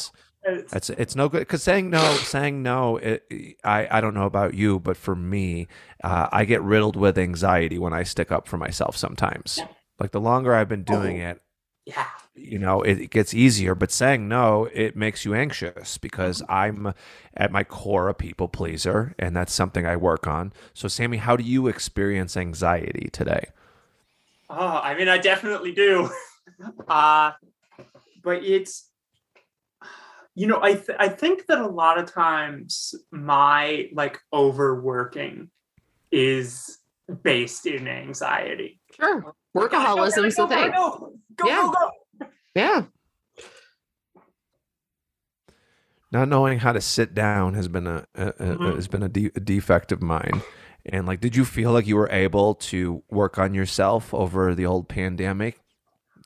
it's, 0.47 0.73
it's 0.73 0.89
it's 0.91 1.15
no 1.15 1.27
good 1.27 1.39
because 1.39 1.63
saying 1.63 1.89
no 1.89 2.03
saying 2.17 2.61
no 2.61 2.97
it, 2.97 3.23
i 3.63 3.87
i 3.97 3.99
don't 3.99 4.13
know 4.13 4.25
about 4.25 4.53
you 4.53 4.79
but 4.79 4.95
for 4.95 5.15
me 5.15 5.67
uh, 6.03 6.27
i 6.31 6.45
get 6.45 6.61
riddled 6.61 6.95
with 6.95 7.17
anxiety 7.17 7.79
when 7.79 7.93
i 7.93 8.03
stick 8.03 8.31
up 8.31 8.47
for 8.47 8.57
myself 8.57 8.95
sometimes 8.95 9.59
like 9.99 10.11
the 10.11 10.21
longer 10.21 10.53
i've 10.53 10.69
been 10.69 10.83
doing 10.83 11.21
oh. 11.23 11.29
it 11.29 11.41
yeah 11.85 12.05
you 12.35 12.59
know 12.59 12.81
it, 12.81 13.09
gets 13.09 13.33
easier 13.33 13.73
but 13.73 13.91
saying 13.91 14.27
no 14.27 14.67
it 14.73 14.95
makes 14.95 15.23
you 15.23 15.33
anxious 15.33 15.97
because 15.97 16.43
i'm 16.49 16.93
at 17.35 17.51
my 17.51 17.63
core 17.63 18.09
a 18.09 18.13
people 18.13 18.47
pleaser 18.47 19.15
and 19.17 19.35
that's 19.35 19.53
something 19.53 19.85
i 19.85 19.95
work 19.95 20.27
on. 20.27 20.51
So 20.73 20.87
sammy 20.87 21.17
how 21.17 21.35
do 21.35 21.43
you 21.43 21.67
experience 21.67 22.35
anxiety 22.37 23.09
today? 23.11 23.45
Oh 24.49 24.79
i 24.83 24.95
mean 24.97 25.07
i 25.07 25.17
definitely 25.17 25.71
do. 25.73 26.09
Uh 26.87 27.31
but 28.23 28.43
it's 28.43 28.91
you 30.35 30.45
know 30.45 30.59
i 30.61 30.73
th- 30.73 30.97
i 30.99 31.09
think 31.09 31.47
that 31.47 31.57
a 31.57 31.67
lot 31.67 31.97
of 31.97 32.09
times 32.13 32.93
my 33.11 33.89
like 33.93 34.19
overworking 34.31 35.49
is 36.11 36.77
based 37.23 37.65
in 37.65 37.87
anxiety. 37.87 38.79
Sure. 38.99 39.33
Workaholism's 39.55 40.35
the 40.35 40.47
thing. 40.47 40.71
go, 40.71 41.13
go, 41.35 41.47
yeah. 41.47 41.71
Go, 41.73 41.91
yeah. 42.55 42.85
Not 46.11 46.29
knowing 46.29 46.59
how 46.59 46.71
to 46.71 46.79
sit 46.81 47.13
down 47.13 47.55
has 47.55 47.67
been 47.67 47.87
a, 47.87 48.05
a, 48.15 48.31
mm-hmm. 48.31 48.63
a 48.63 48.75
has 48.75 48.87
been 48.87 49.03
a, 49.03 49.09
de- 49.09 49.31
a, 49.35 49.39
defect 49.39 49.91
of 49.91 50.01
mine. 50.01 50.41
And 50.85 51.05
like, 51.05 51.19
did 51.19 51.35
you 51.35 51.43
feel 51.43 51.71
like 51.71 51.87
you 51.87 51.97
were 51.97 52.09
able 52.09 52.55
to 52.55 53.03
work 53.09 53.37
on 53.37 53.53
yourself 53.53 54.13
over 54.13 54.55
the 54.55 54.65
old 54.65 54.87
pandemic? 54.87 55.59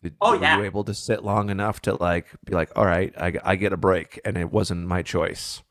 Did, 0.03 0.15
oh 0.21 0.33
yeah. 0.33 0.57
Were 0.57 0.61
you 0.61 0.67
able 0.67 0.83
to 0.83 0.93
sit 0.93 1.23
long 1.23 1.49
enough 1.49 1.81
to 1.81 1.95
like 1.95 2.27
be 2.45 2.53
like, 2.53 2.71
all 2.75 2.85
right, 2.85 3.13
I, 3.17 3.33
I 3.43 3.55
get 3.55 3.73
a 3.73 3.77
break, 3.77 4.19
and 4.23 4.37
it 4.37 4.51
wasn't 4.51 4.87
my 4.87 5.01
choice. 5.01 5.63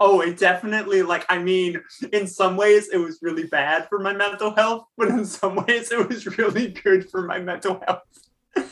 Oh, 0.00 0.20
it 0.22 0.38
definitely 0.38 1.02
like 1.02 1.26
I 1.28 1.38
mean, 1.38 1.82
in 2.12 2.26
some 2.26 2.56
ways 2.56 2.88
it 2.92 2.98
was 2.98 3.18
really 3.20 3.44
bad 3.44 3.88
for 3.88 3.98
my 3.98 4.12
mental 4.12 4.54
health, 4.54 4.86
but 4.96 5.08
in 5.08 5.24
some 5.26 5.56
ways 5.66 5.92
it 5.92 6.08
was 6.08 6.38
really 6.38 6.68
good 6.68 7.10
for 7.10 7.22
my 7.22 7.38
mental 7.38 7.82
health. 7.86 8.02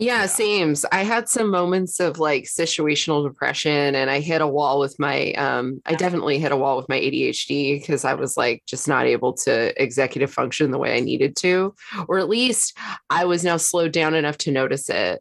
Yeah, 0.00 0.26
seems. 0.26 0.84
I 0.92 1.02
had 1.02 1.28
some 1.28 1.50
moments 1.50 1.98
of 1.98 2.20
like 2.20 2.44
situational 2.44 3.26
depression 3.26 3.96
and 3.96 4.08
I 4.08 4.20
hit 4.20 4.40
a 4.40 4.46
wall 4.46 4.78
with 4.78 4.96
my 5.00 5.32
um 5.32 5.82
I 5.86 5.96
definitely 5.96 6.38
hit 6.38 6.52
a 6.52 6.56
wall 6.56 6.76
with 6.76 6.88
my 6.88 7.00
ADHD 7.00 7.80
because 7.80 8.04
I 8.04 8.14
was 8.14 8.36
like 8.36 8.62
just 8.64 8.86
not 8.86 9.06
able 9.06 9.32
to 9.32 9.82
executive 9.82 10.32
function 10.32 10.70
the 10.70 10.78
way 10.78 10.96
I 10.96 11.00
needed 11.00 11.34
to 11.38 11.74
or 12.06 12.20
at 12.20 12.28
least 12.28 12.78
I 13.10 13.24
was 13.24 13.42
now 13.42 13.56
slowed 13.56 13.90
down 13.90 14.14
enough 14.14 14.38
to 14.38 14.52
notice 14.52 14.88
it. 14.88 15.20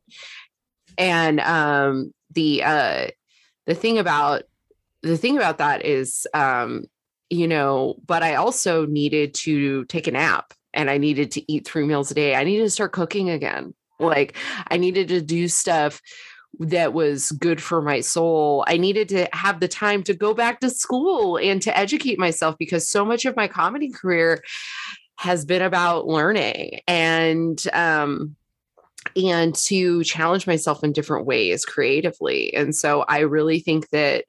And 0.96 1.40
um 1.40 2.14
the 2.34 2.64
uh 2.64 3.08
the 3.66 3.74
thing 3.74 3.98
about 3.98 4.44
the 5.02 5.18
thing 5.18 5.38
about 5.38 5.58
that 5.58 5.86
is 5.88 6.28
um 6.36 6.86
you 7.32 7.48
know, 7.48 7.96
but 8.06 8.22
I 8.22 8.36
also 8.36 8.86
needed 8.86 9.34
to 9.34 9.86
take 9.86 10.06
a 10.06 10.12
nap 10.12 10.54
and 10.78 10.90
I 10.90 10.98
needed 10.98 11.32
to 11.32 11.52
eat 11.52 11.68
three 11.68 11.86
meals 11.86 12.12
a 12.12 12.14
day. 12.14 12.36
I 12.36 12.44
needed 12.44 12.64
to 12.64 12.70
start 12.70 12.94
cooking 12.94 13.30
again. 13.30 13.74
Like 14.00 14.38
I 14.70 14.78
needed 14.78 15.10
to 15.10 15.22
do 15.22 15.48
stuff 15.48 16.02
that 16.60 16.94
was 16.94 17.32
good 17.32 17.62
for 17.62 17.82
my 17.82 18.00
soul. 18.00 18.64
I 18.68 18.78
needed 18.78 19.10
to 19.10 19.28
have 19.34 19.60
the 19.60 19.68
time 19.68 20.04
to 20.04 20.14
go 20.14 20.34
back 20.34 20.60
to 20.62 20.70
school 20.70 21.38
and 21.38 21.62
to 21.64 21.76
educate 21.76 22.20
myself 22.20 22.56
because 22.58 22.88
so 22.88 23.04
much 23.04 23.26
of 23.26 23.36
my 23.36 23.48
comedy 23.48 23.90
career 23.90 24.44
has 25.18 25.46
been 25.46 25.64
about 25.64 26.08
learning 26.08 26.80
and 26.88 27.64
um 27.74 28.36
and 29.16 29.56
to 29.56 30.04
challenge 30.04 30.46
myself 30.46 30.84
in 30.84 30.92
different 30.92 31.26
ways 31.26 31.66
creatively. 31.66 32.54
And 32.54 32.76
so 32.76 33.02
I 33.08 33.20
really 33.20 33.60
think 33.60 33.90
that 33.90 34.26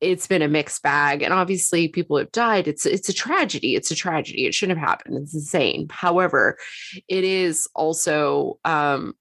it's 0.00 0.26
been 0.26 0.42
a 0.42 0.48
mixed 0.48 0.82
bag 0.82 1.22
and 1.22 1.32
obviously 1.32 1.88
people 1.88 2.18
have 2.18 2.32
died. 2.32 2.68
It's 2.68 2.86
it's 2.86 3.08
a 3.08 3.14
tragedy. 3.14 3.74
It's 3.74 3.90
a 3.90 3.94
tragedy. 3.96 4.46
It 4.46 4.54
shouldn't 4.54 4.78
have 4.78 4.88
happened. 4.88 5.16
It's 5.18 5.34
insane. 5.34 5.88
However 5.90 6.56
it 7.08 7.24
is 7.24 7.68
also 7.74 8.58
um 8.64 9.14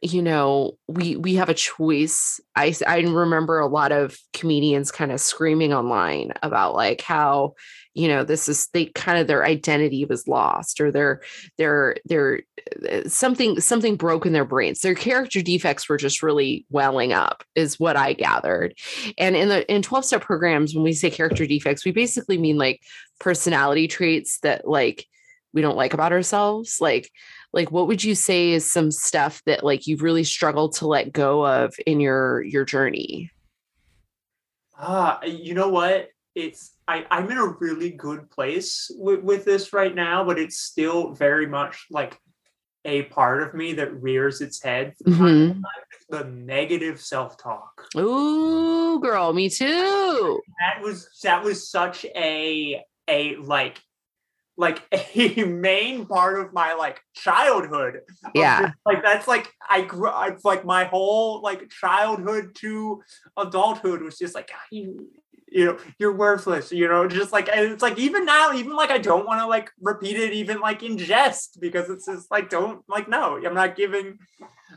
you 0.00 0.20
know 0.20 0.76
we 0.88 1.16
we 1.16 1.34
have 1.34 1.48
a 1.48 1.54
choice. 1.54 2.40
I 2.56 2.74
i 2.86 2.98
remember 3.00 3.58
a 3.58 3.66
lot 3.66 3.92
of 3.92 4.18
comedians 4.32 4.90
kind 4.90 5.12
of 5.12 5.20
screaming 5.20 5.72
online 5.72 6.32
about 6.42 6.74
like 6.74 7.00
how 7.00 7.54
you 7.94 8.08
know 8.08 8.24
this 8.24 8.48
is 8.48 8.68
they 8.72 8.86
kind 8.86 9.18
of 9.18 9.26
their 9.26 9.44
identity 9.44 10.04
was 10.04 10.26
lost 10.26 10.80
or 10.80 10.90
their 10.90 11.22
their 11.58 11.96
their 12.04 12.42
uh, 12.90 13.08
something 13.08 13.60
something 13.60 13.96
broke 13.96 14.26
in 14.26 14.32
their 14.32 14.44
brains. 14.44 14.80
Their 14.80 14.94
character 14.94 15.40
defects 15.40 15.88
were 15.88 15.96
just 15.96 16.22
really 16.22 16.66
welling 16.70 17.12
up 17.12 17.44
is 17.54 17.78
what 17.78 17.96
i 17.96 18.12
gathered. 18.12 18.76
And 19.16 19.36
in 19.36 19.48
the 19.48 19.70
in 19.72 19.82
12 19.82 20.04
step 20.04 20.22
programs 20.22 20.74
when 20.74 20.84
we 20.84 20.92
say 20.92 21.10
character 21.10 21.46
defects 21.46 21.84
we 21.84 21.92
basically 21.92 22.36
mean 22.36 22.58
like 22.58 22.80
personality 23.20 23.86
traits 23.88 24.40
that 24.40 24.66
like 24.66 25.06
we 25.52 25.62
don't 25.62 25.76
like 25.76 25.94
about 25.94 26.12
ourselves. 26.12 26.78
Like 26.80 27.10
like 27.52 27.70
what 27.70 27.86
would 27.86 28.02
you 28.02 28.16
say 28.16 28.50
is 28.50 28.68
some 28.68 28.90
stuff 28.90 29.40
that 29.46 29.62
like 29.62 29.86
you've 29.86 30.02
really 30.02 30.24
struggled 30.24 30.74
to 30.76 30.88
let 30.88 31.12
go 31.12 31.46
of 31.46 31.74
in 31.86 32.00
your 32.00 32.42
your 32.42 32.64
journey? 32.64 33.30
Ah 34.76 35.20
uh, 35.22 35.26
you 35.26 35.54
know 35.54 35.68
what 35.68 36.08
it's 36.34 36.76
I, 36.86 37.06
I'm 37.10 37.30
in 37.30 37.38
a 37.38 37.46
really 37.46 37.90
good 37.90 38.30
place 38.30 38.90
with, 38.96 39.22
with 39.22 39.44
this 39.44 39.72
right 39.72 39.94
now, 39.94 40.24
but 40.24 40.38
it's 40.38 40.58
still 40.58 41.12
very 41.12 41.46
much 41.46 41.86
like 41.90 42.18
a 42.84 43.02
part 43.04 43.42
of 43.42 43.54
me 43.54 43.74
that 43.74 44.02
rears 44.02 44.40
its 44.40 44.62
head. 44.62 44.94
Mm-hmm. 45.06 45.60
The 46.10 46.24
negative 46.24 47.00
self-talk. 47.00 47.88
Ooh, 47.96 49.00
girl, 49.00 49.32
me 49.32 49.48
too. 49.48 50.40
That 50.60 50.82
was 50.82 51.08
that 51.22 51.42
was 51.42 51.70
such 51.70 52.04
a 52.04 52.84
a 53.08 53.36
like 53.36 53.80
like 54.56 54.82
a 55.16 55.44
main 55.44 56.06
part 56.06 56.38
of 56.38 56.52
my 56.52 56.74
like 56.74 57.00
childhood. 57.14 58.00
Yeah. 58.34 58.72
like 58.84 59.02
that's 59.02 59.26
like 59.26 59.50
I 59.68 59.82
grew 59.82 60.08
up 60.08 60.38
like 60.44 60.64
my 60.64 60.84
whole 60.84 61.40
like 61.42 61.70
childhood 61.70 62.54
to 62.56 63.02
adulthood 63.36 64.02
was 64.02 64.18
just 64.18 64.34
like 64.34 64.50
you 64.70 65.08
you 65.54 65.64
know 65.64 65.78
you're 65.98 66.14
worthless 66.14 66.72
you 66.72 66.88
know 66.88 67.06
just 67.08 67.32
like 67.32 67.48
and 67.48 67.72
it's 67.72 67.82
like 67.82 67.98
even 67.98 68.24
now 68.24 68.52
even 68.52 68.74
like 68.74 68.90
i 68.90 68.98
don't 68.98 69.26
want 69.26 69.40
to 69.40 69.46
like 69.46 69.70
repeat 69.80 70.16
it 70.16 70.32
even 70.32 70.60
like 70.60 70.82
in 70.82 70.98
jest 70.98 71.58
because 71.60 71.88
it's 71.88 72.06
just 72.06 72.30
like 72.30 72.50
don't 72.50 72.82
like 72.88 73.08
no 73.08 73.40
i'm 73.44 73.54
not 73.54 73.76
giving 73.76 74.18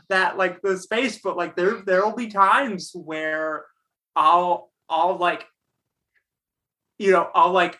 that 0.08 0.38
like 0.38 0.62
the 0.62 0.78
space 0.78 1.18
but 1.18 1.36
like 1.36 1.56
there 1.56 1.82
there'll 1.84 2.14
be 2.14 2.28
times 2.28 2.92
where 2.94 3.64
i'll 4.14 4.70
i'll 4.88 5.16
like 5.16 5.44
you 6.98 7.10
know 7.10 7.28
i'll 7.34 7.52
like 7.52 7.78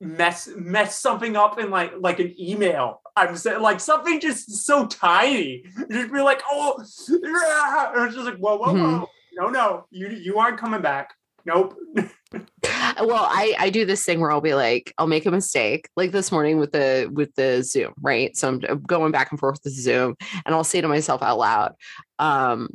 mess 0.00 0.48
mess 0.56 0.98
something 0.98 1.36
up 1.36 1.58
in 1.58 1.70
like 1.70 1.92
like 1.98 2.20
an 2.20 2.34
email. 2.38 3.00
I'm 3.16 3.36
saying 3.36 3.60
like 3.60 3.80
something 3.80 4.20
just 4.20 4.64
so 4.64 4.86
tiny. 4.86 5.64
Just 5.90 6.12
be 6.12 6.20
like 6.20 6.42
oh 6.50 6.76
yeah. 7.08 8.04
it's 8.04 8.14
just 8.14 8.26
like 8.26 8.36
whoa 8.36 8.56
whoa 8.56 8.72
whoa. 8.72 8.74
Mm-hmm. 8.74 9.04
no 9.34 9.48
no. 9.48 9.86
You 9.90 10.08
you 10.08 10.38
aren't 10.38 10.58
coming 10.58 10.82
back. 10.82 11.14
Nope 11.44 11.76
well 12.32 13.26
i 13.30 13.54
i 13.58 13.70
do 13.70 13.84
this 13.84 14.04
thing 14.04 14.20
where 14.20 14.30
i'll 14.30 14.40
be 14.40 14.54
like 14.54 14.92
i'll 14.98 15.06
make 15.06 15.24
a 15.24 15.30
mistake 15.30 15.88
like 15.96 16.12
this 16.12 16.30
morning 16.30 16.58
with 16.58 16.72
the 16.72 17.10
with 17.12 17.34
the 17.36 17.62
zoom 17.62 17.92
right 18.02 18.36
so 18.36 18.48
i'm 18.48 18.82
going 18.82 19.12
back 19.12 19.30
and 19.30 19.40
forth 19.40 19.58
with 19.64 19.74
the 19.74 19.80
zoom 19.80 20.14
and 20.44 20.54
i'll 20.54 20.64
say 20.64 20.80
to 20.80 20.88
myself 20.88 21.22
out 21.22 21.38
loud 21.38 21.74
um 22.18 22.68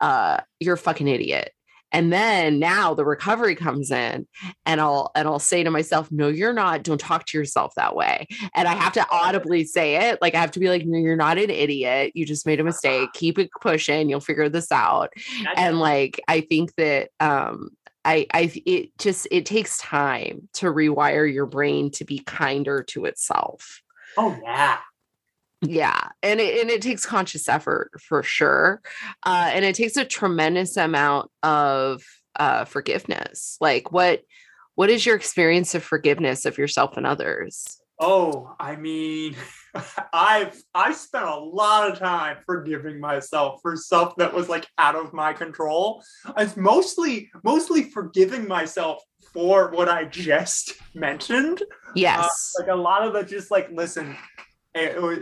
uh 0.00 0.38
you're 0.58 0.74
a 0.74 0.78
fucking 0.78 1.08
idiot 1.08 1.52
and 1.94 2.12
then 2.12 2.58
now 2.58 2.92
the 2.92 3.04
recovery 3.04 3.54
comes 3.54 3.92
in 3.92 4.26
and 4.66 4.80
I'll 4.80 5.12
and 5.14 5.28
I'll 5.28 5.38
say 5.38 5.62
to 5.62 5.70
myself, 5.70 6.10
no, 6.10 6.26
you're 6.26 6.52
not. 6.52 6.82
Don't 6.82 7.00
talk 7.00 7.24
to 7.26 7.38
yourself 7.38 7.72
that 7.76 7.94
way. 7.94 8.26
And 8.52 8.66
I 8.66 8.74
have 8.74 8.94
to 8.94 9.06
audibly 9.12 9.64
say 9.64 10.08
it. 10.08 10.18
Like 10.20 10.34
I 10.34 10.40
have 10.40 10.50
to 10.52 10.60
be 10.60 10.68
like, 10.68 10.84
no, 10.84 10.98
you're 10.98 11.14
not 11.14 11.38
an 11.38 11.50
idiot. 11.50 12.10
You 12.16 12.26
just 12.26 12.46
made 12.46 12.58
a 12.58 12.64
mistake. 12.64 13.10
Keep 13.12 13.38
it 13.38 13.48
pushing. 13.60 14.10
You'll 14.10 14.18
figure 14.18 14.48
this 14.48 14.72
out. 14.72 15.12
And 15.56 15.78
like 15.78 16.20
I 16.26 16.40
think 16.40 16.74
that 16.74 17.10
um 17.20 17.68
I, 18.04 18.26
I 18.32 18.52
it 18.66 18.96
just 18.98 19.26
it 19.30 19.46
takes 19.46 19.78
time 19.78 20.48
to 20.54 20.66
rewire 20.66 21.32
your 21.32 21.46
brain 21.46 21.90
to 21.92 22.04
be 22.04 22.18
kinder 22.18 22.82
to 22.84 23.04
itself. 23.06 23.82
Oh 24.16 24.38
yeah. 24.42 24.78
Yeah, 25.62 26.08
and 26.22 26.40
it 26.40 26.60
and 26.60 26.70
it 26.70 26.82
takes 26.82 27.06
conscious 27.06 27.48
effort 27.48 27.90
for 28.00 28.22
sure, 28.22 28.82
uh, 29.24 29.50
and 29.52 29.64
it 29.64 29.74
takes 29.74 29.96
a 29.96 30.04
tremendous 30.04 30.76
amount 30.76 31.30
of 31.42 32.02
uh, 32.36 32.66
forgiveness. 32.66 33.56
Like 33.60 33.90
what 33.90 34.22
what 34.74 34.90
is 34.90 35.06
your 35.06 35.16
experience 35.16 35.74
of 35.74 35.82
forgiveness 35.82 36.44
of 36.44 36.58
yourself 36.58 36.96
and 36.96 37.06
others? 37.06 37.80
Oh, 37.98 38.54
I 38.58 38.76
mean, 38.76 39.36
I've 40.12 40.60
I 40.74 40.92
spent 40.92 41.24
a 41.24 41.36
lot 41.36 41.90
of 41.90 41.98
time 41.98 42.38
forgiving 42.46 43.00
myself 43.00 43.60
for 43.62 43.76
stuff 43.76 44.16
that 44.16 44.34
was 44.34 44.48
like 44.48 44.66
out 44.78 44.96
of 44.96 45.12
my 45.12 45.32
control. 45.32 46.02
It's 46.36 46.56
mostly 46.56 47.30
mostly 47.42 47.84
forgiving 47.84 48.48
myself 48.48 49.02
for 49.32 49.70
what 49.70 49.88
I 49.88 50.04
just 50.04 50.74
mentioned. 50.94 51.62
Yes, 51.94 52.54
uh, 52.58 52.62
like 52.62 52.72
a 52.72 52.76
lot 52.76 53.06
of 53.06 53.12
the 53.12 53.22
just 53.22 53.50
like 53.50 53.70
listen, 53.70 54.16
it, 54.74 54.96
it 54.96 55.02
was 55.02 55.18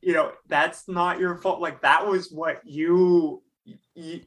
you 0.00 0.12
know 0.12 0.32
that's 0.48 0.88
not 0.88 1.20
your 1.20 1.36
fault. 1.36 1.60
Like 1.60 1.82
that 1.82 2.06
was 2.06 2.30
what 2.32 2.60
you, 2.64 2.86
you 2.96 3.42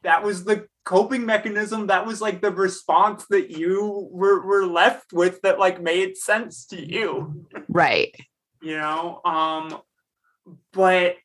that 0.03 0.23
was 0.23 0.43
the 0.43 0.67
coping 0.85 1.25
mechanism. 1.25 1.87
That 1.87 2.05
was 2.05 2.21
like 2.21 2.41
the 2.41 2.51
response 2.51 3.25
that 3.29 3.51
you 3.51 4.09
were, 4.11 4.45
were 4.45 4.65
left 4.65 5.13
with 5.13 5.41
that 5.41 5.59
like 5.59 5.81
made 5.81 6.17
sense 6.17 6.65
to 6.67 6.79
you. 6.79 7.45
Right. 7.69 8.15
You 8.61 8.77
know 8.77 9.21
um 9.25 9.81
but 10.73 11.15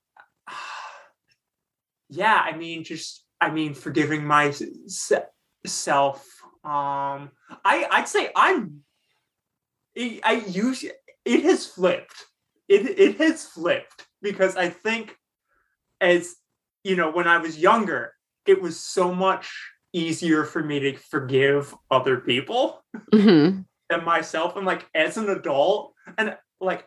yeah 2.08 2.40
i 2.42 2.56
mean 2.56 2.84
just 2.84 3.24
i 3.40 3.50
mean 3.50 3.74
forgiving 3.74 4.24
myself 4.24 6.24
um 6.64 7.30
i 7.64 7.86
i'd 7.90 8.08
say 8.08 8.30
i'm 8.36 8.82
i, 9.98 10.20
I 10.24 10.32
use 10.32 10.84
it 11.24 11.42
has 11.42 11.66
flipped. 11.66 12.24
It 12.68 12.98
it 12.98 13.18
has 13.18 13.44
flipped 13.44 14.06
because 14.22 14.56
i 14.56 14.68
think 14.68 15.16
as 16.00 16.36
you 16.86 16.96
know 16.96 17.10
when 17.10 17.26
i 17.26 17.38
was 17.38 17.58
younger 17.58 18.12
it 18.46 18.60
was 18.60 18.78
so 18.78 19.12
much 19.14 19.52
easier 19.92 20.44
for 20.44 20.62
me 20.62 20.78
to 20.78 20.96
forgive 20.96 21.74
other 21.90 22.18
people 22.18 22.84
mm-hmm. 23.12 23.60
than 23.90 24.04
myself 24.04 24.56
and 24.56 24.66
like 24.66 24.86
as 24.94 25.16
an 25.16 25.28
adult 25.28 25.94
and 26.18 26.36
like 26.60 26.86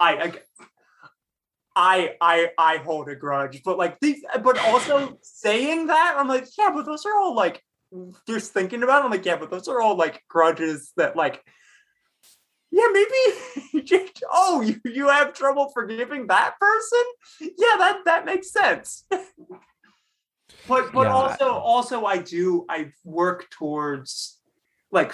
I, 0.00 0.40
I 1.74 2.12
I 2.20 2.50
I 2.58 2.76
hold 2.78 3.08
a 3.08 3.14
grudge, 3.14 3.62
but 3.64 3.78
like 3.78 3.98
these, 4.00 4.24
but 4.42 4.58
also 4.58 5.18
saying 5.22 5.86
that, 5.86 6.16
I'm 6.18 6.28
like, 6.28 6.46
yeah, 6.58 6.70
but 6.72 6.86
those 6.86 7.06
are 7.06 7.16
all 7.16 7.34
like 7.34 7.62
just 8.26 8.52
thinking 8.52 8.82
about. 8.82 9.02
It, 9.02 9.04
I'm 9.04 9.10
like, 9.10 9.24
yeah, 9.24 9.36
but 9.36 9.50
those 9.50 9.68
are 9.68 9.80
all 9.80 9.96
like 9.96 10.22
grudges 10.28 10.92
that 10.96 11.16
like, 11.16 11.42
yeah, 12.70 12.86
maybe. 12.92 13.90
oh, 14.32 14.60
you 14.60 14.80
you 14.84 15.08
have 15.08 15.32
trouble 15.32 15.70
forgiving 15.72 16.26
that 16.26 16.54
person? 16.60 17.02
Yeah, 17.40 17.76
that 17.78 18.00
that 18.04 18.24
makes 18.24 18.50
sense. 18.50 19.04
but 20.68 20.92
but 20.92 21.06
yeah. 21.06 21.12
also 21.12 21.50
also 21.50 22.04
I 22.04 22.18
do 22.18 22.66
I 22.68 22.92
work 23.04 23.48
towards 23.50 24.38
like 24.90 25.12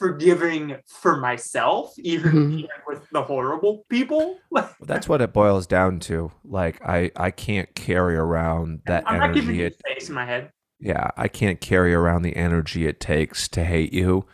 forgiving 0.00 0.76
for 0.86 1.18
myself, 1.18 1.92
even, 1.98 2.32
mm-hmm. 2.32 2.58
even 2.58 2.70
with 2.86 3.06
the 3.10 3.22
horrible 3.22 3.84
people. 3.90 4.38
that's 4.80 5.06
what 5.06 5.20
it 5.20 5.32
boils 5.32 5.66
down 5.66 6.00
to. 6.00 6.32
Like 6.42 6.80
I, 6.82 7.10
I 7.16 7.30
can't 7.30 7.72
carry 7.74 8.16
around 8.16 8.80
that 8.86 9.04
I'm 9.06 9.16
energy. 9.16 9.40
Not 9.40 9.46
giving 9.46 9.60
it, 9.60 9.78
space 9.78 10.08
in 10.08 10.14
my 10.14 10.24
head. 10.24 10.50
Yeah, 10.80 11.10
I 11.18 11.28
can't 11.28 11.60
carry 11.60 11.92
around 11.92 12.22
the 12.22 12.34
energy 12.34 12.86
it 12.86 12.98
takes 12.98 13.46
to 13.48 13.62
hate 13.62 13.92
you 13.92 14.24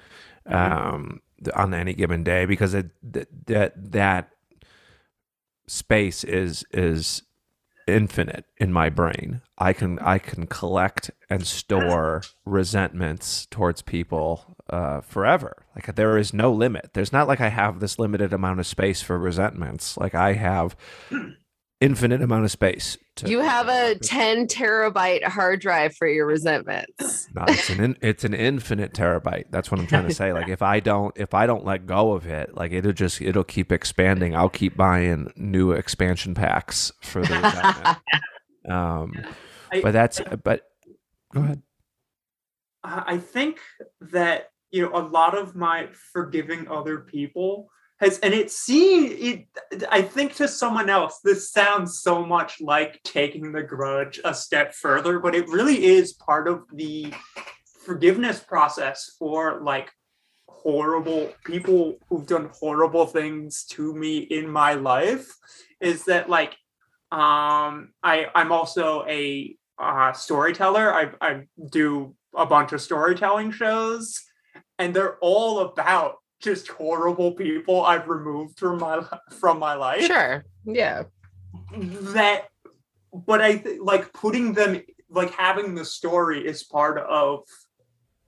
mm-hmm. 0.49 0.95
um, 0.95 1.21
on 1.55 1.75
any 1.75 1.95
given 1.95 2.25
day 2.25 2.47
because 2.47 2.75
it, 2.75 2.91
that 3.47 3.93
that 3.93 4.31
space 5.67 6.25
is 6.25 6.65
is 6.73 7.23
infinite 7.87 8.45
in 8.57 8.73
my 8.73 8.89
brain. 8.89 9.41
I 9.59 9.73
can 9.73 9.99
I 10.01 10.19
can 10.19 10.47
collect 10.47 11.11
and 11.31 11.47
store 11.47 12.23
resentments 12.45 13.47
towards 13.47 13.83
people 13.83 14.57
uh, 14.69 15.01
forever. 15.01 15.65
Like 15.75 15.95
there 15.95 16.19
is 16.19 16.35
no 16.35 16.53
limit. 16.53 16.91
There's 16.95 17.13
not 17.13 17.29
like 17.29 17.41
I 17.41 17.49
have 17.49 17.81
this 17.81 17.99
limited 17.99 18.33
amount 18.33 18.61
of 18.61 18.67
space 18.67 19.03
for 19.03 19.19
resentments. 19.19 19.97
Like 19.97 20.15
I 20.15 20.35
have 20.35 20.77
infinite 21.81 22.23
amount 22.23 22.45
of 22.45 22.51
space. 22.51 22.97
To, 23.17 23.29
you 23.29 23.41
have 23.41 23.69
a 23.69 23.95
10 23.99 24.47
terabyte 24.47 25.25
hard 25.25 25.61
drive 25.61 25.95
for 25.97 26.07
your 26.07 26.27
resentments. 26.27 27.29
No, 27.35 27.45
it's 27.49 27.71
an 27.71 27.83
in, 27.83 27.97
it's 28.01 28.25
an 28.25 28.35
infinite 28.35 28.93
terabyte. 28.93 29.45
That's 29.51 29.71
what 29.71 29.81
I'm 29.81 29.87
trying 29.87 30.09
to 30.09 30.15
say. 30.15 30.33
Like 30.33 30.49
if 30.49 30.63
I 30.63 30.81
don't 30.81 31.17
if 31.17 31.35
I 31.35 31.47
don't 31.47 31.65
let 31.65 31.87
go 31.87 32.13
of 32.13 32.27
it, 32.27 32.55
like 32.55 32.73
it'll 32.73 32.93
just 32.93 33.23
it'll 33.23 33.45
keep 33.45 33.73
expanding. 33.73 34.37
I'll 34.37 34.49
keep 34.49 34.77
buying 34.77 35.33
new 35.37 35.73
expansion 35.73 36.35
packs 36.35 36.93
for 37.03 37.23
the 37.23 37.35
resentment. 37.35 37.99
um, 38.69 39.13
but 39.83 39.93
that's 39.93 40.21
but 40.43 40.63
go 41.33 41.41
ahead. 41.43 41.63
I 42.85 43.19
think 43.19 43.61
that 44.01 44.51
you 44.71 44.83
know 44.83 44.95
a 44.95 45.01
lot 45.01 45.37
of 45.37 45.57
my 45.57 45.89
forgiving 46.13 46.69
other 46.69 46.99
people 46.99 47.71
has 47.99 48.19
and 48.21 48.35
it 48.35 48.51
seemed 48.51 49.13
it 49.13 49.47
i 49.91 50.03
think 50.03 50.35
to 50.35 50.47
someone 50.47 50.91
else 50.91 51.21
this 51.25 51.51
sounds 51.51 52.01
so 52.01 52.25
much 52.25 52.61
like 52.61 53.01
taking 53.05 53.53
the 53.53 53.63
grudge 53.63 54.21
a 54.25 54.35
step 54.35 54.75
further 54.75 55.19
but 55.19 55.35
it 55.35 55.49
really 55.49 55.85
is 55.85 56.13
part 56.13 56.49
of 56.49 56.65
the 56.75 57.13
forgiveness 57.85 58.41
process 58.41 59.15
for 59.19 59.61
like 59.63 59.91
horrible 60.49 61.33
people 61.45 61.97
who've 62.09 62.27
done 62.27 62.51
horrible 62.53 63.07
things 63.07 63.65
to 63.65 63.95
me 63.95 64.19
in 64.19 64.49
my 64.49 64.75
life 64.75 65.29
is 65.81 66.05
that 66.05 66.29
like 66.29 66.53
um 67.13 67.93
i 68.03 68.27
i'm 68.35 68.51
also 68.51 69.05
a 69.09 69.57
uh, 69.79 70.13
storyteller. 70.13 70.93
I, 70.93 71.11
I 71.21 71.43
do 71.71 72.15
a 72.35 72.47
bunch 72.47 72.73
of 72.73 72.81
storytelling 72.81 73.53
shows 73.53 74.23
and 74.79 74.95
they're 74.95 75.19
all 75.21 75.61
about 75.61 76.17
just 76.41 76.69
horrible 76.69 77.33
people 77.33 77.85
I've 77.85 78.09
removed 78.09 78.59
from 78.59 78.79
my 78.79 79.05
from 79.39 79.59
my 79.59 79.75
life. 79.75 80.05
Sure. 80.05 80.45
Yeah. 80.65 81.05
That 81.77 82.49
but 83.13 83.41
I 83.41 83.57
th- 83.57 83.81
like 83.81 84.13
putting 84.13 84.53
them 84.53 84.83
like 85.11 85.31
having 85.33 85.75
the 85.75 85.85
story 85.85 86.47
is 86.47 86.63
part 86.63 86.99
of 86.99 87.45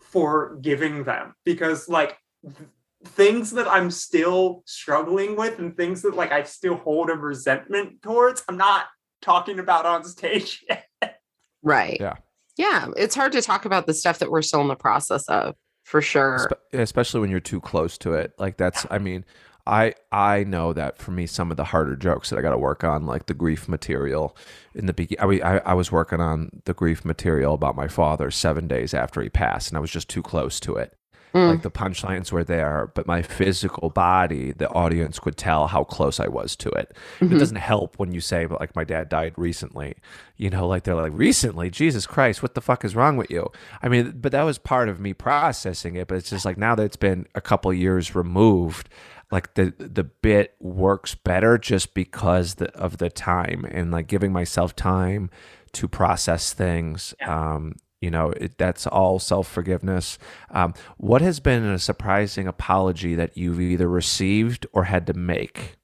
forgiving 0.00 1.04
them 1.04 1.34
because 1.44 1.88
like 1.88 2.16
th- 2.42 2.68
things 3.04 3.50
that 3.52 3.68
I'm 3.68 3.90
still 3.90 4.62
struggling 4.66 5.36
with 5.36 5.58
and 5.58 5.76
things 5.76 6.02
that 6.02 6.16
like 6.16 6.32
I 6.32 6.42
still 6.44 6.76
hold 6.76 7.10
a 7.10 7.14
resentment 7.14 8.02
towards, 8.02 8.42
I'm 8.48 8.56
not 8.56 8.86
talking 9.20 9.58
about 9.58 9.86
on 9.86 10.04
stage 10.04 10.64
yet. 10.68 11.20
Right. 11.62 11.98
Yeah. 12.00 12.14
Yeah. 12.56 12.88
It's 12.96 13.14
hard 13.14 13.32
to 13.32 13.42
talk 13.42 13.64
about 13.64 13.86
the 13.86 13.94
stuff 13.94 14.18
that 14.20 14.30
we're 14.30 14.42
still 14.42 14.60
in 14.62 14.68
the 14.68 14.76
process 14.76 15.28
of 15.28 15.54
for 15.88 16.02
sure. 16.02 16.50
Especially 16.74 17.20
when 17.20 17.30
you're 17.30 17.40
too 17.40 17.60
close 17.62 17.96
to 17.98 18.12
it. 18.12 18.34
Like 18.38 18.58
that's, 18.58 18.84
I 18.90 18.98
mean, 18.98 19.24
I 19.66 19.94
I 20.12 20.44
know 20.44 20.74
that 20.74 20.98
for 20.98 21.12
me, 21.12 21.26
some 21.26 21.50
of 21.50 21.56
the 21.56 21.64
harder 21.64 21.96
jokes 21.96 22.28
that 22.28 22.38
I 22.38 22.42
got 22.42 22.50
to 22.50 22.58
work 22.58 22.84
on, 22.84 23.06
like 23.06 23.24
the 23.24 23.34
grief 23.34 23.68
material 23.68 24.36
in 24.74 24.84
the 24.84 24.92
beginning. 24.92 25.42
I, 25.42 25.58
I 25.58 25.72
was 25.72 25.90
working 25.90 26.20
on 26.20 26.50
the 26.66 26.74
grief 26.74 27.06
material 27.06 27.54
about 27.54 27.74
my 27.74 27.88
father 27.88 28.30
seven 28.30 28.68
days 28.68 28.92
after 28.92 29.22
he 29.22 29.30
passed, 29.30 29.70
and 29.70 29.78
I 29.78 29.80
was 29.80 29.90
just 29.90 30.10
too 30.10 30.22
close 30.22 30.60
to 30.60 30.76
it. 30.76 30.94
Mm. 31.34 31.50
Like 31.50 31.62
the 31.62 31.70
punchlines 31.70 32.32
were 32.32 32.44
there, 32.44 32.90
but 32.94 33.06
my 33.06 33.22
physical 33.22 33.90
body, 33.90 34.52
the 34.52 34.68
audience 34.70 35.18
could 35.18 35.36
tell 35.36 35.66
how 35.66 35.84
close 35.84 36.20
I 36.20 36.28
was 36.28 36.56
to 36.56 36.70
it. 36.70 36.96
Mm-hmm. 37.20 37.36
It 37.36 37.38
doesn't 37.38 37.56
help 37.56 37.98
when 37.98 38.12
you 38.12 38.20
say, 38.20 38.46
but 38.46 38.60
like 38.60 38.74
my 38.74 38.84
dad 38.84 39.08
died 39.08 39.34
recently. 39.36 39.96
You 40.36 40.50
know, 40.50 40.66
like 40.66 40.84
they're 40.84 40.94
like, 40.94 41.12
recently? 41.14 41.70
Jesus 41.70 42.06
Christ, 42.06 42.42
what 42.42 42.54
the 42.54 42.60
fuck 42.60 42.84
is 42.84 42.96
wrong 42.96 43.16
with 43.16 43.30
you? 43.30 43.50
I 43.82 43.88
mean, 43.88 44.18
but 44.20 44.32
that 44.32 44.44
was 44.44 44.58
part 44.58 44.88
of 44.88 45.00
me 45.00 45.12
processing 45.12 45.96
it. 45.96 46.08
But 46.08 46.18
it's 46.18 46.30
just 46.30 46.44
like 46.44 46.56
now 46.56 46.74
that 46.74 46.84
it's 46.84 46.96
been 46.96 47.26
a 47.34 47.40
couple 47.40 47.72
years 47.72 48.14
removed, 48.14 48.88
like 49.30 49.54
the 49.54 49.74
the 49.78 50.04
bit 50.04 50.54
works 50.58 51.14
better 51.14 51.58
just 51.58 51.92
because 51.92 52.54
the, 52.54 52.74
of 52.74 52.98
the 52.98 53.10
time 53.10 53.66
and 53.70 53.90
like 53.90 54.06
giving 54.06 54.32
myself 54.32 54.74
time 54.74 55.28
to 55.72 55.88
process 55.88 56.52
things. 56.54 57.14
Yeah. 57.20 57.54
Um, 57.54 57.76
you 58.00 58.10
know 58.10 58.30
it, 58.30 58.58
that's 58.58 58.86
all 58.86 59.18
self-forgiveness 59.18 60.18
um, 60.50 60.74
what 60.96 61.20
has 61.20 61.40
been 61.40 61.64
a 61.64 61.78
surprising 61.78 62.46
apology 62.46 63.14
that 63.14 63.36
you've 63.36 63.60
either 63.60 63.88
received 63.88 64.66
or 64.72 64.84
had 64.84 65.06
to 65.06 65.14
make 65.14 65.76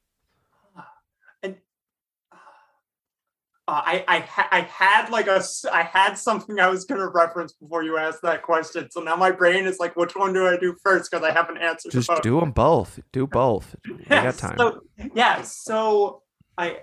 Uh, 3.67 3.81
I 3.83 4.05
I, 4.07 4.19
ha- 4.19 4.49
I 4.51 4.61
had 4.61 5.09
like 5.09 5.27
a 5.27 5.43
I 5.73 5.83
had 5.83 6.19
something 6.19 6.61
I 6.61 6.69
was 6.69 6.85
gonna 6.85 7.09
reference 7.09 7.55
before 7.55 7.83
you 7.83 7.97
asked 7.97 8.21
that 8.21 8.43
question. 8.43 8.91
So 8.91 9.01
now 9.01 9.17
my 9.17 9.31
brain 9.31 9.65
is 9.65 9.79
like, 9.79 9.97
which 9.97 10.15
one 10.15 10.35
do 10.35 10.47
I 10.47 10.59
do 10.59 10.77
first? 10.83 11.11
Because 11.11 11.25
I 11.25 11.33
haven't 11.33 11.57
answered. 11.57 11.93
just 11.93 12.09
both. 12.09 12.21
do 12.21 12.41
them 12.41 12.51
both 12.53 13.01
do 13.11 13.27
both 13.27 13.75
we 13.89 13.97
Yeah, 14.11 14.25
got 14.25 14.37
time 14.37 14.59
So 14.59 14.81
yeah, 15.15 15.41
so 15.43 16.23
I, 16.59 16.81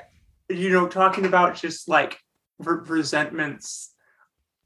you 0.49 0.71
know, 0.71 0.87
talking 0.87 1.25
about 1.25 1.53
just 1.55 1.87
like 1.87 2.19
re- 2.57 2.81
resentments. 2.83 3.93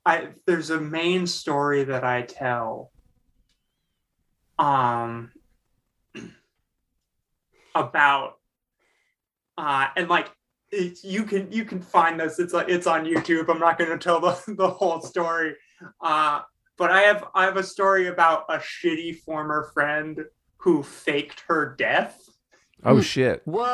I 0.06 0.30
there's 0.46 0.70
a 0.70 0.80
main 0.80 1.28
story 1.28 1.84
that 1.86 2.04
I 2.04 2.22
tell. 2.24 2.92
Um. 4.60 5.32
About. 7.76 8.40
Uh, 9.58 9.88
and 9.96 10.10
like 10.10 10.32
it, 10.72 11.04
you 11.04 11.24
can 11.24 11.52
you 11.52 11.66
can 11.66 11.82
find 11.82 12.20
this. 12.20 12.40
It's 12.40 12.54
like 12.54 12.70
it's 12.70 12.88
on 12.88 13.06
YouTube. 13.06 13.50
I'm 13.50 13.60
not 13.60 13.78
going 13.78 13.92
to 13.92 13.98
tell 13.98 14.20
the 14.20 14.38
the 14.58 14.70
whole 14.70 15.02
story. 15.02 15.56
Uh, 16.02 16.42
but 16.78 16.92
I 16.92 17.02
have 17.02 17.26
I 17.34 17.46
have 17.46 17.58
a 17.58 17.64
story 17.64 18.08
about 18.08 18.46
a 18.50 18.58
shitty 18.58 19.20
former 19.20 19.72
friend 19.74 20.26
who 20.58 20.84
faked 20.84 21.44
her 21.48 21.76
death. 21.78 22.30
oh 22.84 23.02
shit 23.02 23.42
Whoa. 23.46 23.66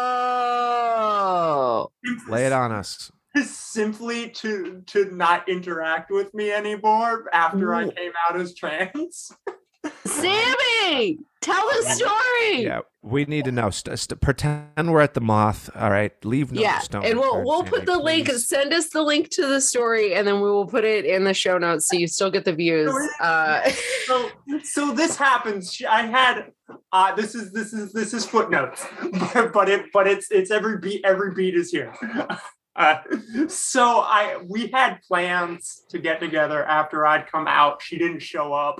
lay 2.27 2.45
it 2.45 2.53
on 2.53 2.71
us 2.71 3.11
simply 3.43 4.29
to 4.29 4.83
to 4.87 5.05
not 5.15 5.47
interact 5.47 6.11
with 6.11 6.33
me 6.33 6.51
anymore 6.51 7.29
after 7.33 7.73
I 7.73 7.89
came 7.89 8.11
out 8.29 8.39
as 8.39 8.55
trans. 8.55 9.31
Sammy, 10.05 11.17
tell 11.41 11.67
the 11.67 11.89
story. 11.89 12.63
yeah 12.63 12.81
we 13.03 13.25
need 13.25 13.45
to 13.45 13.51
know 13.51 13.69
st- 13.71 13.97
st- 13.97 14.21
pretend 14.21 14.91
we're 14.91 15.01
at 15.01 15.15
the 15.15 15.21
moth 15.21 15.69
all 15.75 15.89
right 15.89 16.13
leave 16.23 16.51
no 16.51 16.61
yeah, 16.61 16.77
stone 16.79 17.03
and 17.03 17.17
we'll 17.19 17.43
we'll 17.43 17.63
put 17.63 17.79
Sammy, 17.79 17.85
the 17.85 17.97
link. 17.97 18.29
Send 18.29 18.73
us 18.73 18.89
the 18.89 19.01
link 19.01 19.29
to 19.29 19.47
the 19.47 19.59
story, 19.59 20.13
and 20.13 20.27
then 20.27 20.35
we 20.35 20.51
will 20.51 20.67
put 20.67 20.83
it 20.83 21.05
in 21.05 21.23
the 21.23 21.33
show 21.33 21.57
notes 21.57 21.87
so 21.87 21.97
you 21.97 22.07
still 22.07 22.29
get 22.29 22.45
the 22.45 22.53
views. 22.53 22.93
Uh, 23.19 23.67
so 24.05 24.29
so 24.63 24.91
this 24.91 25.15
happens. 25.15 25.81
I 25.89 26.03
had 26.03 26.51
uh 26.91 27.15
this 27.15 27.33
is 27.33 27.51
this 27.51 27.73
is 27.73 27.91
this 27.91 28.13
is 28.13 28.25
footnotes, 28.25 28.85
but, 29.33 29.51
but 29.51 29.69
it 29.69 29.85
but 29.91 30.05
it's 30.05 30.29
it's 30.29 30.51
every 30.51 30.77
beat 30.77 31.03
every 31.03 31.33
beat 31.33 31.55
is 31.55 31.71
here. 31.71 31.93
Uh, 32.75 32.97
so 33.47 33.99
I 33.99 34.37
we 34.47 34.67
had 34.67 35.01
plans 35.01 35.83
to 35.89 35.99
get 35.99 36.19
together 36.19 36.63
after 36.63 37.05
I'd 37.05 37.27
come 37.27 37.47
out. 37.47 37.81
She 37.81 37.97
didn't 37.97 38.21
show 38.21 38.53
up. 38.53 38.79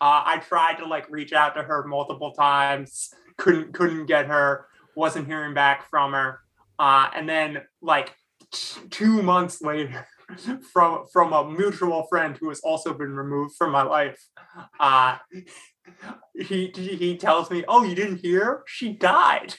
Uh, 0.00 0.22
I 0.24 0.38
tried 0.38 0.74
to 0.74 0.86
like 0.86 1.10
reach 1.10 1.32
out 1.32 1.54
to 1.54 1.62
her 1.62 1.86
multiple 1.86 2.32
times. 2.32 3.10
Couldn't 3.36 3.72
couldn't 3.74 4.06
get 4.06 4.26
her. 4.26 4.66
Wasn't 4.94 5.26
hearing 5.26 5.54
back 5.54 5.88
from 5.90 6.12
her. 6.12 6.40
Uh, 6.78 7.08
and 7.14 7.28
then 7.28 7.62
like 7.82 8.14
t- 8.52 8.80
two 8.90 9.22
months 9.22 9.60
later, 9.60 10.06
from 10.72 11.06
from 11.12 11.32
a 11.32 11.50
mutual 11.50 12.06
friend 12.08 12.36
who 12.38 12.48
has 12.48 12.60
also 12.60 12.94
been 12.94 13.14
removed 13.14 13.54
from 13.56 13.70
my 13.70 13.82
life, 13.82 14.22
uh, 14.80 15.18
he 16.34 16.72
he 16.74 17.16
tells 17.16 17.50
me, 17.50 17.64
"Oh, 17.68 17.82
you 17.82 17.94
didn't 17.94 18.18
hear? 18.18 18.62
She 18.66 18.92
died." 18.92 19.54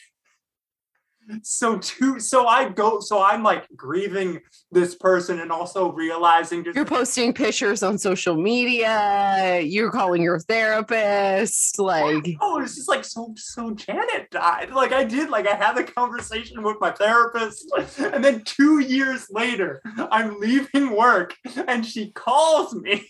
So 1.44 1.78
two, 1.80 2.20
so 2.20 2.48
I 2.48 2.70
go, 2.70 3.00
so 3.00 3.22
I'm 3.22 3.44
like 3.44 3.68
grieving 3.76 4.40
this 4.72 4.96
person 4.96 5.40
and 5.40 5.52
also 5.52 5.92
realizing 5.92 6.64
just 6.64 6.76
you're 6.76 6.86
posting 6.86 7.34
pictures 7.34 7.84
on 7.84 7.98
social 7.98 8.36
media. 8.36 9.60
You're 9.60 9.92
calling 9.92 10.22
your 10.22 10.40
therapist. 10.40 11.80
Like, 11.80 12.38
oh, 12.40 12.62
it's 12.62 12.76
just 12.76 12.88
like 12.88 13.04
so 13.04 13.34
so 13.36 13.72
Janet 13.72 14.30
died. 14.32 14.72
Like 14.72 14.94
I 14.94 15.04
did, 15.04 15.30
like 15.30 15.48
I 15.48 15.56
had 15.56 15.78
a 15.78 15.84
conversation 15.84 16.64
with 16.64 16.78
my 16.80 16.92
therapist, 16.92 17.72
and 18.00 18.24
then 18.24 18.44
two 18.44 18.80
years 18.80 19.28
later, 19.30 19.82
I'm 20.12 20.40
leaving 20.40 20.96
work 20.96 21.36
and 21.68 21.86
she 21.86 22.12
calls 22.12 22.74
me. 22.74 23.06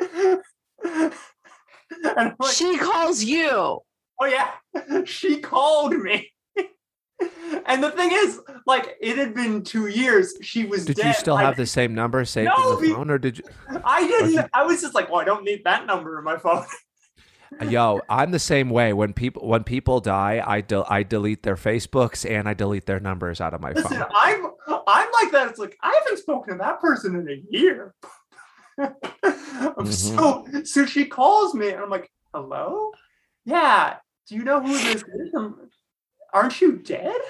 and 0.00 1.12
like, 2.38 2.52
she 2.52 2.78
calls 2.78 3.22
you. 3.22 3.50
oh 3.50 3.82
yeah, 4.22 4.52
she 5.04 5.40
called 5.40 5.94
me. 5.94 6.30
and 7.66 7.82
the 7.82 7.90
thing 7.90 8.10
is, 8.12 8.40
like, 8.66 8.96
it 9.00 9.16
had 9.18 9.34
been 9.34 9.62
two 9.62 9.86
years. 9.86 10.34
She 10.42 10.64
was 10.64 10.84
did 10.84 10.96
dead. 10.96 11.06
you 11.06 11.12
still 11.14 11.34
Like, 11.34 11.44
have 11.46 11.56
the 11.56 11.66
same 11.66 11.94
number 11.94 12.24
saved 12.24 12.50
No, 12.56 12.78
in 12.78 12.88
the 12.88 12.94
phone 12.94 13.10
or 13.10 13.18
did 13.18 13.38
you 13.38 13.44
I 13.84 14.06
didn't. 14.06 14.32
you- 14.32 14.44
I 14.52 14.64
was 14.64 14.80
just 14.80 14.94
like, 14.94 15.10
well, 15.10 15.20
I 15.20 15.24
don't 15.24 15.44
need 15.44 15.62
that 15.64 15.86
number 15.86 16.18
in 16.18 16.24
my 16.24 16.36
phone. 16.38 16.64
Yo, 17.68 18.00
I'm 18.08 18.30
the 18.30 18.38
same 18.38 18.70
way. 18.70 18.94
When 18.94 19.12
people 19.12 19.46
when 19.46 19.62
people 19.62 20.00
die, 20.00 20.42
I 20.44 20.62
del- 20.62 20.86
I 20.88 21.02
delete 21.02 21.42
their 21.42 21.56
Facebooks 21.56 22.28
and 22.28 22.48
I 22.48 22.54
delete 22.54 22.86
their 22.86 22.98
numbers 22.98 23.42
out 23.42 23.52
of 23.52 23.60
my 23.60 23.72
Listen, 23.72 23.98
phone. 23.98 24.06
I'm 24.14 24.46
I'm 24.86 25.08
like 25.20 25.32
that. 25.32 25.48
It's 25.50 25.58
like 25.58 25.76
I 25.82 25.92
haven't 26.02 26.18
spoken 26.18 26.54
to 26.54 26.58
that 26.64 26.80
person 26.80 27.14
in 27.14 27.28
a 27.28 27.42
year. 27.56 27.94
Mm-hmm. 28.80 29.90
So 29.90 30.46
so 30.64 30.86
she 30.86 31.04
calls 31.04 31.54
me 31.54 31.68
and 31.70 31.80
I'm 31.80 31.90
like, 31.90 32.10
hello? 32.34 32.90
Yeah. 33.44 33.96
Do 34.28 34.34
you 34.34 34.44
know 34.44 34.60
who 34.62 34.72
this 34.72 35.02
is? 35.02 35.04
Aren't 36.32 36.60
you 36.60 36.76
dead? 36.78 37.20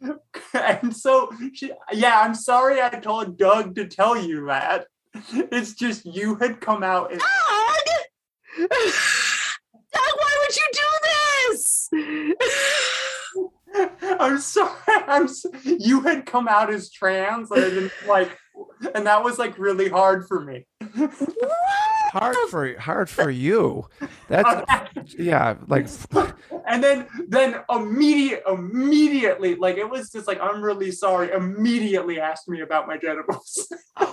and 0.54 0.94
so 0.94 1.30
she 1.54 1.72
yeah, 1.92 2.20
I'm 2.20 2.34
sorry 2.34 2.80
I 2.80 2.90
told 2.90 3.38
Doug 3.38 3.74
to 3.76 3.86
tell 3.86 4.16
you 4.20 4.46
that. 4.46 4.86
It's 5.32 5.72
just 5.74 6.04
you 6.04 6.36
had 6.36 6.60
come 6.60 6.82
out 6.82 7.10
and 7.12 7.20
Doug! 7.20 8.68
Doug, 8.68 8.70
why 9.92 10.32
would 10.42 10.56
you 10.56 10.68
do 10.72 10.88
this? 11.52 11.88
I'm 14.20 14.38
sorry. 14.38 14.72
I'm 14.88 15.24
s- 15.24 15.44
you 15.64 16.00
had 16.02 16.26
come 16.26 16.48
out 16.48 16.72
as 16.72 16.90
trans 16.90 17.50
and 17.50 17.64
I 17.64 17.68
didn't 17.68 17.92
like 18.06 18.36
and 18.94 19.06
that 19.06 19.22
was 19.24 19.38
like 19.38 19.58
really 19.58 19.88
hard 19.88 20.26
for 20.26 20.40
me. 20.44 20.66
Hard 22.06 22.36
for 22.50 22.78
hard 22.78 23.10
for 23.10 23.30
you. 23.30 23.86
That's 24.28 24.64
yeah, 25.18 25.56
like 25.66 25.88
and 26.66 26.82
then 26.82 27.06
then 27.28 27.60
immediate 27.70 28.42
immediately 28.48 29.54
like 29.56 29.76
it 29.76 29.88
was 29.88 30.10
just 30.10 30.26
like 30.26 30.40
I'm 30.40 30.62
really 30.62 30.90
sorry 30.90 31.30
immediately 31.30 32.20
asked 32.20 32.48
me 32.48 32.60
about 32.60 32.86
my 32.86 32.96
genitals. 32.96 33.72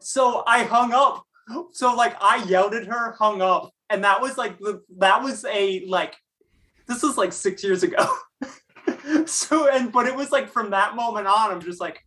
so 0.00 0.42
I 0.46 0.64
hung 0.64 0.92
up. 0.92 1.24
So 1.72 1.94
like 1.94 2.16
I 2.20 2.44
yelled 2.44 2.74
at 2.74 2.86
her, 2.86 3.12
hung 3.12 3.42
up, 3.42 3.72
and 3.90 4.04
that 4.04 4.20
was 4.20 4.38
like 4.38 4.58
the 4.58 4.82
that 4.98 5.22
was 5.22 5.44
a 5.44 5.84
like 5.86 6.16
this 6.86 7.02
was 7.02 7.18
like 7.18 7.32
six 7.32 7.64
years 7.64 7.82
ago. 7.82 8.06
so 9.26 9.68
and 9.68 9.92
but 9.92 10.06
it 10.06 10.14
was 10.14 10.30
like 10.30 10.50
from 10.50 10.70
that 10.70 10.94
moment 10.96 11.26
on, 11.26 11.50
I'm 11.50 11.60
just 11.60 11.80
like, 11.80 12.04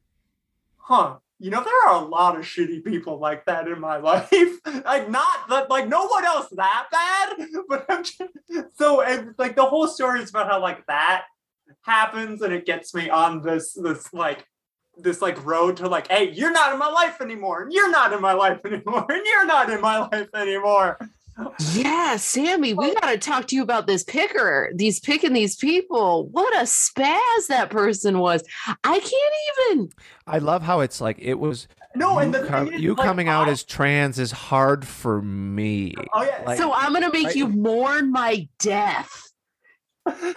huh. 0.77 1.17
You 1.39 1.51
know, 1.51 1.63
there 1.63 1.87
are 1.87 2.01
a 2.01 2.05
lot 2.05 2.37
of 2.37 2.43
shitty 2.43 2.85
people 2.85 3.19
like 3.19 3.45
that 3.45 3.67
in 3.67 3.79
my 3.79 3.97
life. 4.11 4.31
like 4.85 5.09
not 5.09 5.49
that 5.49 5.69
like 5.69 5.87
no 5.87 6.05
one 6.07 6.25
else 6.25 6.47
that 6.51 6.87
bad, 6.91 7.47
but 7.67 7.85
I'm 7.89 8.03
just, 8.03 8.21
so 8.73 9.01
and 9.01 9.35
like 9.37 9.55
the 9.55 9.65
whole 9.65 9.87
story 9.87 10.21
is 10.21 10.29
about 10.29 10.47
how 10.47 10.61
like 10.61 10.85
that 10.87 11.25
happens 11.81 12.41
and 12.41 12.53
it 12.53 12.65
gets 12.65 12.93
me 12.93 13.09
on 13.09 13.41
this 13.41 13.73
this 13.73 14.13
like 14.13 14.45
this 14.97 15.21
like 15.21 15.43
road 15.45 15.77
to 15.77 15.87
like, 15.89 16.07
hey, 16.07 16.31
you're 16.31 16.51
not 16.51 16.71
in 16.73 16.79
my 16.79 16.89
life 16.89 17.21
anymore, 17.21 17.63
and 17.63 17.73
you're 17.73 17.91
not 17.91 18.13
in 18.13 18.21
my 18.21 18.33
life 18.33 18.59
anymore, 18.65 19.05
and 19.09 19.25
you're 19.25 19.45
not 19.45 19.69
in 19.69 19.81
my 19.81 19.99
life 19.99 20.29
anymore. 20.33 20.97
Yeah, 21.73 22.15
Sammy, 22.15 22.73
we 22.73 22.93
got 22.95 23.11
to 23.11 23.17
talk 23.17 23.47
to 23.47 23.55
you 23.55 23.61
about 23.63 23.87
this 23.87 24.03
picker. 24.03 24.71
These 24.75 24.99
picking 25.01 25.33
these 25.33 25.55
people. 25.55 26.27
What 26.29 26.53
a 26.55 26.61
spaz 26.63 27.47
that 27.49 27.69
person 27.69 28.19
was. 28.19 28.41
I 28.83 28.99
can't 28.99 29.73
even. 29.73 29.89
I 30.27 30.37
love 30.39 30.61
how 30.61 30.79
it's 30.79 31.01
like 31.01 31.17
it 31.19 31.35
was 31.35 31.67
No, 31.93 32.19
and 32.19 32.33
you, 32.33 32.41
the 32.41 32.47
com- 32.47 32.65
thing 32.67 32.75
is, 32.75 32.81
you 32.81 32.93
like, 32.95 33.05
coming 33.05 33.27
out 33.27 33.47
I- 33.47 33.51
as 33.51 33.63
trans 33.63 34.17
is 34.19 34.31
hard 34.31 34.87
for 34.87 35.21
me. 35.21 35.93
oh 36.13 36.23
yeah, 36.23 36.43
like- 36.45 36.57
so 36.57 36.73
I'm 36.73 36.93
gonna 36.93 37.11
make 37.11 37.27
I- 37.27 37.31
you 37.31 37.47
mourn 37.47 38.11
my 38.11 38.47
death. 38.59 39.24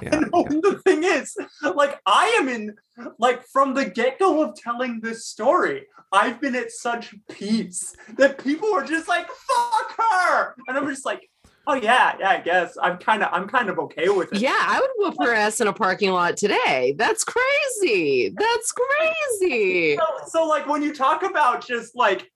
Yeah, 0.03 0.21
no, 0.33 0.47
yeah. 0.51 0.61
the 0.63 0.81
thing 0.85 1.05
is, 1.05 1.37
like, 1.75 2.01
I 2.07 2.37
am 2.41 2.49
in, 2.49 2.75
like, 3.19 3.45
from 3.47 3.75
the 3.75 3.85
get 3.85 4.19
go 4.19 4.43
of 4.43 4.55
telling 4.55 5.01
this 5.01 5.27
story, 5.27 5.87
I've 6.13 6.41
been 6.41 6.55
at 6.55 6.71
such 6.71 7.15
peace 7.31 7.95
that 8.17 8.43
people 8.43 8.73
are 8.75 8.85
just 8.85 9.09
like, 9.09 9.29
fuck 9.29 9.97
her. 9.99 10.55
And 10.67 10.79
I'm 10.79 10.89
just 10.89 11.05
like, 11.05 11.29
oh, 11.67 11.75
yeah, 11.75 12.15
yeah, 12.19 12.31
I 12.31 12.41
guess. 12.41 12.77
I'm 12.83 12.99
kind 12.99 13.23
of, 13.23 13.29
I'm 13.33 13.47
kind 13.47 13.69
of 13.69 13.79
okay 13.79 14.09
with 14.09 14.33
it. 14.33 14.41
Yeah, 14.41 14.57
I 14.59 14.81
would 14.81 14.91
whoop 14.97 15.17
her 15.21 15.35
ass 15.35 15.61
in 15.61 15.67
a 15.67 15.73
parking 15.73 16.11
lot 16.11 16.37
today. 16.37 16.95
That's 16.97 17.25
crazy. 17.25 18.35
That's 18.37 18.73
crazy. 18.73 19.97
So, 19.97 20.05
so, 20.27 20.47
like, 20.47 20.67
when 20.67 20.83
you 20.83 20.95
talk 20.95 21.23
about 21.23 21.67
just 21.67 21.95
like, 21.95 22.31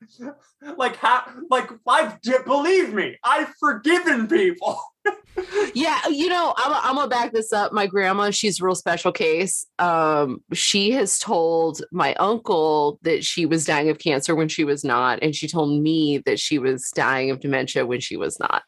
like, 0.77 0.97
how, 0.97 1.25
like, 1.51 1.71
I've, 1.89 2.21
believe 2.45 2.93
me, 2.93 3.17
I've 3.25 3.53
forgiven 3.59 4.29
people. 4.29 4.81
Yeah, 5.75 6.07
you 6.09 6.29
know, 6.29 6.55
I'm, 6.57 6.73
I'm 6.73 6.95
gonna 6.97 7.09
back 7.09 7.33
this 7.33 7.53
up. 7.53 7.73
My 7.73 7.87
grandma, 7.87 8.31
she's 8.31 8.61
a 8.61 8.65
real 8.65 8.75
special 8.75 9.13
case. 9.13 9.67
Um, 9.79 10.43
she 10.53 10.91
has 10.93 11.19
told 11.19 11.83
my 11.93 12.15
uncle 12.15 12.99
that 13.03 13.25
she 13.25 13.47
was 13.47 13.65
dying 13.65 13.89
of 13.89 13.99
cancer 13.99 14.35
when 14.35 14.49
she 14.49 14.65
was 14.65 14.85
not, 14.85 15.19
and 15.23 15.35
she 15.35 15.49
told 15.49 15.83
me 15.83 16.19
that 16.27 16.39
she 16.39 16.59
was 16.59 16.91
dying 16.95 17.31
of 17.31 17.41
dementia 17.41 17.87
when 17.87 18.01
she 18.01 18.17
was 18.17 18.39
not. 18.39 18.63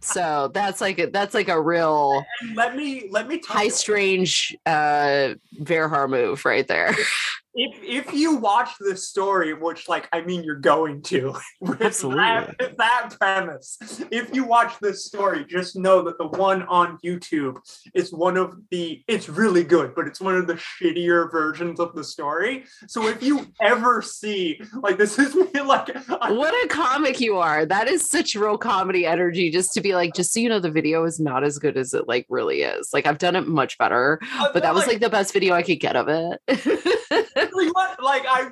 so 0.00 0.50
that's 0.52 0.80
like 0.80 0.98
a, 0.98 1.06
that's 1.06 1.34
like 1.34 1.48
a 1.48 1.60
real 1.60 2.24
let 2.56 2.74
me 2.74 3.08
let 3.10 3.28
me 3.28 3.40
high 3.46 3.68
strange 3.68 4.56
uh 4.66 5.34
Verhar 5.60 6.08
move 6.08 6.44
right 6.44 6.66
there. 6.66 6.94
if 7.54 7.78
if 7.82 8.14
you 8.14 8.36
watch 8.36 8.70
this 8.80 9.08
story, 9.08 9.54
which 9.54 9.88
like 9.88 10.08
I 10.12 10.22
mean 10.22 10.42
you're 10.42 10.56
going 10.56 11.02
to, 11.02 11.34
with 11.60 11.82
Absolutely. 11.82 12.22
that, 12.22 12.56
with 12.58 12.76
that 12.78 13.14
premise, 13.20 13.78
if 14.10 14.34
you 14.34 14.44
watch 14.44 14.78
this 14.80 15.04
story, 15.04 15.44
just 15.44 15.76
know 15.76 16.02
that 16.02 16.18
the 16.18 16.26
one 16.26 16.62
on 16.64 16.98
YouTube 17.04 17.58
is 17.94 18.12
one 18.12 18.36
of 18.36 18.56
the 18.70 19.02
it's 19.06 19.28
really 19.28 19.64
good, 19.64 19.94
but 19.94 20.06
it's 20.06 20.20
one 20.20 20.36
of 20.36 20.46
the 20.46 20.54
shittier 20.54 21.30
versions 21.30 21.78
of 21.78 21.94
the 21.94 22.04
story. 22.04 22.64
So 22.88 23.06
if 23.08 23.22
you 23.22 23.46
ever 23.60 24.00
see 24.02 24.60
like 24.82 24.98
this 24.98 25.18
is 25.18 25.34
me 25.54 25.60
like 25.60 25.90
I- 26.10 26.32
what 26.32 26.54
a 26.64 26.68
comic 26.68 27.20
you 27.20 27.36
are. 27.36 27.66
That 27.66 27.88
is 27.88 28.08
such 28.08 28.34
real 28.34 28.56
comedy 28.56 29.06
energy 29.06 29.50
just 29.50 29.72
to 29.74 29.80
be 29.80 29.94
like, 29.94 30.14
just 30.14 30.32
so 30.32 30.40
you 30.40 30.48
know, 30.48 30.60
the 30.60 30.70
video 30.70 31.04
is 31.04 31.20
not 31.20 31.44
as 31.44 31.58
good 31.58 31.76
as 31.76 31.92
it 31.92 32.08
like 32.08 32.26
really 32.28 32.62
is. 32.62 32.90
Like 32.92 33.06
I've 33.06 33.18
done 33.18 33.36
it 33.36 33.46
much 33.46 33.76
better, 33.78 34.18
but 34.52 34.62
that 34.62 34.74
was 34.74 34.86
like 34.86 35.00
the 35.00 35.10
best 35.10 35.32
video 35.32 35.54
I 35.54 35.62
could 35.62 35.80
get 35.80 35.96
of 35.96 36.08
it. 36.08 36.40
like, 37.36 37.74
what? 37.74 38.02
like 38.02 38.24
I 38.26 38.50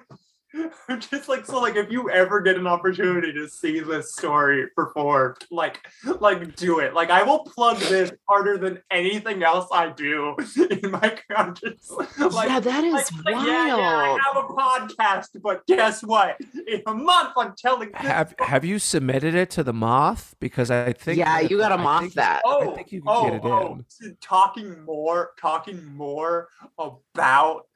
just 0.98 1.28
like 1.28 1.46
so 1.46 1.60
like 1.60 1.76
if 1.76 1.92
you 1.92 2.10
ever 2.10 2.40
get 2.40 2.56
an 2.56 2.66
opportunity 2.66 3.32
to 3.32 3.48
see 3.48 3.78
this 3.78 4.14
story 4.14 4.66
performed, 4.74 5.36
like 5.52 5.78
like 6.18 6.56
do 6.56 6.80
it. 6.80 6.92
Like 6.92 7.10
I 7.10 7.22
will 7.22 7.40
plug 7.44 7.78
this 7.78 8.10
harder 8.28 8.58
than 8.58 8.80
anything 8.90 9.44
else 9.44 9.68
I 9.72 9.90
do 9.90 10.34
in 10.82 10.90
my 10.90 11.16
conscience. 11.30 11.88
Like, 12.18 12.48
yeah, 12.48 12.58
that 12.60 12.82
is 12.84 12.92
like, 12.92 13.24
like, 13.26 13.34
wild. 13.36 13.46
yeah, 13.46 13.76
yeah, 13.76 14.16
I 14.18 14.18
have 14.34 14.44
a 14.44 14.48
podcast, 14.48 15.28
but 15.40 15.64
guess 15.66 16.02
what? 16.02 16.36
In 16.66 16.82
a 16.86 16.94
month, 16.94 17.30
I'm 17.36 17.54
telling 17.56 17.92
this. 17.92 18.00
Have 18.00 18.34
Have 18.40 18.64
you 18.64 18.80
submitted 18.80 19.34
it 19.36 19.50
to 19.50 19.62
the 19.62 19.72
moth? 19.72 20.34
Because 20.40 20.70
I 20.70 20.92
think 20.94 21.18
Yeah, 21.18 21.42
that- 21.42 21.50
you 21.50 21.58
gotta 21.58 21.74
I 21.74 21.82
moth 21.82 22.00
think- 22.02 22.14
that. 22.14 22.42
oh, 22.44 22.72
I 22.72 22.74
think 22.74 22.88
oh, 22.88 22.94
you 22.94 23.00
can 23.02 23.08
oh, 23.08 23.24
get 23.24 23.34
it 23.34 23.40
oh, 23.44 23.52
oh, 23.52 23.84
in. 24.04 24.16
talking 24.20 24.84
more, 24.84 25.30
talking 25.40 25.84
more 25.94 26.48
about 26.76 27.66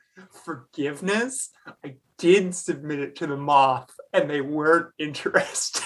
forgiveness. 0.45 1.51
I 1.85 1.97
did 2.19 2.55
submit 2.55 3.01
it 3.01 3.17
to 3.17 3.27
the 3.27 3.37
moth, 3.37 3.91
and 4.13 4.29
they 4.31 4.41
weren't 4.41 4.93
interested. 4.99 5.83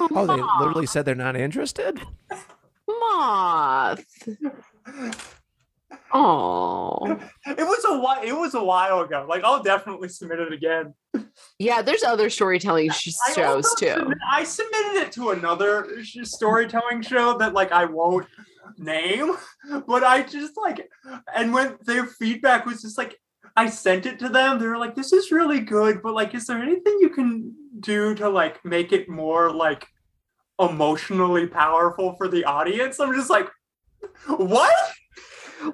Oh, 0.00 0.26
they 0.26 0.42
literally 0.64 0.86
said 0.86 1.04
they're 1.04 1.14
not 1.14 1.36
interested. 1.36 2.00
moth. 2.88 4.04
Oh, 6.12 7.18
it 7.46 7.58
was 7.58 7.84
a 7.88 7.98
while. 7.98 8.22
It 8.22 8.32
was 8.32 8.54
a 8.54 8.62
while 8.62 9.00
ago. 9.00 9.26
Like 9.28 9.42
I'll 9.44 9.62
definitely 9.62 10.08
submit 10.08 10.38
it 10.38 10.52
again. 10.52 10.94
yeah. 11.58 11.82
There's 11.82 12.04
other 12.04 12.30
storytelling 12.30 12.90
sh- 12.90 13.12
I 13.28 13.32
shows 13.34 13.74
too. 13.78 13.88
submit- 13.88 14.18
I 14.30 14.44
submitted 14.44 15.02
it 15.02 15.12
to 15.12 15.30
another 15.30 16.02
sh- 16.02 16.18
storytelling 16.22 17.02
show 17.02 17.36
that 17.38 17.54
like 17.54 17.72
I 17.72 17.84
won't 17.86 18.26
name, 18.78 19.34
but 19.86 20.04
I 20.04 20.22
just 20.22 20.56
like, 20.56 20.88
and 21.34 21.52
when 21.52 21.76
their 21.84 22.06
feedback 22.06 22.66
was 22.66 22.82
just 22.82 22.98
like, 22.98 23.18
I 23.56 23.70
sent 23.70 24.04
it 24.04 24.18
to 24.18 24.28
them. 24.28 24.58
They 24.58 24.66
were 24.66 24.76
like, 24.76 24.94
"This 24.94 25.12
is 25.12 25.32
really 25.32 25.60
good, 25.60 26.02
but 26.02 26.14
like, 26.14 26.34
is 26.34 26.46
there 26.46 26.62
anything 26.62 26.98
you 27.00 27.08
can 27.08 27.54
do 27.80 28.14
to 28.16 28.28
like 28.28 28.62
make 28.64 28.92
it 28.92 29.08
more 29.08 29.50
like 29.50 29.86
emotionally 30.60 31.46
powerful 31.46 32.14
for 32.16 32.28
the 32.28 32.44
audience?" 32.44 33.00
I'm 33.00 33.14
just 33.14 33.30
like, 33.30 33.48
"What?" 34.26 34.74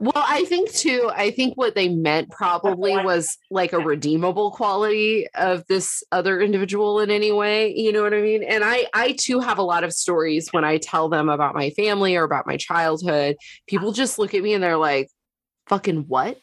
Well, 0.01 0.13
I 0.15 0.45
think 0.45 0.73
too, 0.73 1.11
I 1.13 1.31
think 1.31 1.57
what 1.57 1.75
they 1.75 1.89
meant 1.89 2.31
probably 2.31 2.97
was 2.97 3.37
like 3.51 3.73
a 3.73 3.79
redeemable 3.79 4.53
quality 4.53 5.27
of 5.35 5.67
this 5.67 6.05
other 6.13 6.41
individual 6.41 7.01
in 7.01 7.11
any 7.11 7.33
way. 7.33 7.75
You 7.75 7.93
know 7.93 8.03
what 8.03 8.15
I 8.15 8.23
mean? 8.23 8.43
And 8.43 8.63
I 8.65 8.87
I 8.95 9.13
too 9.13 9.41
have 9.41 9.59
a 9.59 9.63
lot 9.63 9.85
of 9.85 9.93
stories 9.93 10.49
when 10.53 10.65
I 10.65 10.79
tell 10.79 11.09
them 11.09 11.29
about 11.29 11.55
my 11.55 11.71
family 11.71 12.17
or 12.17 12.25
about 12.25 12.47
my 12.47 12.57
childhood. 12.57 13.37
People 13.67 13.93
just 13.93 14.19
look 14.19 14.35
at 14.35 14.43
me 14.43 14.55
and 14.55 14.63
they're 14.63 14.77
like, 14.77 15.09
fucking 15.67 16.05
what? 16.09 16.39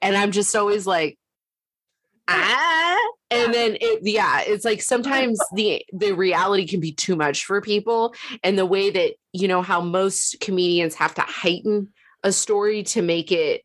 And 0.00 0.16
I'm 0.16 0.32
just 0.32 0.54
always 0.56 0.86
like, 0.86 1.18
ah. 2.28 2.98
And 3.32 3.54
then 3.54 3.78
it, 3.80 4.00
yeah, 4.02 4.42
it's 4.42 4.62
like 4.62 4.82
sometimes 4.82 5.40
the 5.54 5.82
the 5.94 6.12
reality 6.12 6.66
can 6.66 6.80
be 6.80 6.92
too 6.92 7.16
much 7.16 7.46
for 7.46 7.62
people. 7.62 8.14
And 8.44 8.58
the 8.58 8.66
way 8.66 8.90
that, 8.90 9.14
you 9.32 9.48
know, 9.48 9.62
how 9.62 9.80
most 9.80 10.38
comedians 10.40 10.94
have 10.96 11.14
to 11.14 11.22
heighten 11.22 11.88
a 12.22 12.32
story 12.32 12.82
to 12.84 13.02
make 13.02 13.32
it 13.32 13.62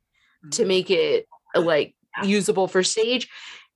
to 0.51 0.65
make 0.65 0.89
it 0.89 1.27
uh, 1.55 1.61
like 1.61 1.95
usable 2.23 2.67
for 2.67 2.83
stage. 2.83 3.29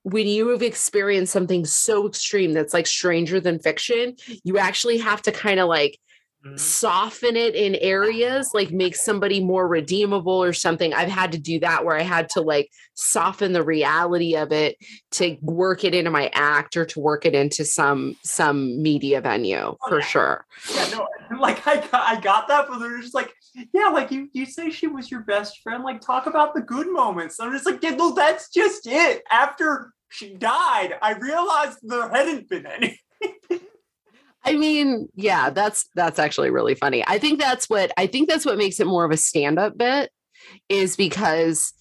When 0.04 0.26
you 0.28 0.48
have 0.48 0.64
experienced 0.64 1.32
something 1.32 1.66
so 1.66 2.08
extreme 2.08 2.54
that's 2.54 2.74
like 2.74 2.88
stranger 2.88 3.40
than 3.40 3.60
fiction 3.60 4.16
you 4.44 4.58
actually 4.58 4.98
have 4.98 5.22
to 5.22 5.32
kind 5.32 5.60
of 5.60 5.70
like 5.70 6.00
Mm-hmm. 6.44 6.58
soften 6.58 7.36
it 7.36 7.54
in 7.54 7.76
areas 7.76 8.50
like 8.56 8.72
make 8.72 8.96
somebody 8.96 9.44
more 9.44 9.68
redeemable 9.68 10.42
or 10.44 10.54
something 10.54 10.92
i've 10.92 11.08
had 11.08 11.32
to 11.34 11.38
do 11.38 11.60
that 11.60 11.86
where 11.86 11.96
i 11.96 12.02
had 12.02 12.30
to 12.30 12.42
like 12.42 12.68
soften 12.96 13.54
the 13.54 13.62
reality 13.62 14.36
of 14.36 14.52
it 14.52 14.76
to 15.12 15.38
work 15.42 15.84
it 15.84 15.94
into 15.94 16.10
my 16.10 16.32
act 16.34 16.76
or 16.78 16.86
to 16.86 17.00
work 17.00 17.28
it 17.28 17.36
into 17.36 17.64
some 17.64 18.16
some 18.24 18.82
media 18.82 19.22
venue 19.22 19.58
oh, 19.58 19.78
for 19.88 20.00
yeah. 20.00 20.06
sure 20.06 20.46
Yeah, 20.74 20.88
no, 20.90 21.08
like 21.40 21.66
I 21.68 21.78
got, 21.78 21.94
I 21.94 22.20
got 22.20 22.48
that, 22.48 22.68
but 22.68 22.80
they're 22.80 23.00
just 23.00 23.14
like, 23.14 23.34
yeah, 23.74 23.88
like 23.88 24.12
you, 24.12 24.30
you 24.34 24.46
say 24.46 24.70
she 24.70 24.88
was 24.88 25.12
your 25.12 25.22
best 25.22 25.60
friend. 25.62 25.84
Like, 25.84 26.02
talk 26.02 26.26
about 26.26 26.54
the 26.54 26.62
good 26.62 26.92
moments. 26.92 27.40
I'm 27.40 27.52
just 27.52 27.66
like, 27.66 27.82
yeah, 27.84 27.92
no, 27.92 28.14
that's 28.14 28.50
just 28.50 28.88
it. 28.88 29.24
After 29.30 29.94
she 30.10 30.34
died, 30.34 30.96
I 31.02 31.14
realized 31.14 31.80
there 31.84 32.10
hadn't 32.10 32.50
been 32.50 32.66
any. 32.66 33.00
I 34.44 34.56
mean, 34.56 35.08
yeah, 35.16 35.50
that's 35.52 35.88
that's 35.96 36.20
actually 36.20 36.50
really 36.50 36.76
funny. 36.76 37.04
I 37.08 37.20
think 37.20 37.40
that's 37.40 37.70
what 37.70 37.92
I 37.98 38.08
think 38.08 38.30
that's 38.30 38.46
what 38.46 38.58
makes 38.58 38.80
it 38.80 38.88
more 38.88 39.06
of 39.06 39.12
a 39.12 39.18
stand-up 39.18 39.78
bit 39.78 40.12
is 40.70 40.96
because 40.96 41.74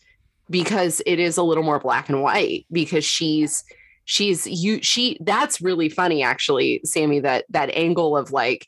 because 0.50 1.00
it 1.06 1.18
is 1.18 1.36
a 1.36 1.42
little 1.42 1.62
more 1.62 1.78
black 1.78 2.08
and 2.08 2.22
white 2.22 2.66
because 2.70 3.04
she's 3.04 3.64
she's 4.04 4.46
you 4.46 4.82
she 4.82 5.18
that's 5.24 5.60
really 5.60 5.88
funny 5.88 6.22
actually, 6.22 6.80
Sammy 6.84 7.20
that 7.20 7.46
that 7.48 7.70
angle 7.74 8.16
of 8.16 8.30
like 8.30 8.66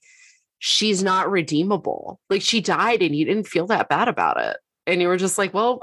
she's 0.59 1.03
not 1.03 1.31
redeemable. 1.31 2.21
Like 2.31 2.41
she 2.41 2.61
died 2.61 3.03
and 3.03 3.15
you 3.15 3.25
didn't 3.25 3.49
feel 3.49 3.67
that 3.67 3.89
bad 3.89 4.09
about 4.09 4.41
it. 4.41 4.57
And 4.87 5.03
you 5.03 5.09
were 5.09 5.17
just 5.17 5.37
like, 5.37 5.53
well, 5.53 5.81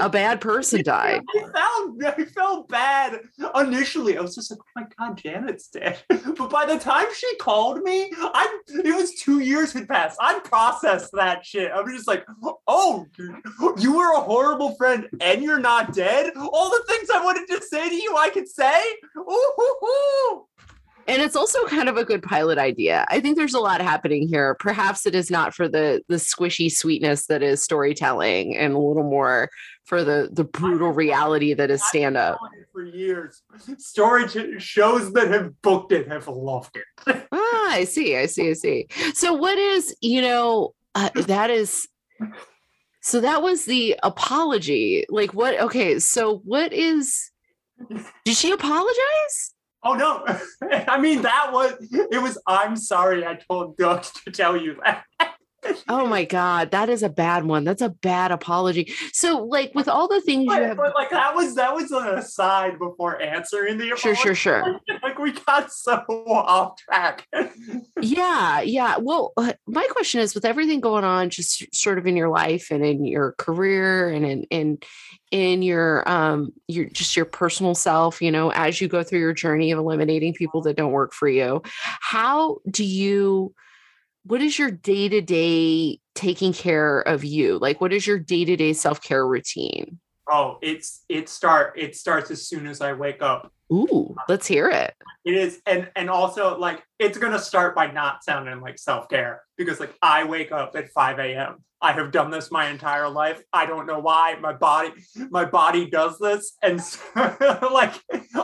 a 0.00 0.08
bad 0.08 0.40
person 0.40 0.82
died. 0.82 1.22
I 1.34 1.40
found 1.52 2.04
I 2.04 2.24
felt 2.24 2.68
bad 2.68 3.20
initially. 3.56 4.16
I 4.16 4.20
was 4.20 4.34
just 4.34 4.50
like, 4.50 4.60
oh 4.60 4.80
my 4.80 4.86
god, 4.98 5.18
Janet's 5.18 5.68
dead. 5.68 5.98
But 6.40 6.50
by 6.50 6.64
the 6.64 6.78
time 6.78 7.06
she 7.14 7.36
called 7.36 7.82
me, 7.82 8.10
I 8.18 8.60
it 8.68 8.94
was 8.94 9.14
two 9.14 9.40
years 9.40 9.72
had 9.72 9.88
passed. 9.88 10.18
I 10.20 10.38
processed 10.40 11.12
that 11.14 11.44
shit. 11.44 11.70
I'm 11.74 11.88
just 11.88 12.08
like, 12.08 12.24
oh, 12.66 13.06
you 13.78 13.96
were 13.96 14.12
a 14.12 14.20
horrible 14.20 14.74
friend 14.76 15.08
and 15.20 15.42
you're 15.42 15.58
not 15.58 15.92
dead. 15.92 16.32
All 16.36 16.70
the 16.70 16.82
things 16.88 17.10
I 17.10 17.22
wanted 17.24 17.46
to 17.48 17.62
say 17.62 17.88
to 17.88 17.94
you, 17.94 18.16
I 18.16 18.30
could 18.30 18.48
say. 18.48 18.80
Ooh, 19.16 19.52
hoo, 19.56 19.76
hoo. 19.80 20.46
and 21.08 21.20
it's 21.20 21.36
also 21.36 21.66
kind 21.66 21.88
of 21.88 21.96
a 21.96 22.04
good 22.04 22.22
pilot 22.22 22.58
idea. 22.58 23.04
I 23.08 23.20
think 23.20 23.36
there's 23.36 23.54
a 23.54 23.60
lot 23.60 23.80
happening 23.80 24.28
here. 24.28 24.56
Perhaps 24.60 25.06
it 25.06 25.14
is 25.14 25.30
not 25.30 25.54
for 25.54 25.68
the 25.68 26.02
the 26.08 26.16
squishy 26.16 26.70
sweetness 26.70 27.26
that 27.26 27.42
is 27.42 27.62
storytelling, 27.62 28.56
and 28.56 28.74
a 28.74 28.78
little 28.78 29.02
more 29.02 29.50
for 29.90 30.04
the 30.04 30.28
the 30.30 30.44
brutal 30.44 30.92
reality 30.92 31.52
that 31.52 31.68
is 31.68 31.84
stand 31.84 32.16
up. 32.16 32.38
I've 32.40 32.52
known 32.52 32.60
it 32.62 32.68
For 32.72 32.84
years, 32.84 33.42
story 33.78 34.28
t- 34.28 34.60
shows 34.60 35.12
that 35.14 35.28
have 35.28 35.60
booked 35.62 35.90
it 35.90 36.06
have 36.06 36.28
loved 36.28 36.76
it. 36.76 37.26
Ah, 37.32 37.72
I 37.72 37.84
see, 37.84 38.16
I 38.16 38.26
see, 38.26 38.50
I 38.50 38.52
see. 38.52 38.86
So 39.14 39.34
what 39.34 39.58
is 39.58 39.94
you 40.00 40.22
know 40.22 40.74
uh, 40.94 41.10
that 41.26 41.50
is. 41.50 41.88
So 43.02 43.20
that 43.20 43.42
was 43.42 43.64
the 43.64 43.96
apology. 44.02 45.06
Like 45.08 45.34
what? 45.34 45.58
Okay, 45.60 45.98
so 45.98 46.38
what 46.44 46.72
is? 46.72 47.32
Did 48.24 48.36
she 48.36 48.52
apologize? 48.52 49.54
Oh 49.82 49.94
no! 49.94 50.24
I 50.86 51.00
mean 51.00 51.22
that 51.22 51.50
was 51.52 51.74
it 51.90 52.22
was. 52.22 52.38
I'm 52.46 52.76
sorry, 52.76 53.26
I 53.26 53.34
told 53.34 53.76
Doug 53.76 54.04
to 54.24 54.30
tell 54.30 54.56
you 54.56 54.76
that. 54.84 55.04
Oh 55.88 56.06
my 56.06 56.24
god, 56.24 56.70
that 56.70 56.88
is 56.88 57.02
a 57.02 57.08
bad 57.08 57.44
one. 57.44 57.64
That's 57.64 57.82
a 57.82 57.90
bad 57.90 58.30
apology. 58.30 58.92
So, 59.12 59.44
like 59.44 59.72
with 59.74 59.88
all 59.88 60.08
the 60.08 60.20
things 60.20 60.44
you 60.44 60.52
have, 60.52 60.76
but 60.76 60.94
like 60.94 61.10
that 61.10 61.34
was 61.34 61.54
that 61.56 61.74
was 61.74 61.90
an 61.90 62.06
aside 62.06 62.78
before 62.78 63.20
answering 63.20 63.78
the 63.78 63.94
sure, 63.96 64.14
sure, 64.14 64.34
sure. 64.34 64.80
Like 65.02 65.18
we 65.18 65.32
got 65.32 65.72
so 65.72 66.04
off 66.26 66.76
track. 66.76 67.26
Yeah, 68.02 68.60
yeah. 68.62 68.96
Well, 68.98 69.32
uh, 69.36 69.52
my 69.66 69.86
question 69.90 70.20
is, 70.20 70.34
with 70.34 70.46
everything 70.46 70.80
going 70.80 71.04
on, 71.04 71.28
just 71.28 71.74
sort 71.74 71.98
of 71.98 72.06
in 72.06 72.16
your 72.16 72.30
life 72.30 72.68
and 72.70 72.84
in 72.84 73.04
your 73.04 73.32
career 73.32 74.08
and 74.08 74.24
in 74.24 74.44
in 74.44 74.78
in 75.30 75.62
your 75.62 76.08
um 76.08 76.52
your 76.66 76.86
just 76.86 77.16
your 77.16 77.26
personal 77.26 77.74
self, 77.74 78.22
you 78.22 78.30
know, 78.30 78.50
as 78.52 78.80
you 78.80 78.88
go 78.88 79.02
through 79.02 79.20
your 79.20 79.34
journey 79.34 79.70
of 79.70 79.78
eliminating 79.78 80.32
people 80.32 80.62
that 80.62 80.76
don't 80.76 80.92
work 80.92 81.12
for 81.12 81.28
you, 81.28 81.62
how 82.00 82.58
do 82.70 82.84
you 82.84 83.54
what 84.24 84.42
is 84.42 84.58
your 84.58 84.70
day-to-day 84.70 85.98
taking 86.14 86.52
care 86.52 87.00
of 87.00 87.24
you? 87.24 87.58
Like 87.58 87.80
what 87.80 87.92
is 87.92 88.06
your 88.06 88.18
day-to-day 88.18 88.74
self-care 88.74 89.26
routine? 89.26 89.98
Oh, 90.30 90.58
it's 90.62 91.04
it 91.08 91.28
start 91.28 91.74
it 91.76 91.96
starts 91.96 92.30
as 92.30 92.46
soon 92.46 92.66
as 92.66 92.80
I 92.80 92.92
wake 92.92 93.22
up. 93.22 93.52
Ooh, 93.72 94.16
let's 94.28 94.46
hear 94.46 94.68
it. 94.68 94.94
It 95.24 95.34
is, 95.34 95.60
and 95.66 95.88
and 95.94 96.10
also 96.10 96.58
like 96.58 96.82
it's 96.98 97.18
gonna 97.18 97.38
start 97.38 97.74
by 97.74 97.90
not 97.90 98.24
sounding 98.24 98.60
like 98.60 98.78
self 98.78 99.08
care 99.08 99.42
because 99.56 99.78
like 99.78 99.94
I 100.02 100.24
wake 100.24 100.50
up 100.50 100.74
at 100.74 100.90
five 100.90 101.18
a.m. 101.18 101.64
I 101.82 101.92
have 101.92 102.10
done 102.10 102.30
this 102.30 102.50
my 102.50 102.68
entire 102.68 103.08
life. 103.08 103.42
I 103.52 103.64
don't 103.64 103.86
know 103.86 104.00
why 104.00 104.36
my 104.40 104.52
body 104.52 104.92
my 105.30 105.44
body 105.44 105.88
does 105.88 106.18
this, 106.18 106.56
and 106.62 106.82
so, 106.82 107.00
like 107.72 107.94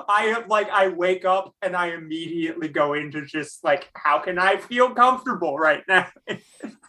I 0.08 0.32
have 0.34 0.48
like 0.48 0.70
I 0.70 0.88
wake 0.88 1.24
up 1.24 1.54
and 1.60 1.76
I 1.76 1.88
immediately 1.88 2.68
go 2.68 2.94
into 2.94 3.26
just 3.26 3.64
like 3.64 3.90
how 3.94 4.20
can 4.20 4.38
I 4.38 4.58
feel 4.58 4.90
comfortable 4.90 5.58
right 5.58 5.82
now. 5.88 6.06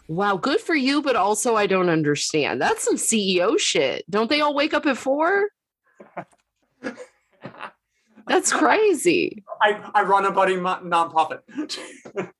wow, 0.08 0.36
good 0.36 0.60
for 0.60 0.74
you, 0.74 1.02
but 1.02 1.16
also 1.16 1.56
I 1.56 1.66
don't 1.66 1.90
understand. 1.90 2.62
That's 2.62 2.84
some 2.84 2.96
CEO 2.96 3.58
shit. 3.58 4.04
Don't 4.08 4.30
they 4.30 4.40
all 4.40 4.54
wake 4.54 4.74
up 4.74 4.86
at 4.86 4.96
four? 4.96 5.48
That's 8.28 8.52
crazy. 8.52 9.44
I, 9.62 9.90
I 9.94 10.02
run 10.02 10.24
a 10.24 10.30
budding 10.30 10.60
nonprofit. 10.60 11.40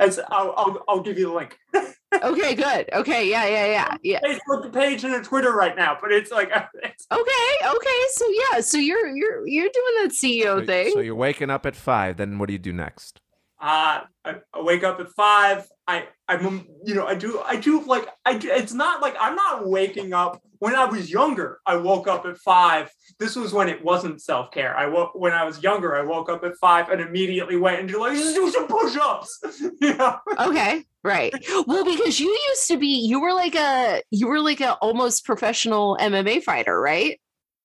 As 0.00 0.18
I'll, 0.30 0.54
I'll, 0.56 0.84
I'll 0.88 1.00
give 1.00 1.18
you 1.18 1.26
the 1.26 1.34
link. 1.34 1.58
okay, 2.22 2.54
good. 2.54 2.90
Okay, 2.92 3.28
yeah, 3.28 3.46
yeah, 3.46 3.66
yeah, 3.66 3.96
yeah. 4.02 4.20
Facebook 4.20 4.72
page 4.72 5.04
and 5.04 5.14
a 5.14 5.22
Twitter 5.22 5.52
right 5.52 5.76
now, 5.76 5.96
but 6.00 6.12
it's 6.12 6.30
like 6.30 6.50
it's... 6.82 7.06
okay, 7.10 7.68
okay. 7.76 8.00
So 8.12 8.26
yeah, 8.30 8.60
so 8.60 8.78
you're 8.78 9.14
you're 9.14 9.46
you're 9.46 9.68
doing 9.68 9.94
that 10.02 10.10
CEO 10.12 10.60
so, 10.60 10.66
thing. 10.66 10.92
So 10.92 11.00
you're 11.00 11.14
waking 11.14 11.50
up 11.50 11.66
at 11.66 11.76
five. 11.76 12.16
Then 12.16 12.38
what 12.38 12.46
do 12.46 12.52
you 12.52 12.58
do 12.58 12.72
next? 12.72 13.20
Uh, 13.62 14.02
I, 14.24 14.34
I 14.52 14.60
wake 14.60 14.84
up 14.84 15.00
at 15.00 15.08
five. 15.10 15.66
I 15.86 16.08
I'm 16.28 16.66
you 16.84 16.94
know 16.94 17.06
I 17.06 17.14
do 17.14 17.40
I 17.44 17.56
do 17.56 17.82
like 17.84 18.08
I 18.24 18.36
do, 18.36 18.50
it's 18.50 18.72
not 18.72 19.00
like 19.00 19.16
I'm 19.18 19.34
not 19.34 19.66
waking 19.66 20.12
up 20.12 20.42
when 20.62 20.76
I 20.76 20.84
was 20.84 21.10
younger, 21.10 21.58
I 21.66 21.74
woke 21.74 22.06
up 22.06 22.24
at 22.24 22.38
five. 22.38 22.88
This 23.18 23.34
was 23.34 23.52
when 23.52 23.68
it 23.68 23.84
wasn't 23.84 24.22
self 24.22 24.52
care. 24.52 24.76
I 24.76 24.86
woke 24.86 25.10
when 25.12 25.32
I 25.32 25.42
was 25.42 25.60
younger. 25.60 25.96
I 25.96 26.02
woke 26.02 26.28
up 26.28 26.44
at 26.44 26.56
five 26.58 26.88
and 26.88 27.00
immediately 27.00 27.56
went 27.56 27.80
into 27.80 27.98
like 27.98 28.16
just 28.16 28.36
do 28.36 28.48
some 28.48 28.68
push 28.68 28.96
ups. 28.96 29.40
yeah. 29.80 30.18
Okay. 30.38 30.84
Right. 31.02 31.34
Well, 31.66 31.84
because 31.84 32.20
you 32.20 32.28
used 32.50 32.68
to 32.68 32.76
be, 32.76 32.86
you 32.86 33.20
were 33.20 33.34
like 33.34 33.56
a, 33.56 34.02
you 34.12 34.28
were 34.28 34.38
like 34.38 34.60
a 34.60 34.74
almost 34.74 35.24
professional 35.24 35.98
MMA 36.00 36.44
fighter, 36.44 36.80
right? 36.80 37.20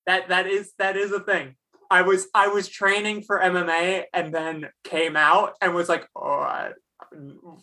That 0.08 0.30
that 0.30 0.48
is 0.48 0.74
that 0.80 0.98
is 0.98 1.12
a 1.12 1.20
thing. 1.20 1.56
I 1.90 2.02
was 2.02 2.28
I 2.34 2.48
was 2.48 2.68
training 2.68 3.24
for 3.24 3.40
MMA 3.40 4.06
and 4.14 4.34
then 4.34 4.70
came 4.84 5.16
out 5.16 5.54
and 5.62 5.74
was 5.74 5.90
like, 5.90 6.08
oh. 6.16 6.40
I, 6.40 6.72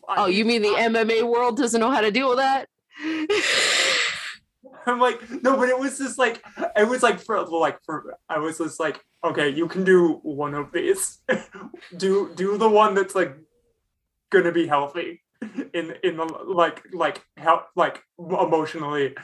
I, 0.09 0.15
oh, 0.17 0.27
you 0.27 0.45
mean 0.45 0.63
the 0.63 0.69
MMA 0.69 1.29
world 1.29 1.57
doesn't 1.57 1.81
know 1.81 1.91
how 1.91 2.01
to 2.01 2.11
deal 2.11 2.29
with 2.29 2.39
that? 2.39 2.69
I'm 4.87 5.01
like, 5.01 5.21
no, 5.43 5.57
but 5.57 5.69
it 5.69 5.79
was 5.79 5.99
just 5.99 6.19
like, 6.19 6.43
it 6.77 6.89
was 6.89 7.03
like 7.03 7.21
for 7.21 7.41
like 7.47 7.79
for 7.85 8.17
I 8.29 8.39
was 8.39 8.59
just 8.59 8.79
like, 8.79 9.01
okay, 9.23 9.49
you 9.49 9.67
can 9.67 9.85
do 9.85 10.21
one 10.23 10.55
of 10.55 10.73
these. 10.73 11.19
do 11.97 12.33
do 12.35 12.57
the 12.59 12.69
one 12.69 12.95
that's 12.95 13.15
like 13.15 13.37
gonna 14.31 14.53
be 14.53 14.67
healthy 14.67 15.24
in 15.73 15.95
in 16.03 16.17
the 16.17 16.25
like 16.25 16.83
like 16.93 17.25
help 17.37 17.67
like 17.77 18.03
emotionally. 18.19 19.15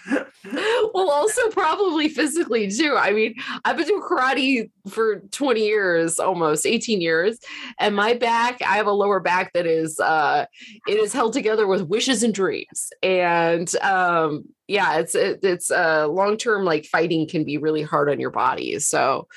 Well 0.92 1.10
also 1.10 1.50
probably 1.50 2.08
physically 2.08 2.68
too. 2.70 2.96
I 2.96 3.12
mean 3.12 3.34
i've 3.64 3.76
been 3.76 3.86
doing 3.86 4.02
karate 4.02 4.70
for 4.88 5.20
20 5.20 5.64
years 5.64 6.18
almost 6.18 6.66
18 6.66 7.00
years 7.00 7.38
and 7.78 7.94
my 7.94 8.14
back 8.14 8.60
i 8.62 8.76
have 8.76 8.86
a 8.86 8.92
lower 8.92 9.20
back 9.20 9.52
that 9.52 9.66
is 9.66 10.00
uh 10.00 10.46
it 10.86 10.98
is 10.98 11.12
held 11.12 11.32
together 11.32 11.66
with 11.66 11.82
wishes 11.82 12.22
and 12.22 12.34
dreams. 12.34 12.90
And 13.02 13.74
um 13.76 14.44
yeah 14.68 14.98
it's 14.98 15.14
it, 15.14 15.40
it's 15.42 15.70
uh 15.70 16.08
long 16.08 16.36
term 16.36 16.64
like 16.64 16.84
fighting 16.86 17.28
can 17.28 17.44
be 17.44 17.58
really 17.58 17.82
hard 17.82 18.10
on 18.10 18.20
your 18.20 18.30
body. 18.30 18.78
So 18.78 19.28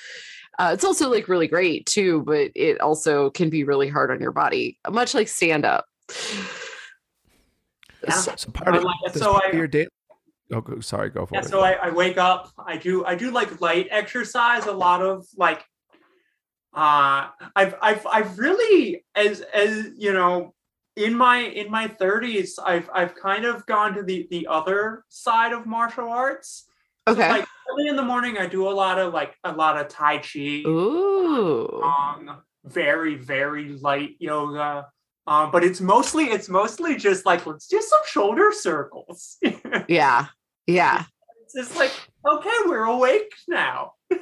uh, 0.59 0.71
it's 0.73 0.83
also 0.83 1.09
like 1.09 1.27
really 1.27 1.47
great 1.47 1.85
too, 1.85 2.21
but 2.21 2.51
it 2.55 2.79
also 2.79 3.31
can 3.31 3.49
be 3.49 3.63
really 3.63 3.89
hard 3.89 4.11
on 4.11 4.21
your 4.21 4.31
body, 4.31 4.77
much 4.89 5.13
like 5.13 5.27
stand 5.27 5.65
up. 5.65 5.85
Yeah. 8.07 8.13
So 8.13 8.51
part 8.51 8.75
of, 8.75 8.83
like, 8.83 9.13
so 9.13 9.33
part 9.33 9.45
I, 9.45 9.49
of 9.49 9.55
your 9.55 9.67
day. 9.67 9.87
Oh, 10.51 10.79
sorry, 10.81 11.09
go 11.09 11.25
for 11.25 11.35
yeah, 11.35 11.41
it. 11.41 11.47
So 11.47 11.61
I, 11.61 11.71
I 11.71 11.89
wake 11.89 12.17
up. 12.17 12.51
I 12.65 12.77
do 12.77 13.05
I 13.05 13.15
do 13.15 13.31
like 13.31 13.61
light 13.61 13.87
exercise. 13.91 14.65
A 14.65 14.71
lot 14.71 15.01
of 15.01 15.25
like. 15.37 15.63
Uh, 16.75 17.29
I've 17.55 17.75
I've 17.81 18.07
I've 18.07 18.39
really 18.39 19.05
as 19.15 19.41
as 19.41 19.89
you 19.95 20.11
know 20.11 20.53
in 20.95 21.15
my 21.15 21.39
in 21.39 21.71
my 21.71 21.87
30s 21.87 22.51
I've 22.63 22.89
I've 22.93 23.15
kind 23.15 23.45
of 23.45 23.65
gone 23.65 23.93
to 23.95 24.03
the 24.03 24.27
the 24.29 24.47
other 24.47 25.03
side 25.09 25.53
of 25.53 25.65
martial 25.65 26.09
arts. 26.09 26.65
Okay. 27.07 27.21
So 27.21 27.27
like 27.27 27.47
early 27.71 27.87
in 27.87 27.95
the 27.95 28.03
morning 28.03 28.37
I 28.37 28.47
do 28.47 28.67
a 28.67 28.71
lot 28.71 28.99
of 28.99 29.13
like 29.13 29.35
a 29.43 29.51
lot 29.51 29.77
of 29.77 29.87
tai 29.87 30.17
chi. 30.17 30.63
Ooh. 30.67 31.81
Um, 31.83 32.41
very 32.65 33.15
very 33.15 33.69
light 33.69 34.15
yoga. 34.19 34.87
Um, 35.25 35.51
but 35.51 35.63
it's 35.63 35.79
mostly 35.79 36.25
it's 36.25 36.49
mostly 36.49 36.97
just 36.97 37.25
like 37.25 37.45
let's 37.45 37.67
do 37.67 37.81
some 37.81 38.01
shoulder 38.05 38.51
circles. 38.51 39.37
yeah, 39.87 40.27
yeah. 40.67 41.05
It's 41.43 41.53
just 41.53 41.77
like 41.77 41.91
okay, 42.29 42.57
we're 42.65 42.83
awake 42.83 43.31
now. 43.47 43.93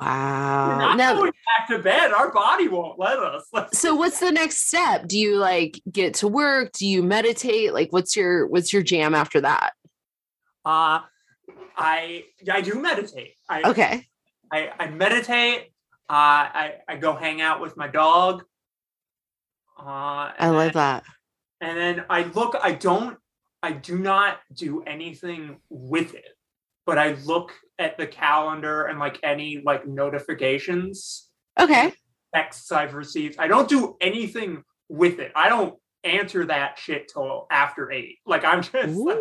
Wow. 0.00 0.68
We're 0.78 0.96
now 0.96 1.14
going 1.14 1.32
back 1.58 1.68
to 1.68 1.82
bed. 1.82 2.12
Our 2.12 2.32
body 2.32 2.68
won't 2.68 2.98
let 2.98 3.18
us. 3.18 3.46
so 3.72 3.94
what's 3.94 4.20
the 4.20 4.30
next 4.30 4.66
step? 4.66 5.06
Do 5.06 5.18
you 5.18 5.36
like 5.36 5.80
get 5.90 6.14
to 6.14 6.28
work? 6.28 6.72
Do 6.72 6.86
you 6.86 7.02
meditate? 7.02 7.74
Like 7.74 7.92
what's 7.92 8.16
your 8.16 8.46
what's 8.46 8.72
your 8.72 8.82
jam 8.82 9.14
after 9.14 9.42
that? 9.42 9.72
Uh 10.64 11.00
I 11.76 12.24
I 12.50 12.60
do 12.62 12.80
meditate. 12.80 13.34
I, 13.48 13.70
okay. 13.70 14.06
I, 14.50 14.70
I 14.78 14.88
meditate. 14.88 15.72
Uh, 16.08 16.48
I 16.54 16.74
I 16.88 16.96
go 16.96 17.14
hang 17.14 17.40
out 17.40 17.60
with 17.60 17.76
my 17.76 17.88
dog. 17.88 18.44
Uh, 19.78 20.32
I 20.38 20.48
love 20.48 20.72
that. 20.74 21.04
And 21.60 21.76
then 21.76 22.04
I 22.08 22.24
look, 22.24 22.56
I 22.60 22.72
don't, 22.72 23.16
I 23.62 23.72
do 23.72 23.98
not 23.98 24.38
do 24.52 24.82
anything 24.82 25.58
with 25.68 26.14
it, 26.14 26.36
but 26.84 26.98
I 26.98 27.14
look 27.24 27.52
at 27.78 27.98
the 27.98 28.06
calendar 28.06 28.84
and 28.84 28.98
like 28.98 29.18
any 29.22 29.62
like 29.64 29.86
notifications. 29.86 31.28
Okay. 31.58 31.92
Texts 32.34 32.70
I've 32.72 32.94
received. 32.94 33.36
I 33.38 33.48
don't 33.48 33.68
do 33.68 33.96
anything 34.00 34.62
with 34.88 35.18
it. 35.18 35.32
I 35.34 35.48
don't 35.48 35.74
answer 36.04 36.46
that 36.46 36.78
shit 36.78 37.08
till 37.08 37.46
after 37.50 37.90
eight. 37.90 38.18
Like 38.26 38.44
I'm 38.44 38.62
just 38.62 38.74
like 38.96 39.18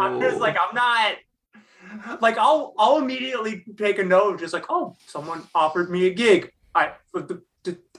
I'm 0.00 0.20
just 0.20 0.38
like 0.38 0.56
I'm 0.60 0.74
not 0.74 2.20
like 2.20 2.38
I'll 2.38 2.74
I'll 2.78 2.98
immediately 2.98 3.64
take 3.76 3.98
a 3.98 4.04
note 4.04 4.38
just 4.38 4.52
like 4.52 4.66
oh 4.68 4.96
someone 5.06 5.42
offered 5.54 5.90
me 5.90 6.06
a 6.06 6.14
gig. 6.14 6.52
I 6.74 6.92
the 7.12 7.42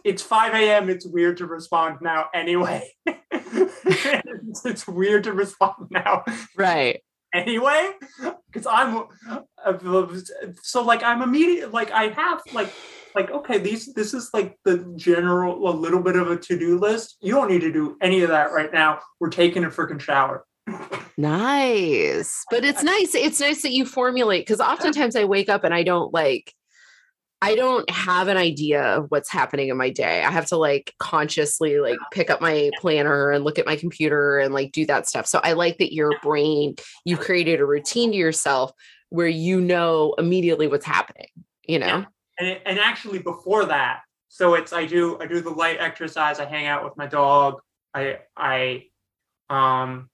it's 0.04 0.22
5 0.22 0.54
a.m. 0.54 0.90
It's 0.90 1.06
weird 1.06 1.38
to 1.38 1.46
respond 1.46 1.98
now 2.02 2.28
anyway. 2.34 2.90
it's, 3.06 4.88
weird 4.88 5.24
to 5.26 5.34
respond 5.34 5.88
now. 5.90 6.24
Right. 6.58 7.02
Anyway, 7.34 7.92
because 8.52 8.68
I'm 8.68 9.04
uh, 9.30 10.08
so 10.62 10.84
like 10.84 11.02
I'm 11.02 11.22
immediate 11.22 11.72
like 11.72 11.90
I 11.92 12.10
have 12.10 12.42
like 12.52 12.74
like 13.16 13.32
okay 13.32 13.58
these 13.58 13.94
this 13.94 14.14
is 14.14 14.30
like 14.34 14.58
the 14.66 14.94
general 14.98 15.70
a 15.70 15.72
little 15.72 16.02
bit 16.02 16.18
of 16.18 16.30
a 16.30 16.36
to-do 16.36 16.78
list. 16.78 17.16
You 17.22 17.34
don't 17.34 17.50
need 17.50 17.62
to 17.62 17.72
do 17.72 17.98
any 18.02 18.22
of 18.24 18.30
that 18.30 18.52
right 18.52 18.72
now. 18.74 19.00
We're 19.22 19.30
taking 19.30 19.64
a 19.64 19.70
freaking 19.70 20.02
shower. 20.02 20.46
Nice. 21.18 22.44
But 22.50 22.66
it's 22.66 22.84
nice. 22.84 23.16
It's 23.16 23.40
nice 23.40 23.62
that 23.62 23.72
you 23.72 23.86
formulate 23.86 24.46
because 24.46 24.60
oftentimes 24.60 25.16
I 25.16 25.24
wake 25.24 25.50
up 25.50 25.64
and 25.64 25.74
I 25.74 25.84
don't 25.84 26.14
like 26.14 26.54
I 27.44 27.56
don't 27.56 27.90
have 27.90 28.28
an 28.28 28.38
idea 28.38 28.84
of 28.84 29.10
what's 29.10 29.30
happening 29.30 29.70
in 29.70 29.78
my 29.78 29.90
day. 29.90 30.24
I 30.24 30.30
have 30.30 30.46
to 30.48 30.58
like 30.58 30.94
consciously 31.00 31.80
like 31.80 31.98
pick 32.12 32.30
up 32.30 32.40
my 32.40 32.70
planner 32.80 33.32
and 33.32 33.44
look 33.44 33.58
at 33.58 33.66
my 33.66 33.76
computer 33.76 34.38
and 34.38 34.54
like 34.54 34.72
do 34.72 34.86
that 34.86 35.08
stuff. 35.08 35.26
So 35.26 35.40
I 35.44 35.54
like 35.54 35.80
that 35.80 35.94
your 35.94 36.12
brain, 36.22 36.76
you 37.04 37.18
created 37.18 37.60
a 37.60 37.66
routine 37.66 38.12
to 38.12 38.18
yourself 38.18 38.72
where 39.10 39.28
you 39.28 39.60
know 39.60 40.14
immediately 40.20 40.68
what's 40.68 40.86
happening, 40.86 41.30
you 41.68 41.80
know? 41.80 41.86
Yeah. 41.86 42.06
And, 42.40 42.60
and 42.66 42.80
actually 42.80 43.20
before 43.20 43.66
that, 43.66 44.02
so 44.30 44.54
it's 44.54 44.72
I 44.72 44.86
do 44.86 45.20
I 45.20 45.26
do 45.26 45.42
the 45.42 45.50
light 45.50 45.78
exercise, 45.80 46.40
I 46.40 46.46
hang 46.46 46.68
out 46.68 46.84
with 46.84 46.96
my 46.96 47.08
dog, 47.08 47.60
I 47.94 48.20
I 48.38 48.86
um 49.50 50.10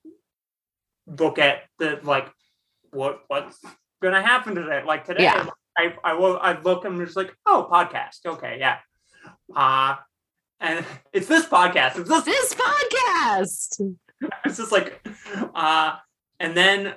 look 1.06 1.40
at 1.40 1.64
the 1.78 2.00
like 2.04 2.32
what 2.92 3.24
what's 3.28 3.60
gonna 4.02 4.22
happen 4.22 4.56
today. 4.56 4.82
Like 4.86 5.06
today, 5.06 5.24
yeah. 5.24 5.48
I 5.78 5.94
I 6.04 6.14
will 6.14 6.38
I 6.42 6.60
look 6.60 6.86
and 6.86 6.96
I'm 6.96 7.06
just 7.06 7.18
like, 7.18 7.36
oh, 7.46 7.68
podcast. 7.72 8.26
Okay, 8.26 8.58
yeah. 8.60 8.78
Uh 9.56 9.96
and 10.60 10.86
it's 11.14 11.28
this 11.28 11.46
podcast. 11.46 12.00
It's 12.00 12.10
this, 12.10 12.24
this 12.24 12.56
podcast. 12.56 13.96
It's 14.46 14.58
just 14.58 14.72
like 14.72 15.00
uh 15.54 15.96
and 16.40 16.58
then 16.58 16.96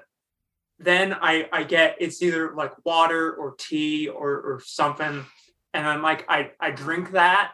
then 0.78 1.12
I 1.12 1.50
I 1.52 1.64
get 1.64 1.96
it's 2.00 2.22
either 2.22 2.54
like 2.54 2.72
water 2.82 3.34
or 3.34 3.56
tea 3.58 4.08
or 4.08 4.30
or 4.30 4.62
something. 4.64 5.26
And 5.74 5.86
I'm 5.86 6.00
like 6.00 6.24
I 6.30 6.52
I 6.58 6.70
drink 6.70 7.10
that. 7.10 7.52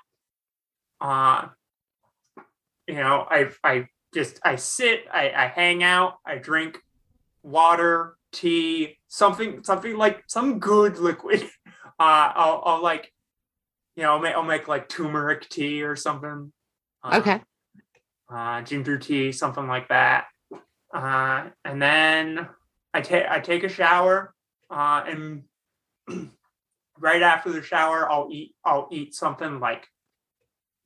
Uh 1.00 1.48
you 2.86 2.94
know, 2.94 3.26
I 3.28 3.50
I 3.64 3.88
just 4.14 4.40
I 4.44 4.56
sit, 4.56 5.04
I, 5.12 5.30
I 5.30 5.46
hang 5.48 5.82
out, 5.82 6.14
I 6.24 6.36
drink 6.36 6.80
water, 7.42 8.16
tea, 8.36 8.98
something 9.08 9.64
something 9.64 9.96
like 9.96 10.22
some 10.28 10.58
good 10.58 10.98
liquid. 10.98 11.48
Uh, 11.98 12.30
I'll, 12.36 12.62
I'll 12.66 12.82
like, 12.82 13.10
you 13.96 14.02
know, 14.02 14.12
I'll 14.12 14.18
make, 14.18 14.34
I'll 14.34 14.42
make 14.42 14.68
like 14.68 14.86
turmeric 14.86 15.48
tea 15.48 15.82
or 15.82 15.96
something. 15.96 16.52
Uh, 17.02 17.16
Okay. 17.20 17.40
Uh, 18.30 18.60
ginger 18.60 18.98
tea, 18.98 19.32
something 19.32 19.66
like 19.66 19.88
that. 19.88 20.26
Uh, 20.92 21.44
and 21.64 21.80
then 21.80 22.46
I 22.92 23.00
take 23.00 23.24
I 23.26 23.40
take 23.40 23.64
a 23.64 23.68
shower, 23.70 24.34
uh, 24.70 25.04
and 25.08 25.44
right 26.98 27.22
after 27.22 27.50
the 27.50 27.62
shower, 27.62 28.10
I'll 28.12 28.28
eat 28.30 28.54
I'll 28.62 28.88
eat 28.92 29.14
something 29.14 29.58
like 29.58 29.86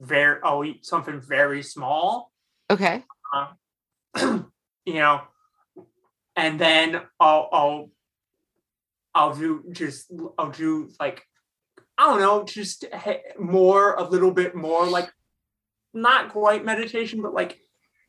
very 0.01 0.41
I'll 0.45 0.65
eat 0.65 0.87
something 0.87 1.21
very 1.21 1.65
small, 1.65 2.31
Okay. 2.71 3.03
you 4.21 4.95
know, 4.95 5.23
and 6.41 6.59
then 6.59 7.03
I'll 7.21 7.49
I'll 7.53 7.91
I'll 9.15 9.35
do 9.35 9.65
just 9.73 10.11
I'll 10.39 10.51
do 10.51 10.91
like 10.99 11.23
I 11.99 12.07
don't 12.07 12.21
know, 12.21 12.45
just 12.45 12.87
more 13.39 13.95
a 13.95 14.05
little 14.05 14.31
bit 14.31 14.55
more 14.55 14.87
like 14.87 15.13
not 15.93 16.31
quite 16.31 16.65
meditation, 16.65 17.21
but 17.21 17.35
like 17.35 17.61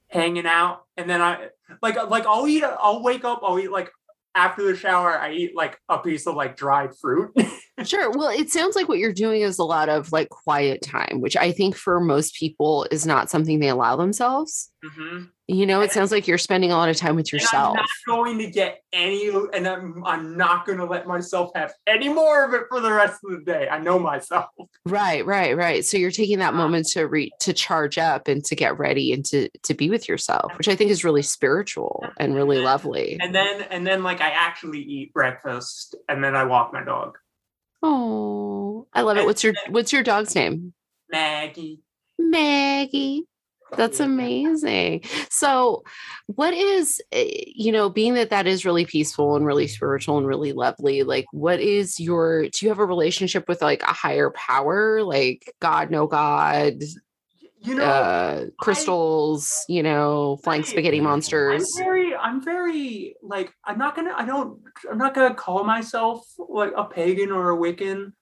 hanging 0.08 0.46
out, 0.46 0.84
and 0.96 1.10
then 1.10 1.22
I 1.22 1.50
like 1.82 1.98
like 2.10 2.26
I'll 2.26 2.48
eat 2.48 2.64
I'll 2.64 3.04
wake 3.04 3.26
up 3.26 3.42
I'll 3.44 3.60
eat 3.60 3.72
like 3.72 3.92
after 4.34 4.64
the 4.64 4.78
shower 4.78 5.20
I 5.20 5.34
eat 5.34 5.52
like 5.54 5.78
a 5.90 6.00
piece 6.00 6.26
of 6.26 6.36
like 6.36 6.56
dried 6.56 6.92
fruit. 7.02 7.36
Sure. 7.84 8.12
Well, 8.12 8.30
it 8.30 8.50
sounds 8.50 8.76
like 8.76 8.88
what 8.88 9.00
you're 9.00 9.14
doing 9.14 9.42
is 9.42 9.58
a 9.58 9.64
lot 9.64 9.90
of 9.90 10.12
like 10.12 10.30
quiet 10.30 10.82
time, 10.84 11.20
which 11.20 11.36
I 11.36 11.52
think 11.52 11.76
for 11.76 12.00
most 12.00 12.36
people 12.36 12.86
is 12.92 13.06
not 13.08 13.30
something 13.30 13.60
they 13.60 13.70
allow 13.70 13.96
themselves. 13.96 14.72
Mhm. 14.86 15.30
You 15.48 15.66
know, 15.66 15.82
it 15.82 15.92
sounds 15.92 16.12
like 16.12 16.28
you're 16.28 16.38
spending 16.38 16.72
a 16.72 16.78
lot 16.78 16.88
of 16.90 16.96
time 16.96 17.16
with 17.16 17.26
And 17.26 17.34
yourself. 17.34 17.78
I'm 17.78 17.84
not 17.84 17.90
going 18.08 18.38
to 18.38 18.50
get 18.50 18.82
any, 18.94 19.30
and 19.54 19.68
I'm, 19.68 20.02
I'm 20.06 20.38
not 20.38 20.66
going 20.66 20.78
to 20.78 20.86
let 20.86 21.08
myself 21.08 21.52
have 21.56 21.74
any 21.88 22.08
more 22.08 22.46
of 22.46 22.54
it 22.54 22.64
for 22.70 22.80
the 22.80 22.92
rest 22.92 23.20
of 23.26 23.32
the 23.32 23.44
day. 23.44 23.68
I 23.68 23.78
know 23.80 24.00
myself. 24.00 24.46
Right, 24.86 25.26
right, 25.26 25.58
right. 25.58 25.84
So 25.84 25.98
you're 25.98 26.10
taking 26.12 26.40
that 26.40 26.54
moment 26.54 26.88
to 26.90 27.06
re 27.08 27.32
to 27.42 27.52
charge 27.52 27.98
up 27.98 28.28
and 28.28 28.46
to 28.46 28.56
get 28.56 28.78
ready 28.80 29.12
and 29.12 29.26
to 29.26 29.50
to 29.64 29.74
be 29.74 29.90
with 29.90 30.08
yourself, 30.08 30.52
which 30.58 30.68
I 30.70 30.76
think 30.76 30.90
is 30.90 31.04
really 31.04 31.22
spiritual 31.24 32.06
and 32.18 32.34
really 32.34 32.60
lovely. 32.60 33.18
And 33.20 33.36
then, 33.36 33.64
and 33.64 33.86
then, 33.86 34.04
like, 34.04 34.22
I 34.22 34.30
actually 34.30 34.80
eat 34.82 35.14
breakfast, 35.14 35.96
and 36.08 36.24
then 36.24 36.36
I 36.36 36.46
walk 36.46 36.72
my 36.72 36.84
dog, 36.84 37.18
Oh, 37.82 38.88
I 38.94 39.02
love 39.02 39.18
it. 39.18 39.26
What's 39.26 39.44
your 39.44 39.54
what's 39.70 39.92
your 39.94 40.04
dog's 40.04 40.36
name? 40.36 40.74
Maggie. 41.10 41.82
Maggie. 42.20 43.26
That's 43.78 44.02
amazing. 44.02 45.04
So, 45.30 45.84
what 46.26 46.54
is, 46.54 47.02
eh, 47.14 47.44
you 47.48 47.72
know, 47.72 47.90
being 47.90 48.16
that 48.16 48.30
that 48.30 48.46
is 48.46 48.66
really 48.66 48.84
peaceful 48.86 49.38
and 49.38 49.46
really 49.46 49.68
spiritual 49.68 50.18
and 50.18 50.28
really 50.28 50.52
lovely, 50.52 51.04
like, 51.04 51.26
what 51.32 51.62
is 51.62 51.98
your, 51.98 52.50
do 52.50 52.66
you 52.66 52.68
have 52.68 52.80
a 52.80 52.86
relationship 52.86 53.48
with 53.48 53.62
like 53.62 53.82
a 53.84 53.94
higher 53.94 54.30
power, 54.32 55.02
like 55.04 55.54
God, 55.62 55.90
no 55.90 56.06
God, 56.06 56.84
You 57.62 57.76
know, 57.76 57.84
uh, 57.86 58.46
crystals, 58.60 59.64
you 59.70 59.84
know, 59.84 60.38
flying 60.44 60.64
I- 60.64 60.66
spaghetti 60.66 60.98
I'm 60.98 61.06
monsters? 61.06 61.74
very, 61.78 62.11
I'm 62.22 62.44
very 62.44 63.16
like, 63.22 63.54
I'm 63.66 63.78
not 63.78 63.96
gonna, 63.96 64.14
I 64.16 64.26
don't, 64.26 64.60
I'm 64.90 64.98
not 64.98 65.14
gonna 65.14 65.36
call 65.36 65.64
myself 65.64 66.26
like 66.38 66.74
a 66.76 66.86
pagan 66.86 67.32
or 67.32 67.52
a 67.52 67.58
Wiccan, 67.58 68.14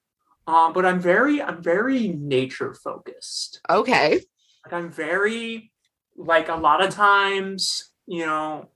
um, 0.48 0.74
but 0.74 0.86
I'm 0.86 1.00
very, 1.00 1.42
I'm 1.42 1.62
very 1.62 2.10
nature 2.10 2.74
focused. 2.74 3.62
Okay. 3.70 4.22
Like 4.66 4.74
I'm 4.74 4.92
very 4.92 5.72
like 6.18 6.50
a 6.50 6.56
lot 6.56 6.84
of 6.84 6.94
times, 6.94 7.92
you 8.08 8.26
know, 8.26 8.70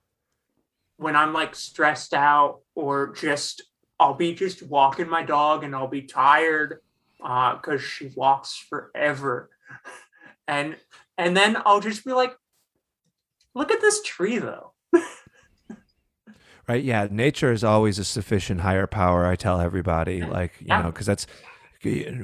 when 0.97 1.15
I'm 1.15 1.33
like 1.33 1.55
stressed 1.55 2.13
out 2.13 2.61
or 2.75 3.13
just 3.13 3.63
I'll 3.99 4.13
be 4.13 4.33
just 4.33 4.63
walking 4.63 5.09
my 5.09 5.23
dog 5.23 5.63
and 5.63 5.75
I'll 5.75 5.87
be 5.87 6.03
tired 6.03 6.79
uh 7.23 7.55
because 7.55 7.81
she 7.81 8.11
walks 8.15 8.57
forever. 8.57 9.49
And 10.45 10.75
and 11.17 11.37
then 11.37 11.57
I'll 11.65 11.79
just 11.79 12.03
be 12.03 12.11
like, 12.11 12.35
look 13.55 13.71
at 13.71 13.79
this 13.79 14.01
tree 14.03 14.39
though. 14.39 14.72
Right. 16.67 16.83
Yeah. 16.83 17.07
Nature 17.11 17.51
is 17.51 17.63
always 17.63 17.99
a 17.99 18.05
sufficient 18.05 18.61
higher 18.61 18.87
power. 18.87 19.25
I 19.25 19.35
tell 19.35 19.59
everybody, 19.59 20.21
like, 20.21 20.53
you 20.59 20.67
know, 20.67 20.91
because 20.91 21.05
that's 21.05 21.27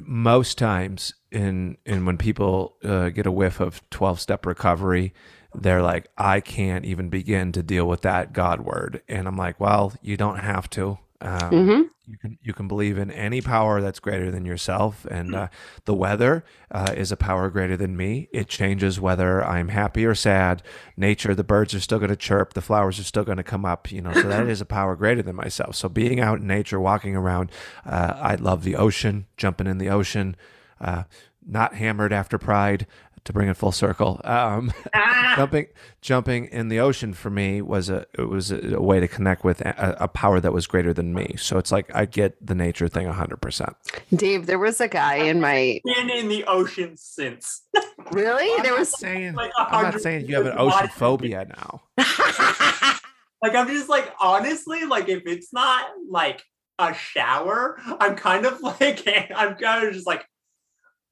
most 0.06 0.56
times 0.56 1.12
in, 1.30 1.76
in 1.84 2.06
when 2.06 2.16
people 2.16 2.76
uh, 2.82 3.10
get 3.10 3.26
a 3.26 3.32
whiff 3.32 3.60
of 3.60 3.88
12 3.90 4.18
step 4.20 4.46
recovery, 4.46 5.12
they're 5.54 5.82
like, 5.82 6.08
I 6.16 6.40
can't 6.40 6.84
even 6.84 7.08
begin 7.10 7.52
to 7.52 7.62
deal 7.62 7.86
with 7.86 8.02
that 8.02 8.32
God 8.32 8.60
word. 8.62 9.02
And 9.08 9.28
I'm 9.28 9.36
like, 9.36 9.60
well, 9.60 9.92
you 10.00 10.16
don't 10.16 10.38
have 10.38 10.70
to. 10.70 10.98
Um, 11.20 11.50
hmm 11.50 11.82
you 12.10 12.18
can 12.18 12.38
you 12.42 12.52
can 12.52 12.66
believe 12.66 12.98
in 12.98 13.10
any 13.10 13.40
power 13.40 13.80
that's 13.80 14.00
greater 14.00 14.30
than 14.30 14.44
yourself. 14.44 15.04
And 15.04 15.34
uh, 15.34 15.48
the 15.84 15.94
weather 15.94 16.44
uh, 16.70 16.92
is 16.96 17.12
a 17.12 17.16
power 17.16 17.48
greater 17.50 17.76
than 17.76 17.96
me. 17.96 18.28
It 18.32 18.48
changes 18.48 19.00
whether 19.00 19.44
i'm 19.44 19.68
happy 19.68 20.04
or 20.04 20.14
sad. 20.14 20.62
Nature 20.96 21.34
the 21.34 21.44
birds 21.44 21.72
are 21.74 21.80
still 21.80 21.98
going 21.98 22.10
to 22.10 22.16
chirp. 22.16 22.54
The 22.54 22.62
flowers 22.62 22.98
are 22.98 23.04
still 23.04 23.24
going 23.24 23.36
to 23.36 23.44
come 23.44 23.64
up 23.64 23.92
you 23.92 24.02
know 24.02 24.12
so 24.12 24.28
that 24.28 24.48
is 24.48 24.60
a 24.60 24.66
power 24.66 24.96
greater 24.96 25.22
than 25.22 25.36
myself. 25.36 25.76
So 25.76 25.88
being 25.88 26.20
out 26.20 26.40
in 26.40 26.46
nature 26.46 26.80
walking 26.80 27.14
around 27.14 27.50
uh, 27.86 28.14
i 28.16 28.34
love 28.34 28.64
the 28.64 28.76
ocean 28.76 29.26
jumping 29.36 29.66
in 29.66 29.78
the 29.78 29.88
ocean 29.88 30.36
uh, 30.80 31.04
not 31.46 31.74
hammered 31.74 32.12
after 32.12 32.38
pride 32.38 32.86
to 33.24 33.32
bring 33.32 33.48
it 33.48 33.56
full 33.56 33.72
circle 33.72 34.20
um, 34.24 34.72
Ah! 34.94 35.34
jumping 35.36 35.66
jumping 36.00 36.46
in 36.46 36.68
the 36.68 36.80
ocean 36.80 37.12
for 37.12 37.30
me 37.30 37.62
was 37.62 37.88
a 37.88 38.06
it 38.18 38.28
was 38.28 38.50
a, 38.50 38.76
a 38.76 38.82
way 38.82 39.00
to 39.00 39.08
connect 39.08 39.44
with 39.44 39.60
a, 39.60 39.96
a 40.00 40.08
power 40.08 40.40
that 40.40 40.52
was 40.52 40.66
greater 40.66 40.92
than 40.92 41.14
me 41.14 41.34
so 41.38 41.58
it's 41.58 41.72
like 41.72 41.94
i 41.94 42.04
get 42.04 42.34
the 42.44 42.54
nature 42.54 42.88
thing 42.88 43.06
100% 43.06 43.74
Dave, 44.14 44.46
there 44.46 44.58
was 44.58 44.80
a 44.80 44.88
guy 44.88 45.16
in 45.16 45.40
my, 45.40 45.80
Been 45.84 46.10
in 46.10 46.28
the 46.28 46.44
ocean 46.44 46.96
since. 46.96 47.62
really? 48.12 48.62
There 48.62 48.76
was, 48.76 48.90
saying 48.90 49.34
Like 49.34 49.52
a 49.58 49.62
i'm 49.62 49.82
not 49.84 50.00
saying 50.00 50.26
you 50.26 50.36
have 50.36 50.46
an 50.46 50.58
ocean 50.58 50.88
phobia 50.88 51.46
now 51.46 51.82
Like 53.42 53.54
I'm 53.54 53.68
just 53.68 53.88
like 53.88 54.12
honestly, 54.20 54.84
like 54.84 55.08
if 55.08 55.22
it's 55.26 55.52
not 55.52 55.86
like 56.08 56.42
a 56.78 56.94
shower, 56.94 57.80
I'm 57.98 58.16
kind 58.16 58.44
of 58.46 58.60
like 58.60 59.06
I'm 59.34 59.56
kind 59.56 59.86
of 59.86 59.94
just 59.94 60.06
like 60.06 60.24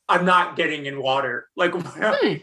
I'm 0.09 0.25
not 0.25 0.57
getting 0.57 0.87
in 0.87 1.03
water. 1.03 1.49
Like 1.57 1.73
Hmm. 1.75 2.35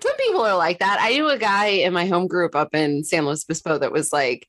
some 0.00 0.16
people 0.16 0.42
are 0.42 0.56
like 0.56 0.78
that. 0.78 0.98
I 1.00 1.10
knew 1.10 1.28
a 1.28 1.38
guy 1.38 1.66
in 1.66 1.92
my 1.92 2.06
home 2.06 2.26
group 2.26 2.54
up 2.54 2.74
in 2.74 3.04
San 3.04 3.26
Luis 3.26 3.44
Obispo 3.44 3.78
that 3.78 3.92
was 3.92 4.12
like 4.12 4.46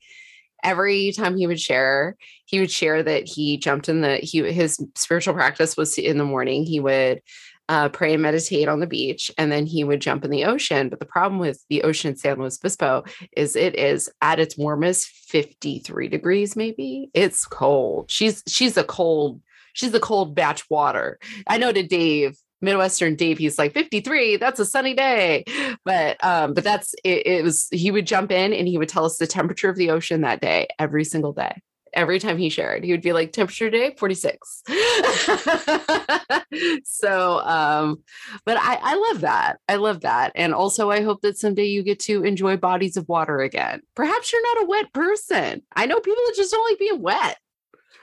every 0.64 1.12
time 1.12 1.38
he 1.38 1.48
would 1.48 1.60
share, 1.60 2.18
he 2.46 2.60
would 2.60 2.72
share 2.72 3.04
that 3.04 3.28
he 3.28 3.58
jumped 3.58 3.88
in 3.90 4.02
the 4.02 4.18
he 4.18 4.40
his 4.52 4.84
spiritual 4.96 5.34
practice 5.34 5.78
was 5.78 5.98
in 5.98 6.18
the 6.18 6.26
morning. 6.26 6.66
He 6.66 6.80
would 6.80 7.22
uh, 7.68 7.90
pray 7.90 8.14
and 8.14 8.22
meditate 8.22 8.68
on 8.68 8.80
the 8.80 8.88
beach, 8.88 9.32
and 9.38 9.52
then 9.52 9.66
he 9.66 9.84
would 9.84 10.00
jump 10.00 10.24
in 10.24 10.32
the 10.32 10.46
ocean. 10.46 10.90
But 10.90 11.00
the 11.00 11.06
problem 11.06 11.40
with 11.40 11.64
the 11.70 11.84
ocean 11.84 12.12
in 12.12 12.18
San 12.18 12.40
Luis 12.40 12.60
Obispo 12.60 13.04
is 13.36 13.56
it 13.56 13.76
is 13.76 14.10
at 14.22 14.40
its 14.40 14.58
warmest 14.58 15.08
53 15.08 16.08
degrees, 16.08 16.56
maybe. 16.56 17.10
It's 17.14 17.46
cold. 17.46 18.12
She's 18.12 18.44
she's 18.48 18.78
a 18.78 18.84
cold, 18.84 19.42
she's 19.76 19.94
a 19.94 20.00
cold 20.00 20.34
batch 20.34 20.68
water. 20.70 21.20
I 21.48 21.60
know 21.60 21.72
to 21.72 21.84
Dave, 21.84 22.36
Midwestern 22.62 23.16
Dave, 23.16 23.38
he's 23.38 23.60
like 23.60 23.74
53, 23.74 24.38
that's 24.38 24.60
a 24.60 24.66
sunny 24.66 24.96
day. 24.96 25.44
But 25.84 26.24
um, 26.26 26.54
but 26.54 26.64
that's 26.64 26.96
it, 27.04 27.28
it 27.28 27.44
was 27.44 27.68
he 27.72 27.92
would 27.92 28.08
jump 28.08 28.32
in 28.32 28.54
and 28.54 28.68
he 28.68 28.80
would 28.80 28.90
tell 28.90 29.06
us 29.06 29.18
the 29.18 29.28
temperature 29.28 29.70
of 29.70 29.76
the 29.76 29.92
ocean 29.92 30.22
that 30.22 30.42
day, 30.42 30.68
every 30.80 31.04
single 31.04 31.34
day. 31.34 31.62
Every 31.94 32.20
time 32.20 32.38
he 32.38 32.50
shared, 32.50 32.84
he 32.84 32.92
would 32.92 33.02
be 33.02 33.14
like, 33.14 33.32
temperature 33.32 33.72
today, 33.72 33.96
46. 33.98 34.64
so 36.84 37.40
um, 37.40 38.04
but 38.46 38.58
I, 38.58 38.78
I 38.82 38.96
love 38.96 39.22
that. 39.22 39.60
I 39.70 39.78
love 39.78 40.02
that. 40.02 40.34
And 40.36 40.54
also 40.54 40.92
I 40.92 41.04
hope 41.04 41.22
that 41.22 41.38
someday 41.38 41.66
you 41.66 41.84
get 41.84 42.00
to 42.02 42.26
enjoy 42.26 42.58
bodies 42.58 42.98
of 42.98 43.08
water 43.08 43.40
again. 43.40 43.82
Perhaps 43.96 44.34
you're 44.34 44.56
not 44.56 44.64
a 44.64 44.68
wet 44.68 44.92
person. 44.92 45.62
I 45.74 45.86
know 45.86 46.02
people 46.02 46.22
that 46.26 46.36
just 46.36 46.52
don't 46.52 46.70
like 46.70 46.80
being 46.80 47.02
wet. 47.02 47.38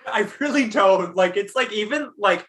I 0.06 0.28
really 0.40 0.68
don't. 0.68 1.16
Like 1.16 1.36
it's 1.36 1.54
like 1.54 1.72
even 1.72 2.10
like 2.18 2.46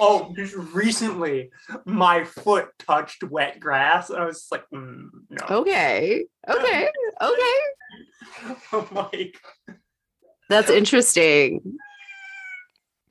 oh 0.00 0.32
just 0.36 0.54
recently 0.54 1.50
my 1.84 2.24
foot 2.24 2.68
touched 2.78 3.24
wet 3.24 3.60
grass. 3.60 4.10
And 4.10 4.20
I 4.20 4.24
was 4.24 4.38
just 4.38 4.52
like 4.52 4.64
mm, 4.72 5.08
no. 5.30 5.46
Okay. 5.58 6.24
Okay. 6.48 6.88
Okay. 7.22 7.54
I'm 8.72 8.86
like 8.92 9.38
That's 10.48 10.70
interesting. 10.70 11.78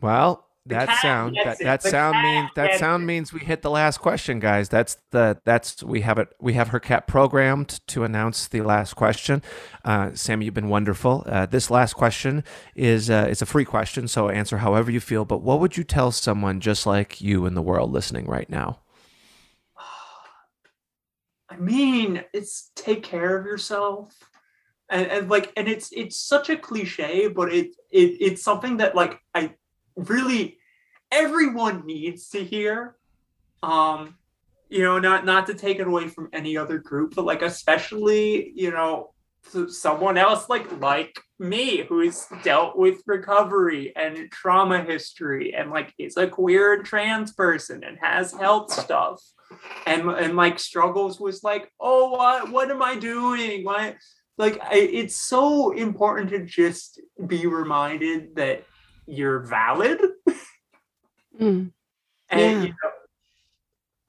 well 0.02 0.36
The 0.36 0.45
that 0.68 1.00
sound 1.02 1.38
that, 1.44 1.60
that 1.60 1.82
The 1.82 1.90
sound 1.90 2.24
means 2.24 2.50
that 2.56 2.80
sound 2.80 3.04
it. 3.04 3.06
means 3.06 3.32
we 3.32 3.40
hit 3.40 3.62
the 3.62 3.70
last 3.70 4.00
question 4.00 4.40
guys. 4.40 4.68
That's 4.68 4.98
the 5.12 5.40
that's 5.46 5.84
we 5.84 6.02
have 6.02 6.18
it 6.18 6.30
we 6.40 6.54
have 6.54 6.70
her 6.70 6.80
cat 6.80 7.06
programmed 7.08 7.80
to 7.88 8.04
announce 8.04 8.48
the 8.48 8.62
last 8.62 8.96
question. 8.96 9.44
Uh, 9.84 10.12
sam 10.14 10.42
you've 10.42 10.56
been 10.56 10.70
wonderful. 10.70 11.24
Uh, 11.28 11.46
this 11.46 11.70
last 11.70 11.94
question 11.94 12.44
is 12.76 13.10
uh, 13.10 13.28
it's 13.30 13.44
a 13.44 13.46
free 13.46 13.66
question 13.66 14.08
so 14.08 14.30
answer 14.30 14.58
however 14.58 14.90
you 14.90 15.00
feel 15.00 15.24
but 15.24 15.42
what 15.44 15.60
would 15.60 15.78
you 15.78 15.84
tell 15.84 16.12
someone 16.12 16.60
just 16.60 16.86
like 16.86 17.22
you 17.22 17.46
in 17.46 17.54
the 17.54 17.62
world 17.62 17.92
listening 17.92 18.26
right 18.26 18.50
now? 18.50 18.80
I 19.78 19.84
I 21.56 21.58
mean, 21.58 22.24
it's 22.34 22.72
take 22.76 23.04
care 23.04 23.38
of 23.38 23.46
yourself. 23.46 24.14
And, 24.90 25.08
and 25.08 25.30
like 25.30 25.52
and 25.58 25.68
it's 25.68 25.92
it's 25.92 26.20
such 26.20 26.50
a 26.50 26.58
cliche, 26.58 27.28
but 27.28 27.52
it 27.52 27.76
it 27.92 28.18
it's 28.20 28.44
something 28.44 28.78
that 28.78 28.96
like 28.96 29.20
I 29.34 29.56
really 29.96 30.58
everyone 31.12 31.86
needs 31.86 32.30
to 32.30 32.44
hear. 32.44 32.96
Um, 33.64 34.16
you 34.70 34.84
know, 34.84 35.00
not 35.00 35.26
not 35.26 35.48
to 35.48 35.54
take 35.54 35.80
it 35.80 35.88
away 35.88 36.08
from 36.08 36.30
any 36.34 36.58
other 36.58 36.80
group, 36.80 37.16
but 37.16 37.26
like 37.26 37.42
especially, 37.42 38.52
you 38.56 38.72
know, 38.72 39.14
someone 39.70 40.18
else 40.18 40.50
like 40.50 40.80
like 40.82 41.20
me 41.40 41.84
who's 41.84 42.26
dealt 42.44 42.78
with 42.78 43.02
recovery 43.06 43.94
and 43.96 44.32
trauma 44.32 44.84
history 44.84 45.54
and 45.54 45.70
like 45.70 45.94
is 46.00 46.18
a 46.18 46.28
queer 46.28 46.74
and 46.74 46.86
trans 46.86 47.34
person 47.34 47.84
and 47.84 47.98
has 48.02 48.34
health 48.34 48.72
stuff 48.72 49.22
and 49.86 50.10
and 50.10 50.36
like 50.36 50.58
struggles 50.58 51.20
with 51.20 51.40
like 51.44 51.72
oh 51.80 52.10
what 52.10 52.52
what 52.52 52.72
am 52.72 52.82
i 52.82 52.96
doing 52.96 53.64
why 53.64 53.96
like 54.38 54.60
I, 54.64 54.76
it's 54.76 55.16
so 55.16 55.72
important 55.72 56.30
to 56.32 56.46
just 56.46 57.00
be 57.28 57.46
reminded 57.46 58.36
that 58.36 58.66
you're 59.08 59.40
valid 59.40 60.00
Mm. 61.40 61.72
and 62.30 62.40
Yeah. 62.42 62.62
you 62.64 62.70
know 62.70 62.92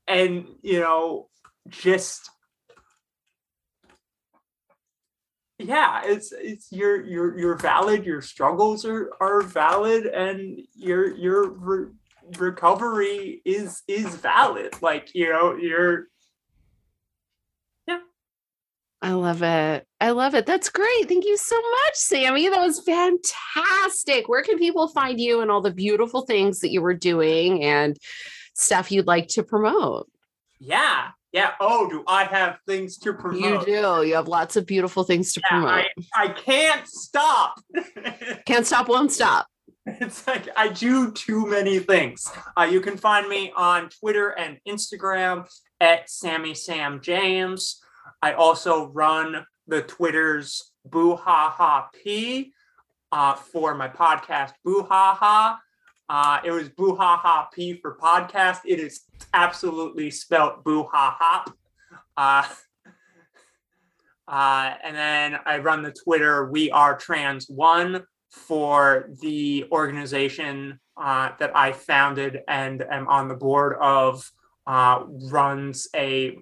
and 0.06 0.46
you 0.62 0.78
know 0.78 1.28
just 1.68 2.30
yeah 5.58 6.02
it's 6.04 6.32
it's 6.32 6.68
you're 6.70 7.04
you're 7.04 7.36
you're 7.38 7.56
valid 7.56 8.04
your 8.04 8.22
struggles 8.22 8.84
are 8.84 9.10
are 9.20 9.42
valid 9.42 10.06
and 10.06 10.60
your 10.74 11.16
your 11.16 11.48
re- 11.50 11.92
recovery 12.38 13.40
is 13.44 13.82
is 13.88 14.06
valid 14.16 14.80
like 14.82 15.12
you 15.14 15.30
know 15.30 15.56
you're 15.56 16.04
I 19.06 19.12
love 19.12 19.42
it. 19.42 19.86
I 20.00 20.10
love 20.10 20.34
it. 20.34 20.46
That's 20.46 20.68
great. 20.68 21.06
Thank 21.08 21.24
you 21.24 21.36
so 21.36 21.56
much, 21.60 21.94
Sammy. 21.94 22.48
That 22.48 22.60
was 22.60 22.80
fantastic. 22.80 24.28
Where 24.28 24.42
can 24.42 24.58
people 24.58 24.88
find 24.88 25.20
you 25.20 25.40
and 25.40 25.50
all 25.50 25.60
the 25.60 25.70
beautiful 25.72 26.22
things 26.22 26.60
that 26.60 26.70
you 26.70 26.82
were 26.82 26.94
doing 26.94 27.62
and 27.62 27.96
stuff 28.54 28.90
you'd 28.90 29.06
like 29.06 29.28
to 29.28 29.42
promote? 29.42 30.08
yeah 30.58 31.08
yeah 31.32 31.50
oh 31.60 31.86
do 31.90 32.02
i 32.08 32.24
have 32.24 32.56
things 32.66 32.96
to 32.96 33.12
promote? 33.12 33.66
You 33.68 33.74
do. 33.82 34.06
You 34.08 34.14
have 34.14 34.26
lots 34.26 34.56
of 34.56 34.64
beautiful 34.64 35.04
things 35.04 35.34
to 35.34 35.42
Yeah, 35.44 35.60
promote. 35.60 35.84
i 36.14 36.28
can't 36.28 36.88
stop 36.88 37.60
Can't 38.46 38.66
stop, 38.66 38.88
won't 38.88 39.12
stop. 39.12 39.46
It's 39.84 40.26
like 40.26 40.48
I 40.56 40.68
do 40.68 41.12
too 41.12 41.46
many 41.46 41.78
things. 41.78 42.32
Uh, 42.58 42.62
you 42.62 42.80
can 42.80 42.96
find 42.96 43.28
me 43.28 43.52
on 43.54 43.90
Twitter 44.00 44.30
and 44.30 44.58
Instagram 44.66 45.46
at 45.80 46.08
Sammy 46.10 46.54
Sam 46.54 47.00
James. 47.02 47.82
I 48.26 48.32
also 48.32 48.88
run 48.88 49.46
the 49.68 49.82
Twitter's 49.82 50.72
Boo 50.84 51.14
Ha 51.14 51.54
Ha 51.56 51.88
P 51.94 52.52
uh, 53.12 53.34
for 53.36 53.76
my 53.76 53.86
podcast 53.86 54.50
Boo 54.64 54.82
Ha 54.82 55.14
Ha. 55.14 55.60
Uh, 56.08 56.40
it 56.44 56.50
was 56.50 56.68
Boo 56.68 56.96
Ha 56.96 57.18
Ha 57.18 57.48
P 57.54 57.74
for 57.74 57.96
podcast. 57.96 58.62
It 58.64 58.80
is 58.80 59.02
absolutely 59.32 60.10
spelt 60.10 60.64
Boo 60.64 60.88
Ha 60.92 61.16
Ha. 61.20 61.44
Uh, 62.16 62.48
uh, 64.28 64.74
and 64.82 64.96
then 64.96 65.38
I 65.46 65.58
run 65.58 65.84
the 65.84 65.92
Twitter 65.92 66.50
We 66.50 66.72
Are 66.72 66.98
Trans 66.98 67.48
One 67.48 68.02
for 68.28 69.08
the 69.20 69.66
organization 69.70 70.80
uh, 70.96 71.30
that 71.38 71.56
I 71.56 71.70
founded 71.70 72.40
and 72.48 72.82
am 72.90 73.06
on 73.06 73.28
the 73.28 73.36
board 73.36 73.76
of. 73.80 74.28
Uh, 74.68 75.04
runs 75.30 75.86
a 75.94 76.36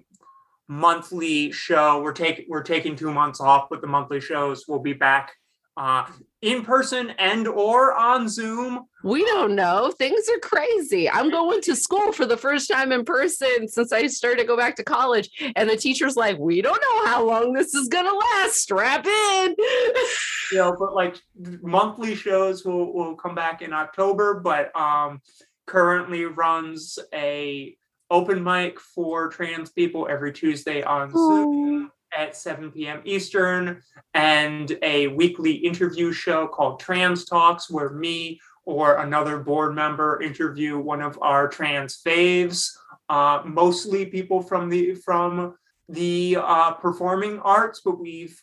monthly 0.67 1.51
show. 1.51 2.01
We're 2.01 2.13
taking 2.13 2.45
we're 2.47 2.63
taking 2.63 2.95
two 2.95 3.11
months 3.11 3.39
off, 3.39 3.67
but 3.69 3.81
the 3.81 3.87
monthly 3.87 4.21
shows 4.21 4.65
will 4.67 4.79
be 4.79 4.93
back 4.93 5.33
uh, 5.77 6.05
in 6.41 6.63
person 6.63 7.11
and 7.11 7.47
or 7.47 7.93
on 7.93 8.29
Zoom. 8.29 8.85
We 9.03 9.25
don't 9.25 9.55
know. 9.55 9.91
Things 9.97 10.27
are 10.29 10.39
crazy. 10.39 11.09
I'm 11.09 11.29
going 11.29 11.61
to 11.61 11.75
school 11.75 12.11
for 12.11 12.25
the 12.25 12.37
first 12.37 12.69
time 12.69 12.91
in 12.91 13.03
person 13.03 13.67
since 13.67 13.91
I 13.91 14.07
started 14.07 14.41
to 14.41 14.47
go 14.47 14.57
back 14.57 14.75
to 14.77 14.83
college. 14.83 15.29
And 15.55 15.69
the 15.69 15.75
teacher's 15.75 16.15
like, 16.15 16.37
we 16.39 16.61
don't 16.61 16.81
know 16.81 17.05
how 17.05 17.25
long 17.25 17.53
this 17.53 17.73
is 17.73 17.87
going 17.87 18.05
to 18.05 18.15
last. 18.15 18.55
Strap 18.55 19.05
in. 19.05 19.55
you 20.51 20.57
know, 20.57 20.75
but 20.79 20.95
like 20.95 21.17
monthly 21.61 22.15
shows 22.15 22.63
will, 22.63 22.93
will 22.93 23.15
come 23.15 23.35
back 23.35 23.61
in 23.61 23.73
October, 23.73 24.39
but 24.39 24.75
um 24.75 25.21
currently 25.67 26.25
runs 26.25 26.99
a 27.13 27.75
open 28.09 28.43
mic 28.43 28.79
for 28.79 29.29
trans 29.29 29.71
people 29.71 30.07
every 30.09 30.31
Tuesday 30.31 30.83
on 30.83 31.11
Zoom 31.11 31.91
at 32.15 32.35
7 32.35 32.71
p.m. 32.71 33.01
Eastern, 33.03 33.81
and 34.13 34.77
a 34.81 35.07
weekly 35.07 35.53
interview 35.53 36.11
show 36.11 36.47
called 36.47 36.79
Trans 36.79 37.25
Talks, 37.25 37.69
where 37.69 37.89
me 37.89 38.39
or 38.65 38.97
another 38.97 39.39
board 39.39 39.75
member 39.75 40.21
interview 40.21 40.79
one 40.79 41.01
of 41.01 41.19
our 41.21 41.47
trans 41.47 42.01
faves, 42.01 42.69
uh, 43.09 43.41
mostly 43.45 44.05
people 44.05 44.41
from 44.41 44.69
the 44.69 44.95
from 44.95 45.55
the 45.89 46.37
uh, 46.39 46.71
performing 46.73 47.39
arts, 47.39 47.81
but 47.85 47.99
we've 47.99 48.41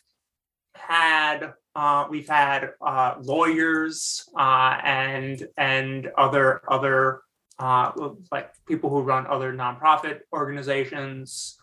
had 0.75 1.53
uh, 1.75 2.05
we've 2.09 2.29
had 2.29 2.71
uh, 2.81 3.15
lawyers 3.21 4.29
uh, 4.37 4.77
and 4.83 5.47
and 5.57 6.07
other 6.17 6.61
other 6.69 7.21
uh, 7.59 7.91
like 8.31 8.51
people 8.67 8.89
who 8.89 9.01
run 9.01 9.27
other 9.27 9.53
nonprofit 9.53 10.19
organizations, 10.33 11.57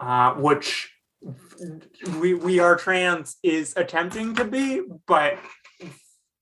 uh, 0.00 0.32
which 0.34 0.90
we 2.20 2.34
we 2.34 2.58
are 2.58 2.76
trans 2.76 3.36
is 3.42 3.74
attempting 3.76 4.34
to 4.34 4.44
be, 4.44 4.82
but 5.06 5.38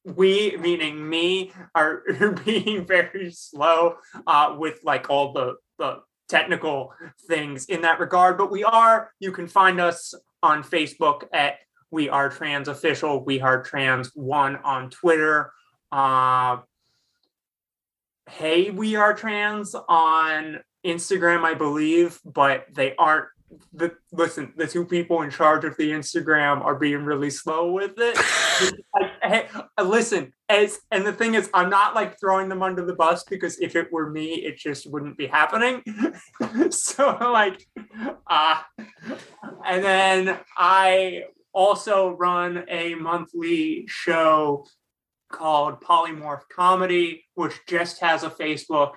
we 0.05 0.57
meaning 0.59 1.09
me 1.09 1.53
are 1.75 2.03
being 2.45 2.85
very 2.87 3.31
slow 3.31 3.97
uh, 4.27 4.55
with 4.59 4.81
like 4.85 5.11
all 5.11 5.33
the 5.33 5.55
the 5.79 6.01
technical 6.29 6.93
things 7.29 7.67
in 7.67 7.83
that 7.83 8.01
regard. 8.01 8.39
But 8.39 8.51
we 8.51 8.65
are. 8.65 9.13
You 9.21 9.33
can 9.33 9.47
find 9.47 9.81
us 9.81 10.15
on 10.43 10.65
Facebook 10.65 11.25
at 11.33 11.59
we 11.93 12.09
are 12.09 12.31
trans 12.31 12.67
official 12.67 13.23
we 13.25 13.41
are 13.41 13.63
trans 13.63 14.11
one 14.15 14.57
on 14.65 14.91
twitter 14.91 15.53
uh 15.93 16.57
hey 18.39 18.71
we 18.71 18.97
are 18.97 19.13
trans 19.13 19.75
on 19.89 20.59
instagram 20.87 21.45
i 21.45 21.53
believe 21.53 22.19
but 22.25 22.65
they 22.73 22.95
aren't 22.97 23.27
the 23.75 23.93
listen 24.11 24.55
the 24.57 24.67
two 24.67 24.87
people 24.87 25.21
in 25.21 25.31
charge 25.31 25.65
of 25.65 25.77
the 25.77 25.91
instagram 25.91 26.65
are 26.65 26.75
being 26.75 27.05
really 27.05 27.31
slow 27.31 27.71
with 27.71 27.95
it. 27.99 28.19
Like, 29.01 29.11
hey, 29.23 29.49
listen 29.83 30.33
as 30.49 30.79
and 30.91 31.05
the 31.05 31.13
thing 31.13 31.35
is 31.35 31.51
i'm 31.53 31.69
not 31.69 31.95
like 31.95 32.21
throwing 32.21 32.49
them 32.49 32.63
under 32.63 32.85
the 32.85 32.95
bus 32.95 33.25
because 33.25 33.59
if 33.61 33.75
it 33.75 33.91
were 33.91 34.11
me 34.11 34.35
it 34.35 34.57
just 34.57 34.91
wouldn't 34.91 35.19
be 35.19 35.27
happening. 35.27 35.83
So 36.71 37.17
like 37.21 37.67
uh 38.29 38.61
and 39.67 39.83
then 39.83 40.39
i 40.57 41.25
also 41.53 42.11
run 42.11 42.65
a 42.69 42.95
monthly 42.95 43.85
show 43.89 44.67
called 45.33 45.81
Polymorph 45.81 46.43
Comedy, 46.55 47.25
which 47.35 47.59
just 47.67 48.01
has 48.01 48.23
a 48.23 48.31
Facebook 48.31 48.93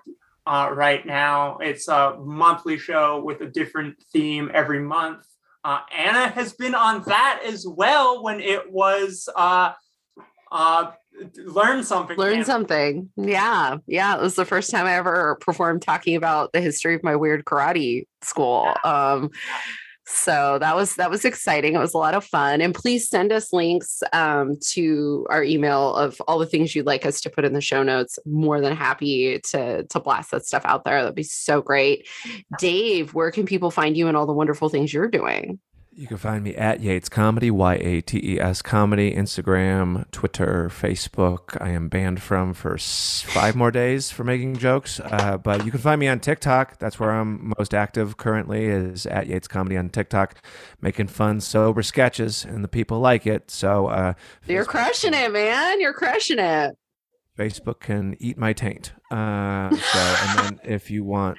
uh, 0.45 0.69
right 0.71 1.05
now. 1.05 1.57
It's 1.57 1.87
a 1.87 2.17
monthly 2.19 2.77
show 2.77 3.23
with 3.23 3.41
a 3.41 3.47
different 3.47 3.95
theme 4.13 4.51
every 4.53 4.79
month. 4.79 5.25
Uh, 5.63 5.79
Anna 5.95 6.27
has 6.27 6.53
been 6.53 6.75
on 6.75 7.01
that 7.07 7.41
as 7.43 7.65
well 7.67 8.21
when 8.23 8.39
it 8.39 8.71
was 8.71 9.27
uh, 9.35 9.71
uh, 10.51 10.91
Learn 11.37 11.83
Something. 11.83 12.17
Learn 12.17 12.35
Anna. 12.35 12.45
something. 12.45 13.09
Yeah. 13.15 13.77
Yeah. 13.87 14.15
It 14.15 14.21
was 14.21 14.35
the 14.35 14.45
first 14.45 14.69
time 14.69 14.85
I 14.85 14.95
ever 14.95 15.37
performed 15.41 15.81
talking 15.81 16.15
about 16.15 16.51
the 16.53 16.61
history 16.61 16.93
of 16.93 17.03
my 17.03 17.15
weird 17.15 17.45
karate 17.45 18.05
school. 18.21 18.71
Um, 18.83 19.31
so 20.07 20.57
that 20.59 20.75
was 20.75 20.95
that 20.95 21.09
was 21.09 21.25
exciting. 21.25 21.73
It 21.73 21.79
was 21.79 21.93
a 21.93 21.97
lot 21.97 22.13
of 22.13 22.23
fun. 22.23 22.61
And 22.61 22.75
please 22.75 23.09
send 23.09 23.31
us 23.31 23.51
links 23.51 24.03
um, 24.13 24.57
to 24.69 25.25
our 25.29 25.43
email 25.43 25.95
of 25.95 26.21
all 26.27 26.37
the 26.37 26.45
things 26.45 26.75
you'd 26.75 26.85
like 26.85 27.05
us 27.05 27.19
to 27.21 27.29
put 27.29 27.43
in 27.43 27.53
the 27.53 27.61
show 27.61 27.81
notes. 27.81 28.19
More 28.25 28.61
than 28.61 28.75
happy 28.75 29.39
to 29.39 29.83
to 29.83 29.99
blast 29.99 30.31
that 30.31 30.45
stuff 30.45 30.63
out 30.65 30.83
there. 30.83 31.01
That'd 31.01 31.15
be 31.15 31.23
so 31.23 31.61
great. 31.61 32.07
Dave, 32.59 33.13
where 33.13 33.31
can 33.31 33.45
people 33.45 33.71
find 33.71 33.97
you 33.97 34.07
and 34.07 34.15
all 34.15 34.27
the 34.27 34.33
wonderful 34.33 34.69
things 34.69 34.93
you're 34.93 35.07
doing? 35.07 35.59
You 35.97 36.07
can 36.07 36.17
find 36.17 36.43
me 36.43 36.53
at 36.55 36.81
Yates 36.81 37.07
Comedy, 37.07 37.49
Y 37.49 37.75
A 37.75 38.01
T 38.01 38.19
E 38.21 38.37
S 38.39 38.61
Comedy, 38.61 39.13
Instagram, 39.15 40.09
Twitter, 40.11 40.69
Facebook. 40.69 41.55
I 41.61 41.69
am 41.69 41.87
banned 41.87 42.21
from 42.21 42.53
for 42.53 42.77
five 42.77 43.55
more 43.55 43.71
days 43.71 44.11
for 44.11 44.25
making 44.25 44.57
jokes. 44.57 44.99
Uh, 44.99 45.37
but 45.37 45.63
you 45.63 45.71
can 45.71 45.79
find 45.79 46.01
me 46.01 46.09
on 46.09 46.19
TikTok. 46.19 46.79
That's 46.79 46.99
where 46.99 47.11
I'm 47.11 47.53
most 47.57 47.73
active 47.73 48.17
currently, 48.17 48.65
is 48.65 49.05
at 49.05 49.27
Yates 49.27 49.47
Comedy 49.47 49.77
on 49.77 49.87
TikTok, 49.87 50.45
making 50.81 51.07
fun, 51.07 51.39
sober 51.39 51.81
sketches, 51.81 52.43
and 52.43 52.61
the 52.61 52.67
people 52.67 52.99
like 52.99 53.25
it. 53.25 53.49
So 53.49 53.87
uh, 53.87 54.15
You're 54.45 54.65
Facebook- 54.65 54.67
crushing 54.67 55.13
it, 55.13 55.31
man. 55.31 55.79
You're 55.79 55.93
crushing 55.93 56.39
it. 56.39 56.75
Facebook 57.37 57.79
can 57.79 58.17
eat 58.19 58.37
my 58.37 58.51
taint. 58.51 58.91
Uh, 59.11 59.69
so, 59.75 59.99
and 59.99 60.39
then 60.39 60.59
if 60.65 60.91
you 60.91 61.05
want 61.05 61.37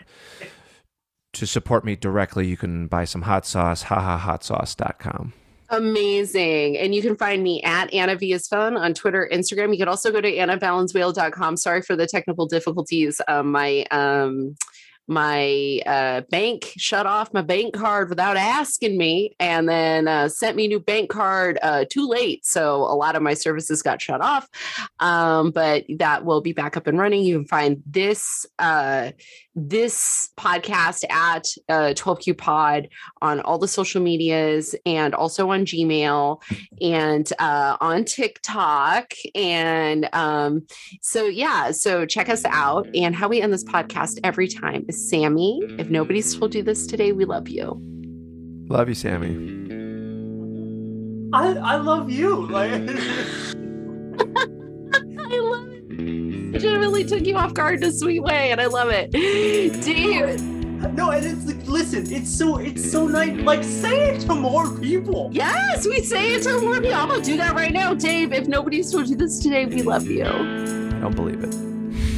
to 1.36 1.46
support 1.46 1.84
me 1.84 1.96
directly, 1.96 2.46
you 2.46 2.56
can 2.56 2.86
buy 2.86 3.04
some 3.04 3.22
hot 3.22 3.46
sauce, 3.46 3.84
hahahotsauce.com. 3.84 5.32
Amazing. 5.68 6.78
And 6.78 6.94
you 6.94 7.02
can 7.02 7.16
find 7.16 7.42
me 7.42 7.62
at 7.62 7.92
Anna 7.92 8.14
Via's 8.16 8.46
Phone 8.46 8.76
on 8.76 8.94
Twitter, 8.94 9.28
Instagram. 9.32 9.72
You 9.72 9.78
can 9.78 9.88
also 9.88 10.12
go 10.12 10.20
to 10.20 10.32
annavalenzuela.com. 10.32 11.56
Sorry 11.56 11.82
for 11.82 11.96
the 11.96 12.06
technical 12.06 12.46
difficulties. 12.46 13.20
Um, 13.26 13.50
my 13.50 13.84
um, 13.90 14.56
my 15.08 15.80
uh, 15.86 16.22
bank 16.30 16.72
shut 16.76 17.06
off 17.06 17.32
my 17.32 17.42
bank 17.42 17.74
card 17.74 18.08
without 18.08 18.36
asking 18.36 18.98
me 18.98 19.36
and 19.38 19.68
then 19.68 20.08
uh, 20.08 20.28
sent 20.28 20.56
me 20.56 20.64
a 20.64 20.68
new 20.68 20.80
bank 20.80 21.10
card 21.10 21.58
uh, 21.62 21.84
too 21.88 22.08
late. 22.08 22.44
So 22.44 22.78
a 22.82 22.96
lot 22.96 23.14
of 23.14 23.22
my 23.22 23.34
services 23.34 23.82
got 23.82 24.02
shut 24.02 24.20
off. 24.20 24.48
Um, 24.98 25.52
but 25.52 25.84
that 25.98 26.24
will 26.24 26.40
be 26.40 26.52
back 26.52 26.76
up 26.76 26.86
and 26.86 26.98
running. 26.98 27.22
You 27.22 27.38
can 27.38 27.46
find 27.46 27.82
this 27.86 28.46
uh, 28.58 29.12
this 29.56 30.30
podcast 30.36 31.04
at 31.10 31.48
uh, 31.70 31.94
12Q 31.94 32.36
Pod 32.36 32.88
on 33.22 33.40
all 33.40 33.58
the 33.58 33.66
social 33.66 34.02
medias 34.02 34.76
and 34.84 35.14
also 35.14 35.50
on 35.50 35.64
Gmail 35.64 36.40
and 36.82 37.32
uh, 37.38 37.78
on 37.80 38.04
TikTok. 38.04 39.14
And 39.34 40.08
um, 40.12 40.66
so, 41.00 41.24
yeah, 41.24 41.70
so 41.70 42.04
check 42.04 42.28
us 42.28 42.44
out. 42.44 42.86
And 42.94 43.16
how 43.16 43.28
we 43.28 43.40
end 43.40 43.52
this 43.52 43.64
podcast 43.64 44.20
every 44.22 44.46
time 44.46 44.84
is 44.88 45.08
Sammy. 45.08 45.60
If 45.78 45.88
nobody's 45.88 46.36
told 46.36 46.54
you 46.54 46.62
this 46.62 46.86
today, 46.86 47.12
we 47.12 47.24
love 47.24 47.48
you. 47.48 47.80
Love 48.68 48.88
you, 48.88 48.94
Sammy. 48.94 49.54
I, 51.32 51.54
I 51.54 51.76
love 51.76 52.10
you. 52.10 52.46
Like 52.46 52.72
I 55.18 55.38
love 55.38 55.75
it. 55.98 56.52
Legitimately 56.52 57.04
took 57.04 57.26
you 57.26 57.36
off 57.36 57.54
guard 57.54 57.82
in 57.82 57.88
a 57.88 57.92
sweet 57.92 58.20
way, 58.20 58.50
and 58.50 58.60
I 58.60 58.66
love 58.66 58.88
it. 58.90 59.10
Dude. 59.12 60.40
no, 60.94 61.10
and 61.10 61.26
it's 61.26 61.46
like 61.46 61.66
listen, 61.66 62.12
it's 62.12 62.30
so 62.30 62.58
it's 62.58 62.90
so 62.90 63.06
nice. 63.06 63.38
Like 63.40 63.64
say 63.64 64.10
it 64.10 64.20
to 64.22 64.34
more 64.34 64.70
people. 64.78 65.30
Yes, 65.32 65.86
we 65.86 66.02
say 66.02 66.34
it 66.34 66.42
to 66.44 66.60
more 66.60 66.74
people. 66.80 66.94
I'm 66.94 67.08
gonna 67.08 67.22
do 67.22 67.36
that 67.36 67.54
right 67.54 67.72
now, 67.72 67.94
Dave. 67.94 68.32
If 68.32 68.46
nobody's 68.46 68.90
told 68.92 69.08
you 69.08 69.16
this 69.16 69.40
today, 69.40 69.66
we 69.66 69.82
love 69.82 70.06
you. 70.06 70.24
I 70.24 71.00
don't 71.00 71.16
believe 71.16 71.42
it. 71.42 71.54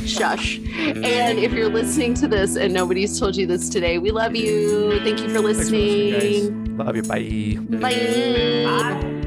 Shush. 0.09 0.59
And 0.79 1.39
if 1.39 1.53
you're 1.53 1.69
listening 1.69 2.15
to 2.15 2.29
this 2.29 2.57
and 2.57 2.73
nobody's 2.73 3.19
told 3.21 3.37
you 3.37 3.47
this 3.47 3.69
today, 3.69 3.99
we 3.99 4.11
love 4.11 4.35
you. 4.35 4.99
Thank 5.01 5.21
you 5.21 5.29
for 5.29 5.35
Thanks 5.35 5.35
for 5.35 5.41
listening, 5.43 6.13
listening. 6.15 6.77
Love 6.79 6.97
you. 6.97 7.03
Bye. 7.03 7.59
Bye. 7.77 7.79
Bye. 7.79 9.03
Bye. 9.03 9.18